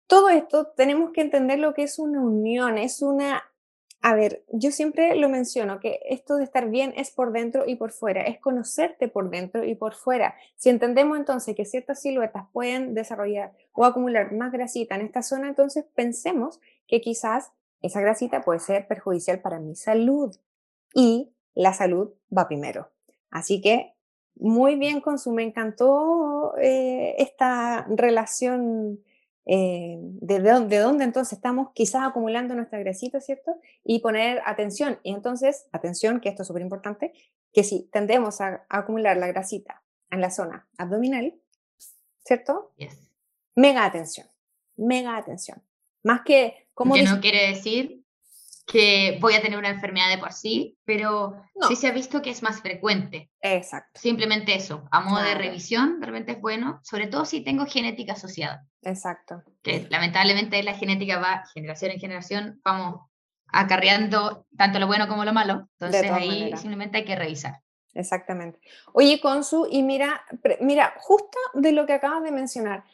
todo 0.09 0.31
esto 0.31 0.67
tenemos 0.69 1.13
que 1.13 1.21
entender 1.21 1.61
lo 1.61 1.75
que 1.75 1.85
es 1.85 1.99
una 1.99 2.21
unión, 2.21 2.79
es 2.79 3.03
una... 3.03 3.45
A 4.01 4.15
ver, 4.15 4.45
yo 4.53 4.71
siempre 4.71 5.17
lo 5.17 5.29
menciono, 5.29 5.81
que 5.81 6.01
esto 6.09 6.37
de 6.37 6.45
estar 6.45 6.71
bien 6.71 6.95
es 6.97 7.11
por 7.11 7.33
dentro 7.33 7.65
y 7.67 7.75
por 7.75 7.91
fuera, 7.91 8.23
es 8.23 8.41
conocerte 8.41 9.09
por 9.09 9.29
dentro 9.29 9.65
y 9.65 9.75
por 9.75 9.95
fuera. 9.95 10.35
Si 10.57 10.71
entendemos 10.71 11.19
entonces 11.19 11.55
que 11.55 11.65
ciertas 11.65 12.01
siluetas 12.01 12.45
pueden 12.53 12.95
desarrollar 12.95 13.53
o 13.73 13.85
acumular 13.85 14.33
más 14.33 14.53
grasita 14.53 14.95
en 14.95 15.03
esta 15.03 15.23
zona, 15.23 15.49
entonces 15.49 15.85
pensemos 15.95 16.61
que 16.87 17.01
quizás 17.01 17.51
esa 17.83 18.01
grasita 18.01 18.43
puede 18.43 18.61
ser 18.61 18.87
perjudicial 18.87 19.41
para 19.41 19.59
mi 19.59 19.75
salud 19.75 20.35
y 20.95 21.33
la 21.55 21.75
salud 21.75 22.15
va 22.35 22.49
primero. 22.49 22.89
Así 23.31 23.61
que 23.61 23.95
muy 24.37 24.77
bien, 24.77 25.01
Consu, 25.01 25.33
me 25.33 25.43
encantó 25.43 26.55
eh, 26.57 27.17
esta 27.19 27.85
relación 27.91 29.01
eh, 29.51 29.97
de, 29.99 30.41
dónde, 30.41 31.05
entonces 31.05 31.33
estamos 31.33 31.71
quizás 31.75 32.03
acumulando 32.07 32.55
nuestra 32.55 32.79
grasita, 32.79 33.19
¿cierto? 33.19 33.59
Y 33.83 34.01
poner 34.01 34.43
atención. 34.45 34.99
Y 35.03 35.15
entonces, 35.15 35.69
atención, 35.73 36.21
que 36.21 36.29
esto 36.29 36.43
es 36.43 36.49
súper 36.49 36.61
importante, 36.61 37.15
que 37.55 37.65
si 37.65 37.89
tendemos 37.91 38.43
a, 38.43 38.67
acumular 38.69 39.17
la 39.17 39.27
grasita 39.27 39.83
en 40.11 40.21
la 40.21 40.31
zona 40.31 40.69
abdominal, 40.77 41.35
¿cierto? 42.27 42.75
Mega 43.55 43.87
atención, 43.87 44.27
mega 44.77 45.17
atención. 45.17 45.63
Más 46.03 46.21
que... 46.27 46.69
Como 46.75 46.95
que 46.95 47.05
no 47.05 47.19
quiere 47.21 47.49
decir 47.49 47.98
que 48.69 49.17
voy 49.19 49.35
a 49.35 49.41
tener 49.41 49.59
una 49.59 49.71
enfermedad 49.71 50.11
de 50.11 50.19
por 50.19 50.35
sí, 50.35 50.77
pero 50.85 51.43
sí 51.67 51.75
se 51.75 51.89
ha 51.89 51.93
visto 51.93 52.21
que 52.21 52.29
es 52.29 52.43
más 52.43 52.61
frecuente. 52.61 53.31
Exacto. 53.41 53.99
Simplemente 53.99 54.55
eso, 54.55 54.87
a 54.91 55.01
modo 55.01 55.23
de 55.23 55.35
revisión, 55.35 56.01
de 56.01 56.07
repente 56.07 56.33
es 56.33 56.41
bueno, 56.41 56.79
sobre 56.83 57.07
todo 57.07 57.25
si 57.25 57.41
tengo 57.41 57.65
genética 57.65 58.13
asociada. 58.13 58.67
Exacto. 58.83 59.43
Que 59.63 59.87
lamentablemente 59.89 60.63
la 60.63 60.75
genética 60.75 61.19
va 61.19 61.45
generación 61.55 61.93
en 61.93 61.99
generación, 61.99 62.61
vamos 62.63 63.01
acarreando 63.47 64.47
tanto 64.59 64.79
lo 64.79 64.87
bueno 64.87 65.09
como 65.09 65.25
lo 65.25 65.33
malo, 65.33 65.67
entonces 65.79 66.11
ahí 66.11 66.53
simplemente 66.59 66.99
hay 66.99 67.05
que 67.07 67.17
revisar. 67.17 67.63
exactamente. 67.95 68.61
Oye, 68.93 69.19
Consu, 69.19 69.67
y 69.71 69.83
mira, 69.83 70.23
mira, 70.61 70.93
justo 70.99 71.39
de 71.55 71.73
lo 71.73 71.87
que 71.87 71.95
acabas 71.95 72.23
de 72.23 72.33
mencionar, 72.33 72.85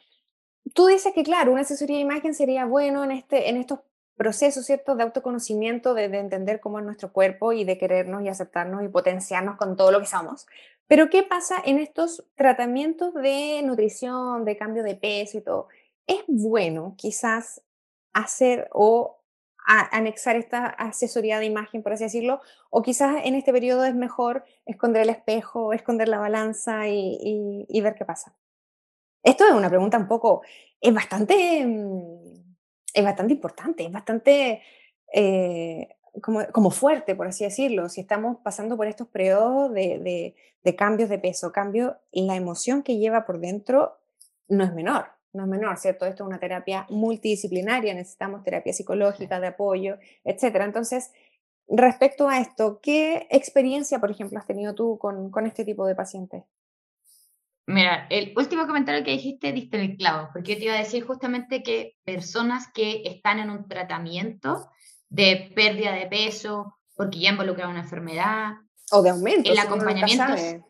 tú 0.73 0.87
dices 0.87 1.13
que, 1.13 1.23
claro, 1.23 1.51
una 1.51 1.61
asesoría 1.61 1.97
de 1.97 2.03
imagen 2.03 2.33
sería 2.33 2.63
bueno 2.63 3.03
en, 3.03 3.11
este, 3.11 3.49
en 3.49 3.57
estos 3.57 3.79
procesos, 4.17 4.65
¿cierto?, 4.65 4.95
de 4.95 5.03
autoconocimiento, 5.03 5.93
de, 5.93 6.09
de, 6.09 6.19
entender 6.19 6.59
cómo 6.59 6.79
es 6.79 6.85
nuestro 6.85 7.11
cuerpo 7.11 7.53
y 7.53 7.63
de 7.65 7.77
querernos 7.77 8.23
y 8.23 8.29
aceptarnos 8.29 8.83
y 8.83 8.87
potenciarnos 8.87 9.57
con 9.57 9.75
todo 9.75 9.91
lo 9.91 9.99
que 9.99 10.05
somos. 10.05 10.47
Pero, 10.87 11.09
¿qué 11.09 11.23
pasa 11.23 11.55
en 11.65 11.79
estos 11.79 12.25
tratamientos 12.35 13.13
de 13.13 13.61
nutrición, 13.63 14.45
de 14.45 14.57
cambio 14.57 14.83
de 14.83 14.95
peso 14.95 15.37
y 15.37 15.41
todo? 15.41 15.67
Es 16.07 16.23
bueno 16.27 16.95
quizás 16.97 17.61
hacer 18.13 18.69
o 18.71 19.19
anexar 19.65 20.35
esta 20.35 20.67
asesoría 20.67 21.39
de 21.39 21.45
imagen, 21.45 21.81
por 21.81 21.93
así 21.93 22.03
decirlo, 22.03 22.39
o 22.69 22.81
quizás 22.83 23.17
en 23.23 23.35
este 23.35 23.51
periodo 23.51 23.83
es 23.83 23.95
mejor 23.95 24.45
esconder 24.65 25.01
el 25.01 25.09
espejo, 25.09 25.73
esconder 25.73 26.07
la 26.07 26.19
balanza 26.19 26.87
y, 26.87 27.81
ver 27.81 27.95
qué 27.95 28.05
pasa. 28.05 28.35
Esto 29.23 29.45
es 29.47 29.53
una 29.53 29.69
pregunta 29.69 29.97
un 29.97 30.07
poco, 30.07 30.43
es 30.79 30.93
bastante, 30.93 31.65
mm, 31.65 32.44
es 32.95 33.03
bastante 33.03 33.33
importante, 33.33 33.85
es 33.85 33.91
bastante 33.91 34.61
eh, 35.13 35.89
como, 36.21 36.71
fuerte, 36.71 37.15
por 37.15 37.27
así 37.27 37.43
decirlo. 37.43 37.89
Si 37.89 38.01
estamos 38.01 38.37
pasando 38.43 38.77
por 38.77 38.87
estos 38.87 39.07
periodos 39.07 39.73
de, 39.73 40.33
de 40.63 40.75
cambios 40.75 41.09
de 41.09 41.19
peso, 41.19 41.51
cambio, 41.51 41.97
la 42.11 42.35
emoción 42.35 42.81
que 42.81 42.97
lleva 42.97 43.25
por 43.25 43.39
dentro 43.39 43.97
no 44.47 44.63
es 44.63 44.73
menor 44.73 45.15
no 45.35 45.43
es 45.43 45.49
menor, 45.49 45.77
¿cierto? 45.77 46.05
Esto 46.05 46.23
es 46.23 46.27
una 46.27 46.39
terapia 46.39 46.87
multidisciplinaria, 46.89 47.93
necesitamos 47.93 48.43
terapia 48.43 48.73
psicológica, 48.73 49.39
de 49.39 49.47
apoyo, 49.47 49.97
etcétera. 50.23 50.65
Entonces, 50.65 51.11
respecto 51.67 52.27
a 52.27 52.39
esto, 52.39 52.79
¿qué 52.81 53.27
experiencia, 53.29 53.99
por 53.99 54.09
ejemplo, 54.09 54.39
has 54.39 54.47
tenido 54.47 54.73
tú 54.73 54.97
con, 54.97 55.29
con 55.29 55.45
este 55.45 55.65
tipo 55.65 55.85
de 55.85 55.95
pacientes? 55.95 56.43
Mira, 57.67 58.05
el 58.09 58.33
último 58.37 58.67
comentario 58.67 59.03
que 59.03 59.11
dijiste 59.11 59.51
diste 59.51 59.81
el 59.81 59.97
clavo, 59.97 60.29
porque 60.31 60.53
yo 60.53 60.59
te 60.59 60.65
iba 60.65 60.75
a 60.75 60.79
decir 60.79 61.03
justamente 61.03 61.63
que 61.63 61.95
personas 62.03 62.67
que 62.71 63.01
están 63.05 63.39
en 63.39 63.49
un 63.49 63.67
tratamiento 63.67 64.69
de 65.09 65.51
pérdida 65.55 65.93
de 65.93 66.05
peso, 66.05 66.77
porque 66.95 67.19
ya 67.19 67.31
involucran 67.31 67.69
una 67.69 67.81
enfermedad. 67.81 68.53
O 68.91 69.01
de 69.01 69.09
aumento. 69.09 69.51
El 69.51 69.57
acompañamiento. 69.57 70.63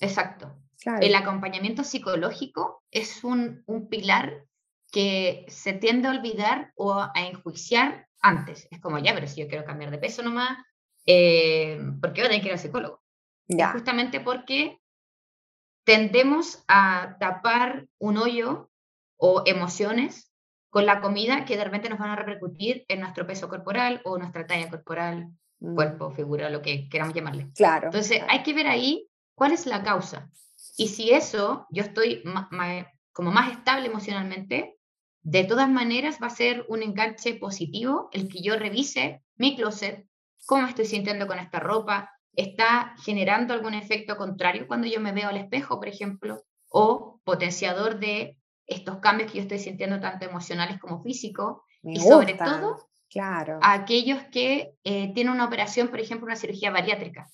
exacto. 0.00 0.56
El 1.00 1.14
acompañamiento 1.14 1.84
psicológico 1.84 2.82
es 2.90 3.22
un, 3.24 3.64
pilar 3.90 4.44
que 4.90 5.44
se 5.48 5.72
tiende 5.72 6.08
a 6.08 6.12
olvidar 6.12 6.72
o 6.74 6.94
a 6.94 7.12
enjuiciar 7.14 8.08
antes. 8.20 8.66
Es 8.70 8.80
como, 8.80 8.98
ya, 8.98 9.14
pero 9.14 9.26
si 9.26 9.40
yo 9.40 9.48
quiero 9.48 9.64
cambiar 9.64 9.90
de 9.90 9.98
peso 9.98 10.22
nomás, 10.22 10.58
eh, 11.06 11.80
¿por 12.00 12.12
qué 12.12 12.22
voy 12.22 12.26
a 12.26 12.30
tener 12.30 12.42
que 12.42 12.48
ir 12.48 12.52
al 12.54 12.58
psicólogo? 12.58 13.02
Ya. 13.46 13.72
Justamente 13.72 14.20
porque 14.20 14.79
tendemos 15.84 16.62
a 16.68 17.16
tapar 17.18 17.86
un 17.98 18.18
hoyo 18.18 18.70
o 19.16 19.42
emociones 19.46 20.32
con 20.70 20.86
la 20.86 21.00
comida 21.00 21.44
que 21.44 21.56
de 21.56 21.64
repente 21.64 21.88
nos 21.88 21.98
van 21.98 22.10
a 22.10 22.16
repercutir 22.16 22.84
en 22.88 23.00
nuestro 23.00 23.26
peso 23.26 23.48
corporal 23.48 24.00
o 24.04 24.16
nuestra 24.18 24.46
talla 24.46 24.70
corporal, 24.70 25.28
mm. 25.58 25.74
cuerpo, 25.74 26.10
figura, 26.12 26.48
lo 26.48 26.62
que 26.62 26.88
queramos 26.88 27.14
llamarle. 27.14 27.50
Claro. 27.54 27.86
Entonces, 27.86 28.22
hay 28.28 28.42
que 28.42 28.54
ver 28.54 28.68
ahí 28.68 29.08
cuál 29.34 29.52
es 29.52 29.66
la 29.66 29.82
causa. 29.82 30.30
Y 30.76 30.88
si 30.88 31.10
eso, 31.10 31.66
yo 31.70 31.82
estoy 31.82 32.22
como 33.12 33.32
más 33.32 33.50
estable 33.50 33.86
emocionalmente, 33.86 34.78
de 35.22 35.44
todas 35.44 35.68
maneras 35.68 36.18
va 36.22 36.28
a 36.28 36.30
ser 36.30 36.64
un 36.68 36.82
enganche 36.82 37.34
positivo 37.34 38.08
el 38.12 38.28
que 38.28 38.42
yo 38.42 38.56
revise 38.56 39.22
mi 39.36 39.56
closet, 39.56 40.06
cómo 40.46 40.62
me 40.62 40.68
estoy 40.70 40.86
sintiendo 40.86 41.26
con 41.26 41.38
esta 41.38 41.60
ropa, 41.60 42.10
está 42.34 42.94
generando 43.02 43.54
algún 43.54 43.74
efecto 43.74 44.16
contrario 44.16 44.66
cuando 44.66 44.86
yo 44.86 45.00
me 45.00 45.12
veo 45.12 45.28
al 45.28 45.36
espejo, 45.36 45.78
por 45.78 45.88
ejemplo, 45.88 46.42
o 46.70 47.20
potenciador 47.24 47.98
de 47.98 48.36
estos 48.66 48.98
cambios 48.98 49.30
que 49.30 49.38
yo 49.38 49.42
estoy 49.42 49.58
sintiendo 49.58 50.00
tanto 50.00 50.24
emocionales 50.24 50.78
como 50.78 51.02
físicos, 51.02 51.62
y 51.82 51.98
sobre 51.98 52.34
todo 52.34 52.78
claro. 53.08 53.58
a 53.62 53.72
aquellos 53.72 54.22
que 54.30 54.74
eh, 54.84 55.12
tienen 55.14 55.32
una 55.32 55.46
operación, 55.46 55.88
por 55.88 56.00
ejemplo, 56.00 56.26
una 56.26 56.36
cirugía 56.36 56.70
bariátrica. 56.70 57.28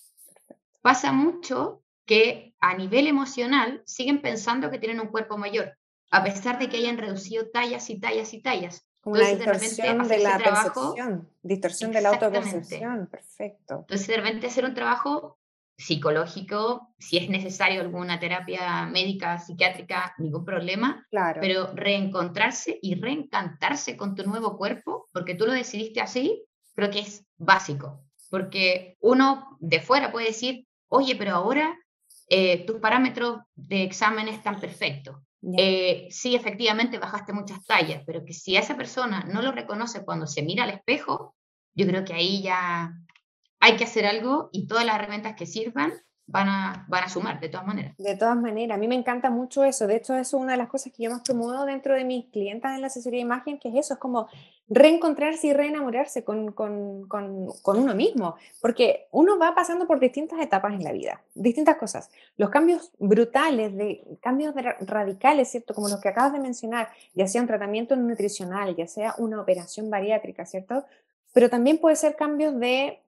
Pasa 0.80 1.12
mucho 1.12 1.82
que 2.06 2.54
a 2.60 2.74
nivel 2.74 3.06
emocional 3.08 3.82
siguen 3.84 4.22
pensando 4.22 4.70
que 4.70 4.78
tienen 4.78 5.00
un 5.00 5.08
cuerpo 5.08 5.36
mayor, 5.36 5.76
a 6.10 6.22
pesar 6.22 6.58
de 6.58 6.68
que 6.68 6.76
hayan 6.76 6.98
reducido 6.98 7.50
tallas 7.50 7.90
y 7.90 7.98
tallas 7.98 8.32
y 8.32 8.40
tallas. 8.40 8.85
Una 9.06 9.28
distorsión 9.28 10.08
de, 10.08 10.18
la 10.18 10.36
percepción, 10.38 11.30
distorsión 11.40 11.92
de 11.92 12.00
la 12.00 12.08
autopercepción, 12.08 13.06
perfecto. 13.06 13.78
Entonces, 13.82 14.08
de 14.08 14.16
repente 14.16 14.48
hacer 14.48 14.64
un 14.64 14.74
trabajo 14.74 15.38
psicológico, 15.78 16.92
si 16.98 17.18
es 17.18 17.28
necesario 17.28 17.82
alguna 17.82 18.18
terapia 18.18 18.84
médica, 18.86 19.38
psiquiátrica, 19.38 20.12
ningún 20.18 20.44
problema, 20.44 21.06
claro. 21.08 21.40
pero 21.40 21.70
reencontrarse 21.72 22.80
y 22.82 22.96
reencantarse 22.96 23.96
con 23.96 24.16
tu 24.16 24.24
nuevo 24.24 24.56
cuerpo, 24.56 25.08
porque 25.12 25.36
tú 25.36 25.46
lo 25.46 25.52
decidiste 25.52 26.00
así, 26.00 26.44
creo 26.74 26.90
que 26.90 27.00
es 27.00 27.24
básico, 27.36 28.02
porque 28.28 28.96
uno 29.00 29.56
de 29.60 29.80
fuera 29.80 30.10
puede 30.10 30.26
decir, 30.26 30.66
oye, 30.88 31.14
pero 31.14 31.32
ahora 31.32 31.78
eh, 32.28 32.66
tus 32.66 32.80
parámetros 32.80 33.38
de 33.54 33.84
examen 33.84 34.26
están 34.26 34.58
perfectos. 34.58 35.16
Eh, 35.42 36.08
sí, 36.10 36.34
efectivamente 36.34 36.98
bajaste 36.98 37.32
muchas 37.32 37.64
tallas, 37.64 38.02
pero 38.06 38.24
que 38.24 38.32
si 38.32 38.56
esa 38.56 38.76
persona 38.76 39.24
no 39.32 39.42
lo 39.42 39.52
reconoce 39.52 40.04
cuando 40.04 40.26
se 40.26 40.42
mira 40.42 40.64
al 40.64 40.70
espejo, 40.70 41.36
yo 41.74 41.86
creo 41.86 42.04
que 42.04 42.14
ahí 42.14 42.42
ya 42.42 42.92
hay 43.60 43.76
que 43.76 43.84
hacer 43.84 44.06
algo 44.06 44.48
y 44.52 44.66
todas 44.66 44.84
las 44.84 44.96
herramientas 44.96 45.36
que 45.36 45.46
sirvan 45.46 45.92
van 46.26 46.48
a, 46.48 46.86
van 46.88 47.04
a 47.04 47.08
sumar, 47.08 47.38
de 47.38 47.48
todas 47.48 47.66
maneras. 47.66 47.94
De 47.98 48.16
todas 48.16 48.36
maneras, 48.36 48.76
a 48.76 48.78
mí 48.78 48.88
me 48.88 48.96
encanta 48.96 49.30
mucho 49.30 49.62
eso. 49.62 49.86
De 49.86 49.96
hecho, 49.96 50.14
eso 50.14 50.36
es 50.36 50.42
una 50.42 50.52
de 50.52 50.58
las 50.58 50.68
cosas 50.68 50.92
que 50.92 51.04
yo 51.04 51.10
más 51.10 51.22
promuevo 51.22 51.64
dentro 51.64 51.94
de 51.94 52.04
mis 52.04 52.26
clientas 52.26 52.74
en 52.74 52.80
la 52.80 52.88
asesoría 52.88 53.18
de 53.18 53.22
imagen, 53.22 53.58
que 53.58 53.68
es 53.68 53.76
eso, 53.76 53.94
es 53.94 54.00
como 54.00 54.28
reencontrarse 54.68 55.46
y 55.46 55.52
reenamorarse 55.52 56.24
con, 56.24 56.50
con, 56.50 57.06
con, 57.06 57.46
con, 57.62 57.78
uno 57.78 57.94
mismo, 57.94 58.34
porque 58.60 59.06
uno 59.12 59.38
va 59.38 59.54
pasando 59.54 59.86
por 59.86 60.00
distintas 60.00 60.40
etapas 60.40 60.74
en 60.74 60.82
la 60.82 60.90
vida, 60.90 61.22
distintas 61.34 61.76
cosas. 61.76 62.10
Los 62.36 62.50
cambios 62.50 62.90
brutales, 62.98 63.76
de, 63.76 64.02
cambios 64.20 64.54
radicales, 64.80 65.48
¿cierto? 65.48 65.72
Como 65.72 65.88
los 65.88 66.00
que 66.00 66.08
acabas 66.08 66.32
de 66.32 66.40
mencionar, 66.40 66.88
ya 67.14 67.28
sea 67.28 67.40
un 67.40 67.46
tratamiento 67.46 67.94
nutricional, 67.94 68.74
ya 68.74 68.88
sea 68.88 69.14
una 69.18 69.40
operación 69.40 69.88
bariátrica, 69.88 70.44
¿cierto? 70.44 70.84
Pero 71.32 71.48
también 71.48 71.78
puede 71.78 71.94
ser 71.94 72.16
cambios 72.16 72.58
de 72.58 73.00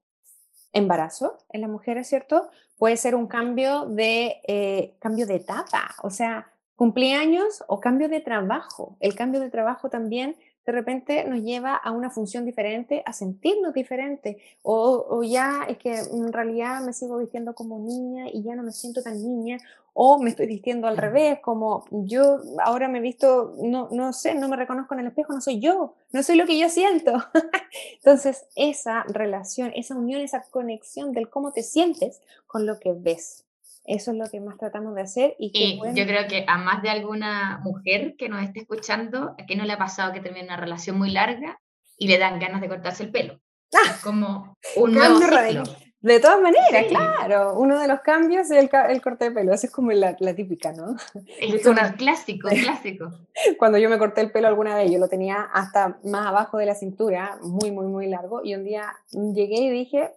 embarazo 0.73 1.39
en 1.51 1.63
las 1.63 1.71
mujeres, 1.71 2.09
¿cierto? 2.09 2.49
Puede 2.77 2.97
ser 2.97 3.15
un 3.15 3.27
cambio 3.27 3.87
de, 3.87 4.41
eh, 4.47 4.95
cambio 5.01 5.27
de 5.27 5.37
etapa, 5.37 5.95
o 6.03 6.11
sea, 6.11 6.51
cumpleaños 6.77 7.65
o 7.67 7.81
cambio 7.81 8.09
de 8.09 8.21
trabajo. 8.21 8.97
El 9.01 9.15
cambio 9.17 9.41
de 9.41 9.51
trabajo 9.51 9.91
también 9.91 10.37
de 10.69 10.73
repente 10.73 11.25
nos 11.25 11.41
lleva 11.41 11.77
a 11.77 11.93
una 11.93 12.11
función 12.11 12.45
diferente, 12.45 13.03
a 13.07 13.15
sentirnos 13.15 13.73
diferente, 13.73 14.37
o, 14.61 15.07
o, 15.09 15.23
ya 15.23 15.65
es 15.67 15.79
que 15.79 15.95
en 15.95 16.31
realidad 16.31 16.83
me 16.83 16.93
sigo 16.93 17.17
vistiendo 17.17 17.55
como 17.55 17.79
niña 17.79 18.27
y 18.31 18.43
ya 18.43 18.55
no 18.55 18.63
me 18.63 18.73
siento 18.73 19.03
tan 19.03 19.15
niña, 19.15 19.57
o 19.95 20.19
me 20.19 20.29
estoy 20.29 20.47
vistiendo 20.47 20.87
al 20.87 20.99
revés, 20.99 21.41
como 21.41 21.87
yo 21.91 22.41
ahora 22.63 22.87
me 22.87 22.99
he 22.99 23.01
visto, 23.01 23.55
no, 23.63 23.89
no 23.93 24.13
sé, 24.13 24.35
no 24.35 24.47
me 24.47 24.57
reconozco 24.57 24.93
en 24.93 25.01
el 25.01 25.07
espejo, 25.07 25.33
no 25.33 25.41
soy 25.41 25.59
yo, 25.59 25.95
no 26.13 26.23
soy 26.23 26.37
lo 26.37 26.45
que 26.45 26.59
yo 26.59 26.69
siento. 26.69 27.15
Entonces, 27.95 28.45
esa 28.55 29.05
relación, 29.05 29.73
esa 29.75 29.97
unión, 29.97 30.21
esa 30.21 30.43
conexión 30.51 31.13
del 31.13 31.31
cómo 31.31 31.53
te 31.53 31.63
sientes 31.63 32.21
con 32.47 32.67
lo 32.67 32.79
que 32.79 32.93
ves. 32.93 33.48
Eso 33.89 34.11
es 34.11 34.19
lo 34.19 34.27
que 34.27 34.39
más 34.39 34.59
tratamos 34.59 34.95
de 34.95 35.01
hacer. 35.01 35.35
Y, 35.39 35.81
yo 35.95 36.05
creo 36.05 36.29
que 36.29 36.45
a 36.47 36.59
más 36.59 36.83
de 36.83 36.91
alguna 36.91 37.59
mujer 37.65 38.17
que 38.19 38.29
nos 38.29 38.43
esté 38.43 38.61
escuchando, 38.61 39.35
a 39.39 39.47
que 39.47 39.57
no 39.57 39.65
le 39.65 39.73
ha 39.73 39.79
pasado 39.79 40.13
que 40.13 40.21
termine 40.21 40.45
una 40.45 40.59
relación 40.59 40.99
muy 40.99 41.11
larga 41.11 41.59
y 41.97 42.07
le 42.07 42.19
dan 42.19 42.39
ganas 42.39 42.61
de 42.61 42.69
cortarse 42.69 43.05
el 43.05 43.11
pelo. 43.11 43.41
Ah, 43.75 43.97
como 44.05 44.59
un 44.77 44.93
nuevo 44.93 45.19
ciclo. 45.19 45.63
De 46.01 46.21
todas 46.21 46.41
maneras, 46.41 46.85
claro. 46.89 47.59
Uno 47.59 47.81
de 47.81 47.89
los 47.89 48.01
cambios 48.01 48.51
es 48.51 48.59
el, 48.59 48.71
corte 49.01 49.25
de 49.25 49.31
pelo. 49.31 49.55
Esa 49.55 49.67
es 49.67 49.73
como 49.73 49.91
la, 49.91 50.15
típica, 50.35 50.73
¿no? 50.73 50.95
Es 51.41 51.67
un 51.67 51.77
clásico, 51.97 52.49
clásico. 52.51 53.11
Cuando 53.59 53.79
yo 53.79 53.89
me 53.89 53.99
corté 53.99 54.21
el 54.21 54.31
pelo 54.31 54.49
alguna 54.49 54.77
vez, 54.77 54.91
yo 54.93 54.99
lo 54.99 55.09
tenía 55.09 55.49
hasta 55.53 55.99
más 56.05 56.27
abajo 56.27 56.59
de 56.59 56.67
la 56.67 56.75
cintura, 56.75 57.39
muy, 57.43 57.73
muy, 57.73 57.87
muy 57.87 58.07
largo. 58.07 58.43
Y 58.45 58.55
un 58.55 58.65
día 58.65 58.95
llegué 59.11 59.61
y 59.61 59.71
dije, 59.71 60.13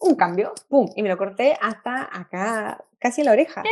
un 0.00 0.14
cambio, 0.14 0.52
¡pum! 0.68 0.88
Y 0.96 1.02
me 1.02 1.08
lo 1.08 1.16
corté 1.16 1.56
hasta 1.60 2.08
acá, 2.12 2.84
casi 2.98 3.20
en 3.20 3.26
la 3.26 3.32
oreja. 3.32 3.62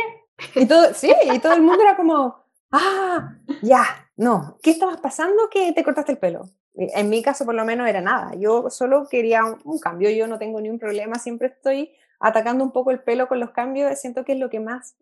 Y 0.55 0.65
todo, 0.65 0.93
sí, 0.93 1.13
y 1.31 1.39
todo 1.39 1.53
el 1.53 1.61
mundo 1.61 1.83
era 1.83 1.95
como, 1.95 2.43
ah, 2.71 3.37
ya, 3.61 4.09
no, 4.15 4.57
¿qué 4.61 4.71
estabas 4.71 4.97
pasando 4.99 5.49
que 5.49 5.73
te 5.73 5.83
cortaste 5.83 6.13
el 6.13 6.17
pelo? 6.17 6.49
En 6.75 7.09
mi 7.09 7.21
caso, 7.21 7.45
por 7.45 7.53
lo 7.53 7.65
menos, 7.65 7.87
era 7.87 8.01
nada. 8.01 8.33
Yo 8.35 8.69
solo 8.69 9.07
quería 9.07 9.43
un, 9.63 9.79
cambio. 9.79 10.09
Yo 10.09 10.27
no 10.27 10.39
tengo 10.39 10.59
ni 10.59 10.69
un 10.69 10.79
problema. 10.79 11.19
Siempre 11.19 11.49
estoy 11.49 11.91
atacando 12.19 12.63
un 12.63 12.71
poco 12.71 12.89
el 12.89 12.99
pelo 13.03 13.27
con 13.27 13.39
los 13.39 13.51
cambios. 13.51 13.99
Siento 13.99 14.25
que 14.25 14.33
es 14.33 14.39
lo 14.39 14.49
que 14.49 14.59
más 14.59 14.95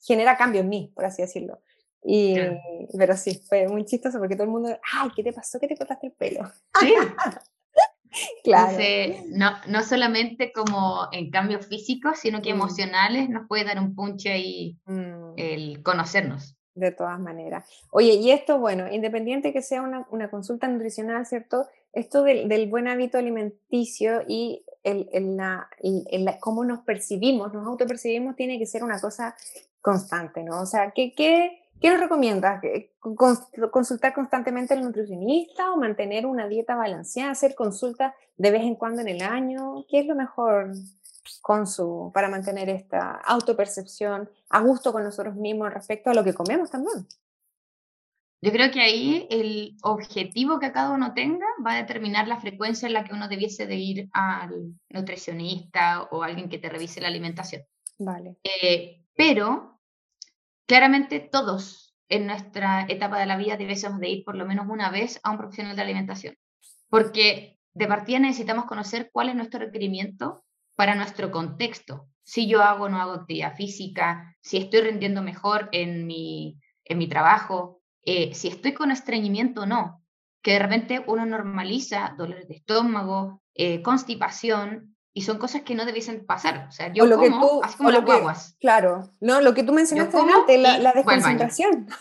genera 0.00 0.36
cambio 0.36 0.60
en 0.60 0.68
mí, 0.68 0.92
por 0.94 1.06
así 1.06 1.22
decirlo. 1.22 1.62
Y, 2.02 2.36
Pero 2.98 3.16
sí, 3.16 3.40
fue 3.48 3.66
muy 3.68 3.86
chistoso 3.86 4.18
porque 4.18 4.34
todo 4.34 4.44
el 4.44 4.50
mundo, 4.50 4.78
ay, 4.92 5.08
¿qué 5.16 5.22
te 5.22 5.32
pasó? 5.32 5.58
¿Qué 5.58 5.66
te 5.66 5.76
cortaste 5.76 6.08
el 6.08 6.12
pelo? 6.12 6.50
Sí. 6.78 6.94
Claro. 8.44 8.78
no, 9.30 9.50
no 9.68 9.82
solamente 9.82 10.52
como 10.52 11.08
en 11.12 11.30
cambios 11.30 11.66
físicos, 11.66 12.18
sino 12.18 12.42
que 12.42 12.52
mm. 12.52 12.56
emocionales 12.56 13.28
nos 13.28 13.48
puede 13.48 13.64
dar 13.64 13.78
un 13.78 13.94
punche 13.94 14.30
ahí 14.30 14.78
mm. 14.86 15.34
el 15.36 15.82
conocernos. 15.82 16.56
De 16.74 16.90
todas 16.90 17.20
maneras. 17.20 17.68
Oye, 17.90 18.14
y 18.14 18.32
esto, 18.32 18.58
bueno, 18.58 18.92
independiente 18.92 19.52
que 19.52 19.62
sea 19.62 19.82
una, 19.82 20.08
una 20.10 20.28
consulta 20.28 20.66
nutricional, 20.66 21.24
¿cierto? 21.24 21.66
Esto 21.92 22.24
del, 22.24 22.48
del 22.48 22.68
buen 22.68 22.88
hábito 22.88 23.16
alimenticio 23.16 24.22
y 24.26 24.64
el, 24.82 25.08
el, 25.12 25.36
la, 25.36 25.68
el, 25.80 26.28
cómo 26.40 26.64
nos 26.64 26.80
percibimos, 26.80 27.52
nos 27.52 27.66
autopercibimos, 27.66 28.34
tiene 28.34 28.58
que 28.58 28.66
ser 28.66 28.82
una 28.82 29.00
cosa 29.00 29.36
constante, 29.80 30.42
¿no? 30.42 30.60
O 30.62 30.66
sea, 30.66 30.90
¿qué, 30.90 31.14
qué, 31.14 31.63
qué 31.80 31.90
nos 31.90 32.00
recomiendas? 32.00 32.62
¿Consultar 33.70 34.14
constantemente 34.14 34.74
al 34.74 34.82
nutricionista 34.82 35.72
o 35.72 35.76
mantener 35.76 36.26
una 36.26 36.48
dieta 36.48 36.74
balanceada? 36.74 37.32
¿Hacer 37.32 37.54
consultas 37.54 38.14
de 38.36 38.50
vez 38.50 38.62
en 38.62 38.74
cuando 38.76 39.02
en 39.02 39.08
el 39.08 39.22
año? 39.22 39.84
¿Qué 39.88 40.00
es 40.00 40.06
lo 40.06 40.14
mejor? 40.14 40.72
con 41.40 41.66
su, 41.66 42.10
para 42.12 42.28
mantener 42.28 42.68
esta 42.68 43.12
autopercepción 43.24 44.28
a 44.50 44.60
gusto 44.60 44.92
con 44.92 45.04
nosotros 45.04 45.34
mismos 45.36 45.72
respecto 45.72 46.10
a 46.10 46.14
lo 46.14 46.24
que 46.24 46.34
comemos 46.34 46.70
también. 46.70 47.06
Yo 48.42 48.52
creo 48.52 48.70
que 48.70 48.80
ahí 48.80 49.26
el 49.30 49.78
objetivo 49.82 50.58
que 50.58 50.70
cada 50.70 50.90
uno 50.90 51.14
tenga 51.14 51.46
va 51.66 51.72
a 51.72 51.76
determinar 51.76 52.28
la 52.28 52.40
frecuencia 52.40 52.86
en 52.86 52.92
la 52.92 53.04
que 53.04 53.14
uno 53.14 53.26
debiese 53.26 53.66
de 53.66 53.76
ir 53.76 54.08
al 54.12 54.74
nutricionista 54.90 56.02
o 56.10 56.22
alguien 56.22 56.50
que 56.50 56.58
te 56.58 56.68
revise 56.68 57.00
la 57.00 57.08
alimentación. 57.08 57.62
Vale. 57.98 58.36
Eh, 58.44 59.02
pero 59.16 59.73
claramente 60.66 61.20
todos 61.20 61.96
en 62.08 62.26
nuestra 62.26 62.86
etapa 62.88 63.18
de 63.18 63.26
la 63.26 63.36
vida 63.36 63.56
debemos 63.56 63.98
de 63.98 64.08
ir 64.08 64.24
por 64.24 64.36
lo 64.36 64.46
menos 64.46 64.66
una 64.68 64.90
vez 64.90 65.20
a 65.22 65.30
un 65.30 65.38
profesional 65.38 65.76
de 65.76 65.82
alimentación, 65.82 66.36
porque 66.88 67.58
de 67.72 67.86
partida 67.86 68.18
necesitamos 68.18 68.66
conocer 68.66 69.10
cuál 69.12 69.30
es 69.30 69.34
nuestro 69.34 69.60
requerimiento 69.60 70.44
para 70.76 70.94
nuestro 70.94 71.30
contexto. 71.30 72.08
Si 72.22 72.46
yo 72.48 72.62
hago 72.62 72.84
o 72.84 72.88
no 72.88 73.00
hago 73.00 73.12
actividad 73.12 73.56
física, 73.56 74.36
si 74.40 74.56
estoy 74.56 74.82
rindiendo 74.82 75.22
mejor 75.22 75.68
en 75.72 76.06
mi, 76.06 76.58
en 76.84 76.98
mi 76.98 77.08
trabajo, 77.08 77.82
eh, 78.02 78.34
si 78.34 78.48
estoy 78.48 78.74
con 78.74 78.90
estreñimiento 78.90 79.62
o 79.62 79.66
no, 79.66 80.02
que 80.42 80.52
de 80.52 80.58
repente 80.58 81.04
uno 81.06 81.26
normaliza 81.26 82.14
dolores 82.16 82.48
de 82.48 82.56
estómago, 82.56 83.42
eh, 83.54 83.82
constipación, 83.82 84.93
y 85.14 85.22
son 85.22 85.38
cosas 85.38 85.62
que 85.62 85.76
no 85.76 85.86
debiesen 85.86 86.26
pasar. 86.26 86.66
O 86.68 86.72
sea, 86.72 86.92
yo 86.92 87.06
lo 87.06 87.16
como, 87.16 87.40
que 87.40 87.46
tú, 87.46 87.62
así 87.62 87.76
como 87.76 87.90
las 87.92 88.04
guaguas. 88.04 88.56
Claro, 88.60 89.10
no, 89.20 89.40
lo 89.40 89.54
que 89.54 89.62
tú 89.62 89.72
mencionaste 89.72 90.18
antes, 90.18 90.60
la, 90.60 90.78
la 90.78 90.92
desconcentración. 90.92 91.88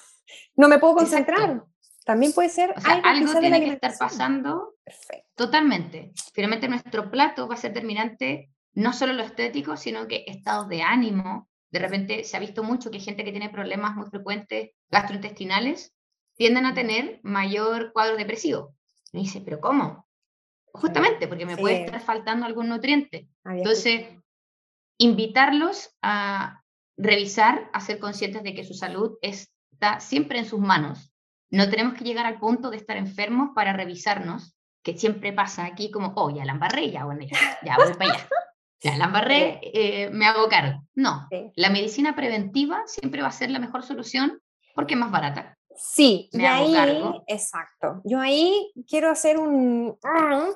No 0.55 0.67
me 0.67 0.77
puedo 0.77 0.93
concentrar. 0.93 1.63
También 2.05 2.31
puede 2.31 2.49
ser 2.49 2.75
o 2.77 2.79
sea, 2.79 3.01
algo, 3.03 3.39
tiene 3.39 3.59
que 3.59 3.71
estar 3.71 3.97
pasando. 3.97 4.75
Perfecto. 4.83 5.27
Totalmente. 5.35 6.11
Finalmente 6.33 6.67
nuestro 6.67 7.09
plato 7.09 7.47
va 7.47 7.55
a 7.55 7.57
ser 7.57 7.73
determinante 7.73 8.51
no 8.73 8.93
solo 8.93 9.13
lo 9.13 9.23
estético, 9.23 9.77
sino 9.77 10.07
que 10.07 10.25
estados 10.27 10.67
de 10.69 10.83
ánimo. 10.83 11.49
De 11.71 11.79
repente 11.79 12.23
se 12.23 12.37
ha 12.37 12.39
visto 12.39 12.63
mucho 12.63 12.91
que 12.91 12.99
gente 12.99 13.23
que 13.23 13.31
tiene 13.31 13.49
problemas 13.49 13.95
muy 13.95 14.05
frecuentes 14.11 14.71
gastrointestinales 14.89 15.95
tienden 16.35 16.67
a 16.67 16.73
tener 16.73 17.19
mayor 17.23 17.91
cuadro 17.93 18.15
depresivo. 18.15 18.75
Me 19.11 19.21
dice, 19.21 19.41
¿pero 19.41 19.59
cómo? 19.59 20.07
Justamente 20.73 21.27
porque 21.27 21.45
me 21.45 21.55
puede 21.55 21.85
estar 21.85 22.01
faltando 22.01 22.45
algún 22.45 22.67
nutriente. 22.67 23.27
Entonces, 23.45 24.07
invitarlos 24.97 25.95
a 26.01 26.63
revisar, 26.97 27.69
a 27.73 27.79
ser 27.79 27.99
conscientes 27.99 28.43
de 28.43 28.55
que 28.55 28.63
su 28.63 28.73
salud 28.73 29.17
está 29.21 29.99
siempre 29.99 30.39
en 30.39 30.45
sus 30.45 30.59
manos. 30.59 31.13
No 31.51 31.69
tenemos 31.69 31.93
que 31.93 32.03
llegar 32.03 32.25
al 32.25 32.39
punto 32.39 32.71
de 32.71 32.77
estar 32.77 32.97
enfermos 32.97 33.51
para 33.53 33.73
revisarnos, 33.73 34.55
que 34.81 34.97
siempre 34.97 35.31
pasa 35.31 35.65
aquí 35.65 35.91
como, 35.91 36.13
oh, 36.15 36.31
ya 36.31 36.43
la 36.45 36.53
embarré, 36.53 36.89
ya, 36.89 37.05
bueno, 37.05 37.21
ya 37.63 37.77
voy 37.77 37.93
para 37.93 38.13
allá. 38.13 38.27
Ya, 38.81 38.97
la 38.97 39.05
embarré, 39.05 39.59
eh, 39.61 40.09
me 40.09 40.25
hago 40.25 40.49
cargo. 40.49 40.83
No, 40.93 41.29
la 41.55 41.69
medicina 41.69 42.15
preventiva 42.15 42.83
siempre 42.85 43.21
va 43.21 43.29
a 43.29 43.31
ser 43.31 43.49
la 43.49 43.59
mejor 43.59 43.83
solución 43.83 44.41
porque 44.75 44.95
es 44.95 44.99
más 44.99 45.11
barata. 45.11 45.57
Sí, 45.77 46.29
me 46.33 46.47
hago 46.47 46.65
ahí, 46.65 46.73
cargo. 46.73 47.23
exacto. 47.27 48.01
Yo 48.03 48.19
ahí 48.19 48.71
quiero 48.87 49.09
hacer 49.09 49.37
un, 49.37 49.97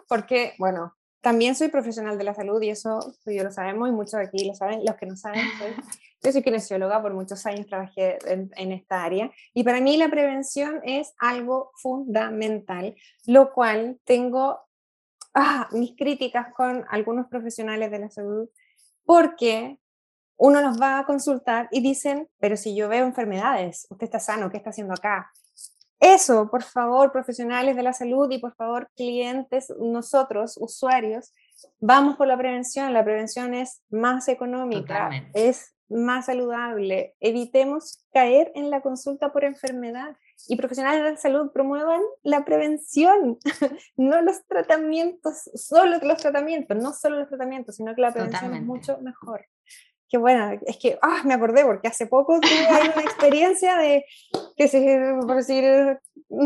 porque, 0.08 0.54
bueno, 0.58 0.96
también 1.22 1.56
soy 1.56 1.70
profesional 1.70 2.18
de 2.18 2.24
la 2.24 2.34
salud 2.34 2.62
y 2.62 2.70
eso 2.70 3.00
yo 3.26 3.44
lo 3.44 3.52
sabemos 3.52 3.90
y 3.90 3.92
muchos 3.92 4.16
aquí 4.16 4.46
lo 4.46 4.54
saben, 4.54 4.86
los 4.86 4.96
que 4.96 5.06
no 5.06 5.16
saben, 5.16 5.42
yo 6.24 6.32
soy 6.32 6.42
kinesióloga, 6.42 7.02
por 7.02 7.14
muchos 7.14 7.46
años 7.46 7.68
trabajé 7.68 8.18
en, 8.26 8.50
en, 8.56 8.72
esta 8.72 9.04
área 9.04 9.32
y 9.54 9.64
para 9.64 9.82
mí 9.82 9.98
la 9.98 10.10
prevención 10.10 10.80
es 10.84 11.14
algo 11.20 11.72
fundamental, 11.76 12.96
lo 13.26 13.52
cual 13.52 14.00
tengo 14.06 14.60
ah, 15.34 15.68
mis 15.72 15.96
críticas 15.96 16.54
con 16.54 16.86
algunos 16.90 17.28
profesionales 17.28 17.92
de 17.92 18.00
la 18.00 18.10
salud, 18.10 18.50
porque 19.04 19.80
uno 20.38 20.62
los 20.62 20.80
va 20.80 21.00
a 21.00 21.06
consultar 21.06 21.68
y 21.72 21.82
dicen, 21.82 22.30
pero 22.40 22.58
si 22.58 22.76
yo 22.76 22.88
veo 22.90 23.06
enfermedades, 23.06 23.88
usted 23.90 24.06
está 24.06 24.20
sano, 24.20 24.50
¿qué 24.50 24.58
está 24.58 24.70
haciendo 24.70 24.94
acá? 24.94 25.32
Eso, 26.00 26.50
por 26.52 26.62
favor, 26.62 27.12
profesionales 27.12 27.76
de 27.76 27.82
la 27.82 27.92
salud 27.92 28.30
y 28.30 28.38
por 28.38 28.54
favor, 28.56 28.90
clientes, 28.96 29.74
nosotros, 29.80 30.56
usuarios, 30.58 31.34
vamos 31.80 32.18
por 32.18 32.28
la 32.28 32.38
prevención. 32.38 32.94
La 32.94 33.04
prevención 33.04 33.56
es 33.56 33.82
más 33.90 34.28
económica, 34.28 35.10
es 35.34 35.74
más 35.90 36.28
saludable. 36.28 37.16
Evitemos 37.20 38.06
caer 38.14 38.52
en 38.54 38.70
la 38.70 38.82
consulta 38.82 39.34
por 39.34 39.44
enfermedad 39.44 40.16
y 40.48 40.56
profesionales 40.56 41.04
de 41.04 41.12
la 41.12 41.18
salud 41.18 41.52
promuevan 41.52 42.02
la 42.22 42.46
prevención, 42.46 43.40
no 43.98 44.22
los 44.22 44.46
tratamientos, 44.46 45.50
solo 45.56 45.98
los 46.02 46.18
tratamientos, 46.18 46.78
no 46.78 46.94
solo 46.94 47.20
los 47.20 47.30
tratamientos, 47.30 47.76
sino 47.76 47.96
que 47.96 48.02
la 48.02 48.14
prevención 48.14 48.54
es 48.54 48.62
mucho 48.62 49.00
mejor. 49.00 49.48
Qué 50.10 50.18
buena, 50.18 50.54
es 50.66 50.78
que 50.78 50.98
ah, 51.02 51.22
me 51.26 51.34
acordé 51.34 51.66
porque 51.66 51.90
hace 51.90 52.08
poco 52.08 52.40
tuve 52.40 52.68
una 52.70 53.02
experiencia 53.02 53.78
de 53.78 54.06
que 54.56 54.68
se, 54.70 55.14
por 55.20 55.36
decir, 55.36 55.66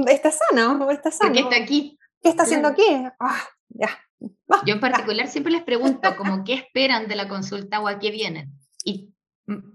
está 0.08 0.32
sana 0.32 0.84
o 0.84 0.90
está 0.90 1.12
sana. 1.12 1.32
¿Qué 1.34 1.40
está 1.42 1.58
aquí? 1.58 2.00
¿Qué 2.22 2.30
está 2.30 2.44
haciendo 2.44 2.70
aquí? 2.70 2.86
Ah, 3.20 3.44
ya. 3.70 3.90
Ah, 4.50 4.62
Yo 4.66 4.74
en 4.74 4.80
particular 4.80 5.28
siempre 5.28 5.54
les 5.54 5.64
pregunto 5.64 6.16
como 6.18 6.44
qué 6.44 6.54
esperan 6.54 7.08
de 7.08 7.16
la 7.16 7.28
consulta 7.28 7.80
o 7.80 7.88
a 7.88 8.00
qué 8.00 8.10
vienen. 8.10 8.52
Y 8.84 9.14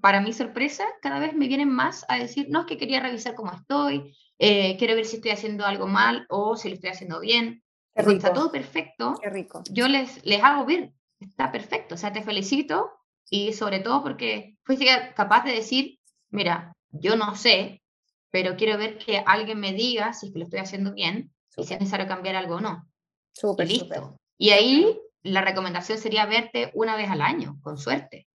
para 0.00 0.20
mi 0.20 0.32
sorpresa, 0.32 0.84
cada 1.00 1.18
vez 1.20 1.34
me 1.34 1.46
vienen 1.48 1.70
más 1.70 2.04
a 2.08 2.18
decir, 2.18 2.46
no, 2.50 2.60
es 2.60 2.66
que 2.66 2.78
quería 2.78 3.00
revisar 3.00 3.34
cómo 3.34 3.52
estoy, 3.52 4.16
eh, 4.38 4.76
quiero 4.78 4.94
ver 4.94 5.04
si 5.04 5.16
estoy 5.16 5.30
haciendo 5.30 5.64
algo 5.64 5.86
mal 5.86 6.26
o 6.28 6.56
si 6.56 6.68
lo 6.68 6.74
estoy 6.74 6.90
haciendo 6.90 7.20
bien. 7.20 7.62
Está 7.94 8.32
todo 8.32 8.50
perfecto. 8.52 9.14
Qué 9.22 9.30
rico. 9.30 9.62
Yo 9.70 9.88
les, 9.88 10.24
les 10.24 10.42
hago 10.42 10.66
ver, 10.66 10.92
está 11.20 11.50
perfecto, 11.50 11.94
o 11.94 11.98
sea, 11.98 12.12
te 12.12 12.22
felicito 12.22 12.90
y 13.30 13.52
sobre 13.52 13.80
todo 13.80 14.02
porque 14.02 14.56
fuiste 14.64 14.86
capaz 15.14 15.44
de 15.44 15.52
decir, 15.52 15.98
mira, 16.30 16.72
yo 16.90 17.16
no 17.16 17.34
sé, 17.34 17.82
pero 18.30 18.56
quiero 18.56 18.78
ver 18.78 18.98
que 18.98 19.22
alguien 19.26 19.60
me 19.60 19.72
diga 19.72 20.12
si 20.12 20.26
es 20.26 20.32
que 20.32 20.38
lo 20.38 20.44
estoy 20.44 20.60
haciendo 20.60 20.92
bien 20.92 21.32
y 21.56 21.64
si 21.64 21.74
es 21.74 21.80
necesario 21.80 22.06
cambiar 22.06 22.36
algo 22.36 22.56
o 22.56 22.60
no. 22.60 22.88
Súper, 23.32 23.68
listo. 23.68 24.16
Y 24.38 24.50
ahí 24.50 24.98
la 25.22 25.42
recomendación 25.42 25.98
sería 25.98 26.26
verte 26.26 26.70
una 26.74 26.96
vez 26.96 27.10
al 27.10 27.20
año, 27.20 27.58
con 27.62 27.78
suerte. 27.78 28.26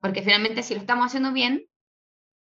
Porque 0.00 0.22
finalmente 0.22 0.62
si 0.62 0.74
lo 0.74 0.80
estamos 0.80 1.06
haciendo 1.06 1.32
bien, 1.32 1.66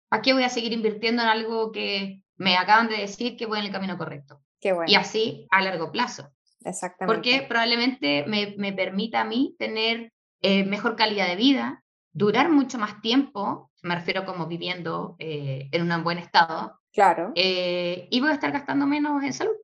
¿a 0.10 0.22
qué 0.22 0.34
voy 0.34 0.44
a 0.44 0.50
seguir 0.50 0.74
invirtiendo 0.74 1.22
en 1.22 1.30
algo 1.30 1.72
que 1.72 2.22
me 2.36 2.58
acaban 2.58 2.90
de 2.90 2.98
decir 2.98 3.38
que 3.38 3.46
voy 3.46 3.60
en 3.60 3.66
el 3.66 3.72
camino 3.72 3.98
correcto? 3.98 4.42
Qué 4.60 4.74
bueno. 4.74 4.92
Y 4.92 4.96
así 4.96 5.48
a 5.52 5.62
largo 5.62 5.92
plazo. 5.92 6.30
Exactamente. 6.66 7.16
Porque 7.16 7.46
probablemente 7.48 8.26
me, 8.28 8.56
me 8.58 8.74
permita 8.74 9.22
a 9.22 9.26
mí 9.26 9.56
tener 9.58 10.12
eh, 10.42 10.64
mejor 10.64 10.96
calidad 10.96 11.28
de 11.28 11.36
vida, 11.36 11.84
durar 12.12 12.50
mucho 12.50 12.78
más 12.78 13.02
tiempo, 13.02 13.72
me 13.82 13.96
refiero 13.96 14.26
como 14.26 14.48
viviendo 14.48 15.16
eh, 15.20 15.70
en 15.72 15.92
un 15.92 16.04
buen 16.04 16.18
estado. 16.18 16.80
Claro. 16.92 17.32
Eh, 17.36 18.08
y 18.10 18.20
voy 18.20 18.30
a 18.30 18.34
estar 18.34 18.52
gastando 18.52 18.86
menos 18.86 19.24
en 19.24 19.34
salud, 19.34 19.56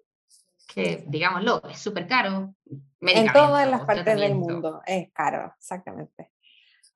que 0.74 1.04
digámoslo, 1.08 1.62
es 1.70 1.80
súper 1.80 2.08
caro. 2.08 2.54
En 3.02 3.32
todas 3.34 3.70
las 3.70 3.82
partes 3.82 4.20
del 4.20 4.36
mundo 4.36 4.82
es 4.86 5.12
caro, 5.14 5.54
exactamente. 5.58 6.32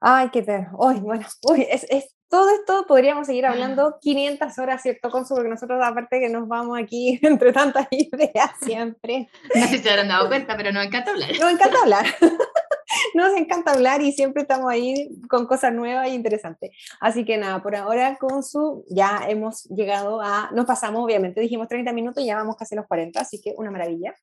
Ay, 0.02 0.30
qué 0.30 0.42
te... 0.42 0.68
Uy, 0.74 1.00
bueno, 1.00 1.26
uy, 1.50 1.68
es, 1.70 1.86
es, 1.90 2.16
todo 2.30 2.50
esto 2.52 2.86
podríamos 2.88 3.28
seguir 3.28 3.46
hablando 3.46 3.98
500 4.02 4.58
horas, 4.60 4.82
¿cierto, 4.82 5.10
Consu? 5.10 5.36
Porque 5.36 5.50
nosotros, 5.50 5.80
aparte 5.84 6.20
que 6.20 6.30
nos 6.30 6.48
vamos 6.48 6.80
aquí 6.80 7.20
entre 7.24 7.52
tantas 7.52 7.88
ideas 7.92 8.52
siempre. 8.62 9.30
No 9.56 9.62
sé 9.68 9.78
si 9.78 9.78
se 9.80 9.90
habrán 9.90 10.08
dado 10.08 10.28
cuenta, 10.28 10.56
pero 10.56 10.72
nos 10.72 10.86
encanta 10.86 11.12
hablar. 11.12 11.32
Nos 11.40 11.52
encanta 11.52 11.82
hablar. 11.82 12.06
Nos 13.14 13.36
encanta 13.36 13.72
hablar 13.72 14.02
y 14.02 14.12
siempre 14.12 14.44
estamos 14.44 14.70
ahí 14.72 15.10
con 15.30 15.46
cosas 15.46 15.74
nuevas 15.74 16.08
e 16.08 16.14
interesantes. 16.14 16.72
Así 17.00 17.26
que 17.26 17.38
nada, 17.38 17.62
por 17.62 17.76
ahora, 17.76 18.18
Consu, 18.18 18.86
ya 18.90 19.26
hemos 19.28 19.64
llegado 19.66 20.22
a. 20.22 20.50
Nos 20.54 20.66
pasamos, 20.66 21.04
obviamente, 21.04 21.42
dijimos 21.42 21.68
30 21.68 21.94
minutos 21.94 22.24
ya 22.26 22.36
vamos 22.36 22.56
casi 22.56 22.76
a 22.76 22.78
los 22.78 22.88
40, 22.88 23.20
así 23.20 23.42
que 23.42 23.54
una 23.58 23.72
maravilla. 23.72 24.16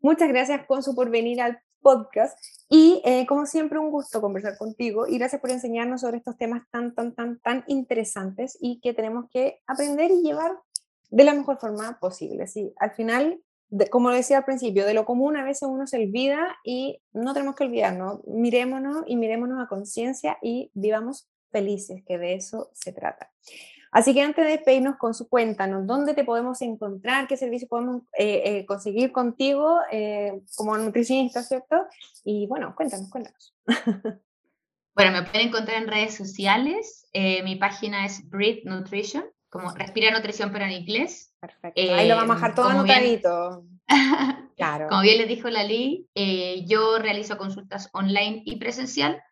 Muchas 0.00 0.28
gracias, 0.28 0.66
Consu, 0.66 0.94
por 0.94 1.10
venir 1.10 1.40
al 1.40 1.58
podcast. 1.80 2.38
Y 2.68 3.00
eh, 3.04 3.26
como 3.26 3.46
siempre, 3.46 3.78
un 3.78 3.90
gusto 3.90 4.20
conversar 4.20 4.56
contigo 4.58 5.06
y 5.06 5.18
gracias 5.18 5.40
por 5.40 5.50
enseñarnos 5.50 6.00
sobre 6.00 6.18
estos 6.18 6.36
temas 6.36 6.62
tan, 6.70 6.94
tan, 6.94 7.14
tan, 7.14 7.38
tan 7.40 7.64
interesantes 7.68 8.56
y 8.60 8.80
que 8.80 8.94
tenemos 8.94 9.26
que 9.30 9.60
aprender 9.66 10.10
y 10.10 10.22
llevar 10.22 10.52
de 11.10 11.24
la 11.24 11.34
mejor 11.34 11.58
forma 11.58 11.98
posible. 12.00 12.46
Sí, 12.46 12.72
al 12.78 12.92
final 12.92 13.40
como 13.90 14.10
decía 14.10 14.38
al 14.38 14.44
principio, 14.44 14.86
de 14.86 14.94
lo 14.94 15.04
común 15.04 15.36
a 15.36 15.44
veces 15.44 15.68
uno 15.68 15.86
se 15.86 16.02
olvida 16.02 16.56
y 16.64 17.00
no 17.12 17.32
tenemos 17.34 17.54
que 17.54 17.64
olvidarnos. 17.64 18.20
Mirémonos 18.26 19.04
y 19.06 19.16
mirémonos 19.16 19.62
a 19.62 19.68
conciencia 19.68 20.38
y 20.42 20.70
vivamos 20.74 21.28
felices, 21.50 22.02
que 22.06 22.18
de 22.18 22.34
eso 22.34 22.70
se 22.74 22.92
trata. 22.92 23.30
Así 23.94 24.12
que 24.12 24.22
antes 24.22 24.44
de 24.44 24.50
despedirnos 24.50 24.96
con 24.96 25.14
su 25.14 25.28
cuéntanos, 25.28 25.86
¿dónde 25.86 26.14
te 26.14 26.24
podemos 26.24 26.60
encontrar? 26.62 27.28
¿Qué 27.28 27.36
servicio 27.36 27.68
podemos 27.68 28.02
eh, 28.18 28.42
eh, 28.44 28.66
conseguir 28.66 29.12
contigo 29.12 29.78
eh, 29.92 30.42
como 30.56 30.76
nutricionista, 30.76 31.44
cierto? 31.44 31.76
Y 32.24 32.48
bueno, 32.48 32.74
cuéntanos, 32.76 33.08
cuéntanos. 33.08 33.54
Bueno, 34.96 35.10
me 35.10 35.22
pueden 35.24 35.48
encontrar 35.48 35.82
en 35.82 35.88
redes 35.88 36.14
sociales. 36.14 37.08
mi 37.12 37.56
página 37.56 38.06
es 38.06 38.30
Breathe 38.30 38.62
Nutrition, 38.64 39.24
como 39.54 39.72
Respira 39.72 40.10
Nutrición, 40.10 40.50
pero 40.50 40.64
en 40.64 40.72
inglés. 40.72 41.32
Perfecto. 41.40 41.80
Ahí 41.80 42.08
lo 42.08 42.16
vamos 42.16 42.32
a 42.32 42.34
dejar 42.34 42.54
todo 42.56 42.68
anotadito. 42.70 43.64
claro. 44.56 44.88
Como 44.88 45.02
bien 45.02 45.18
les 45.18 45.28
dijo 45.28 45.48
Lali, 45.48 46.08
yo 46.66 46.98
realizo 46.98 47.38
consultas 47.38 47.88
online 47.92 48.42
y 48.44 48.56
presencial 48.56 49.22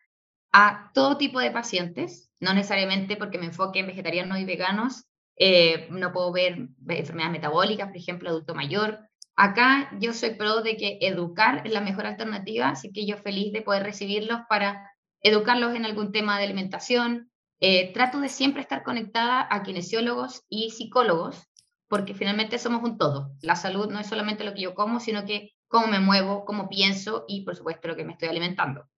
a 0.53 0.91
todo 0.93 1.17
tipo 1.17 1.41
de 1.41 1.51
pacientes, 1.51 2.31
no 2.39 2.53
necesariamente 2.53 3.17
porque 3.17 3.37
me 3.37 3.47
enfoque 3.47 3.79
en 3.79 3.87
vegetarianos 3.87 4.39
y 4.39 4.45
veganos, 4.45 5.03
eh, 5.35 5.87
no 5.89 6.13
puedo 6.13 6.31
ver 6.31 6.69
enfermedades 6.87 7.33
metabólicas, 7.33 7.87
por 7.87 7.97
ejemplo, 7.97 8.29
adulto 8.29 8.55
mayor. 8.55 8.99
Acá 9.35 9.89
yo 9.99 10.13
soy 10.13 10.35
pro 10.35 10.61
de 10.61 10.77
que 10.77 10.99
educar 11.01 11.63
es 11.65 11.73
la 11.73 11.81
mejor 11.81 12.05
alternativa, 12.05 12.69
así 12.69 12.93
que 12.93 13.05
yo 13.05 13.17
feliz 13.17 13.51
de 13.51 13.61
poder 13.61 13.83
recibirlos 13.83 14.39
para 14.47 14.89
educarlos 15.19 15.75
en 15.75 15.83
algún 15.83 16.13
tema 16.13 16.37
de 16.37 16.45
alimentación. 16.45 17.29
Eh, 17.65 17.93
trato 17.93 18.19
de 18.19 18.27
siempre 18.27 18.61
estar 18.61 18.83
conectada 18.83 19.47
a 19.49 19.63
kinesiólogos 19.63 20.43
y 20.49 20.71
psicólogos, 20.71 21.47
porque 21.87 22.13
finalmente 22.13 22.59
somos 22.59 22.83
un 22.83 22.97
todo. 22.97 23.31
La 23.41 23.55
salud 23.55 23.89
no 23.89 24.01
es 24.01 24.07
solamente 24.07 24.43
lo 24.43 24.53
que 24.53 24.63
yo 24.63 24.75
como, 24.75 24.99
sino 24.99 25.23
que 25.23 25.53
cómo 25.69 25.87
me 25.87 26.01
muevo, 26.01 26.43
cómo 26.43 26.67
pienso 26.67 27.23
y, 27.25 27.45
por 27.45 27.55
supuesto, 27.55 27.87
lo 27.87 27.95
que 27.95 28.03
me 28.03 28.11
estoy 28.11 28.27
alimentando. 28.27 28.89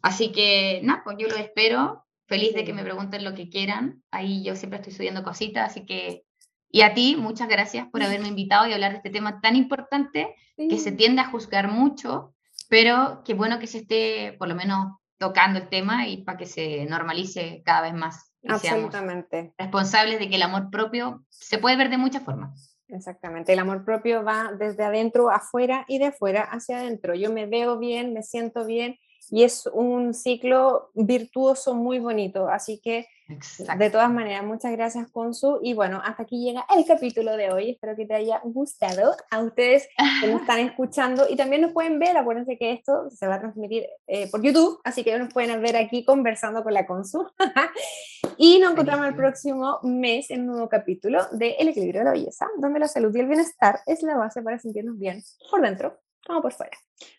Así 0.00 0.32
que, 0.32 0.80
nada, 0.82 1.02
pues 1.04 1.18
yo 1.18 1.28
lo 1.28 1.36
espero. 1.36 2.06
Feliz 2.26 2.54
de 2.54 2.64
que 2.64 2.72
me 2.72 2.84
pregunten 2.84 3.22
lo 3.22 3.34
que 3.34 3.50
quieran. 3.50 4.02
Ahí 4.10 4.42
yo 4.42 4.56
siempre 4.56 4.78
estoy 4.78 4.94
subiendo 4.94 5.22
cositas, 5.22 5.72
así 5.72 5.84
que... 5.84 6.24
Y 6.70 6.80
a 6.80 6.94
ti, 6.94 7.16
muchas 7.16 7.50
gracias 7.50 7.86
por 7.92 8.02
haberme 8.02 8.28
invitado 8.28 8.66
y 8.66 8.72
hablar 8.72 8.92
de 8.92 8.96
este 8.96 9.10
tema 9.10 9.42
tan 9.42 9.56
importante 9.56 10.34
que 10.56 10.78
se 10.78 10.92
tiende 10.92 11.20
a 11.20 11.30
juzgar 11.30 11.68
mucho, 11.68 12.34
pero 12.70 13.20
qué 13.26 13.34
bueno 13.34 13.58
que 13.58 13.66
se 13.66 13.80
esté 13.80 14.32
por 14.38 14.48
lo 14.48 14.54
menos 14.54 14.94
tocando 15.18 15.58
el 15.58 15.68
tema 15.68 16.06
y 16.08 16.18
para 16.18 16.38
que 16.38 16.46
se 16.46 16.84
normalice 16.86 17.62
cada 17.64 17.82
vez 17.82 17.94
más. 17.94 18.32
Absolutamente. 18.48 19.54
responsables 19.58 20.20
de 20.20 20.28
que 20.28 20.36
el 20.36 20.42
amor 20.42 20.70
propio 20.70 21.24
se 21.30 21.58
puede 21.58 21.76
ver 21.76 21.90
de 21.90 21.98
muchas 21.98 22.22
formas. 22.22 22.76
Exactamente, 22.88 23.52
el 23.52 23.58
amor 23.58 23.84
propio 23.84 24.22
va 24.22 24.52
desde 24.56 24.84
adentro 24.84 25.30
afuera 25.30 25.84
y 25.88 25.98
de 25.98 26.06
afuera 26.06 26.42
hacia 26.42 26.78
adentro. 26.78 27.14
Yo 27.14 27.32
me 27.32 27.46
veo 27.46 27.78
bien, 27.78 28.12
me 28.12 28.22
siento 28.22 28.64
bien 28.64 28.96
y 29.30 29.42
es 29.42 29.66
un 29.72 30.14
ciclo 30.14 30.90
virtuoso 30.94 31.74
muy 31.74 31.98
bonito. 31.98 32.48
Así 32.48 32.80
que, 32.80 33.08
de 33.28 33.90
todas 33.90 34.10
maneras, 34.10 34.44
muchas 34.44 34.70
gracias, 34.72 35.10
Consu. 35.10 35.58
Y 35.60 35.74
bueno, 35.74 36.00
hasta 36.04 36.22
aquí 36.22 36.44
llega 36.44 36.64
el 36.76 36.84
capítulo 36.84 37.36
de 37.36 37.50
hoy. 37.50 37.70
Espero 37.70 37.96
que 37.96 38.06
te 38.06 38.14
haya 38.14 38.40
gustado. 38.44 39.16
A 39.30 39.40
ustedes 39.40 39.88
que 40.20 40.28
nos 40.28 40.42
están 40.42 40.60
escuchando 40.68 41.26
y 41.28 41.34
también 41.34 41.62
nos 41.62 41.72
pueden 41.72 41.98
ver. 41.98 42.16
Acuérdense 42.16 42.56
que 42.56 42.72
esto 42.72 43.10
se 43.10 43.26
va 43.26 43.36
a 43.36 43.40
transmitir 43.40 43.86
eh, 44.06 44.30
por 44.30 44.42
YouTube, 44.42 44.80
así 44.84 45.02
que 45.02 45.18
nos 45.18 45.32
pueden 45.32 45.60
ver 45.60 45.76
aquí 45.76 46.04
conversando 46.04 46.62
con 46.62 46.72
la 46.72 46.86
Consu. 46.86 47.26
y 48.36 48.60
nos 48.60 48.72
encontramos 48.72 49.06
el 49.06 49.16
próximo 49.16 49.80
mes 49.82 50.30
en 50.30 50.42
un 50.42 50.46
nuevo 50.48 50.68
capítulo 50.68 51.26
de 51.32 51.56
El 51.58 51.68
equilibrio 51.68 52.02
de 52.02 52.04
la 52.04 52.12
belleza, 52.12 52.46
donde 52.58 52.78
la 52.78 52.88
salud 52.88 53.14
y 53.14 53.20
el 53.20 53.26
bienestar 53.26 53.80
es 53.86 54.02
la 54.02 54.16
base 54.16 54.40
para 54.42 54.60
sentirnos 54.60 54.98
bien 54.98 55.20
por 55.50 55.60
dentro 55.62 55.98
como 56.24 56.42
por 56.42 56.52
fuera. 56.52 56.76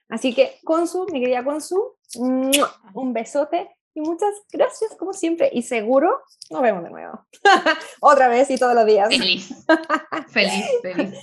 Así 0.10 0.34
que, 0.34 0.56
Consu, 0.64 1.06
mi 1.12 1.22
querida 1.22 1.44
Consu, 1.44 1.96
un 2.18 3.14
besote 3.14 3.77
y 3.98 4.02
muchas 4.02 4.30
gracias 4.54 4.96
como 4.96 5.12
siempre 5.12 5.50
y 5.52 5.64
seguro 5.64 6.22
nos 6.52 6.62
vemos 6.62 6.84
de 6.84 6.92
nuevo. 6.92 7.26
Otra 8.00 8.28
vez 8.28 8.48
y 8.52 8.58
todos 8.60 8.76
los 8.76 8.86
días. 8.86 9.10
Feliz. 9.10 9.66
feliz, 10.30 10.66
feliz. 10.84 11.16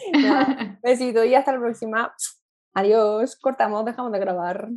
besito 0.82 1.22
y 1.22 1.36
hasta 1.36 1.52
la 1.52 1.60
próxima. 1.60 2.12
Adiós. 2.74 3.36
Cortamos, 3.36 3.84
dejamos 3.84 4.10
de 4.10 4.18
grabar. 4.18 4.68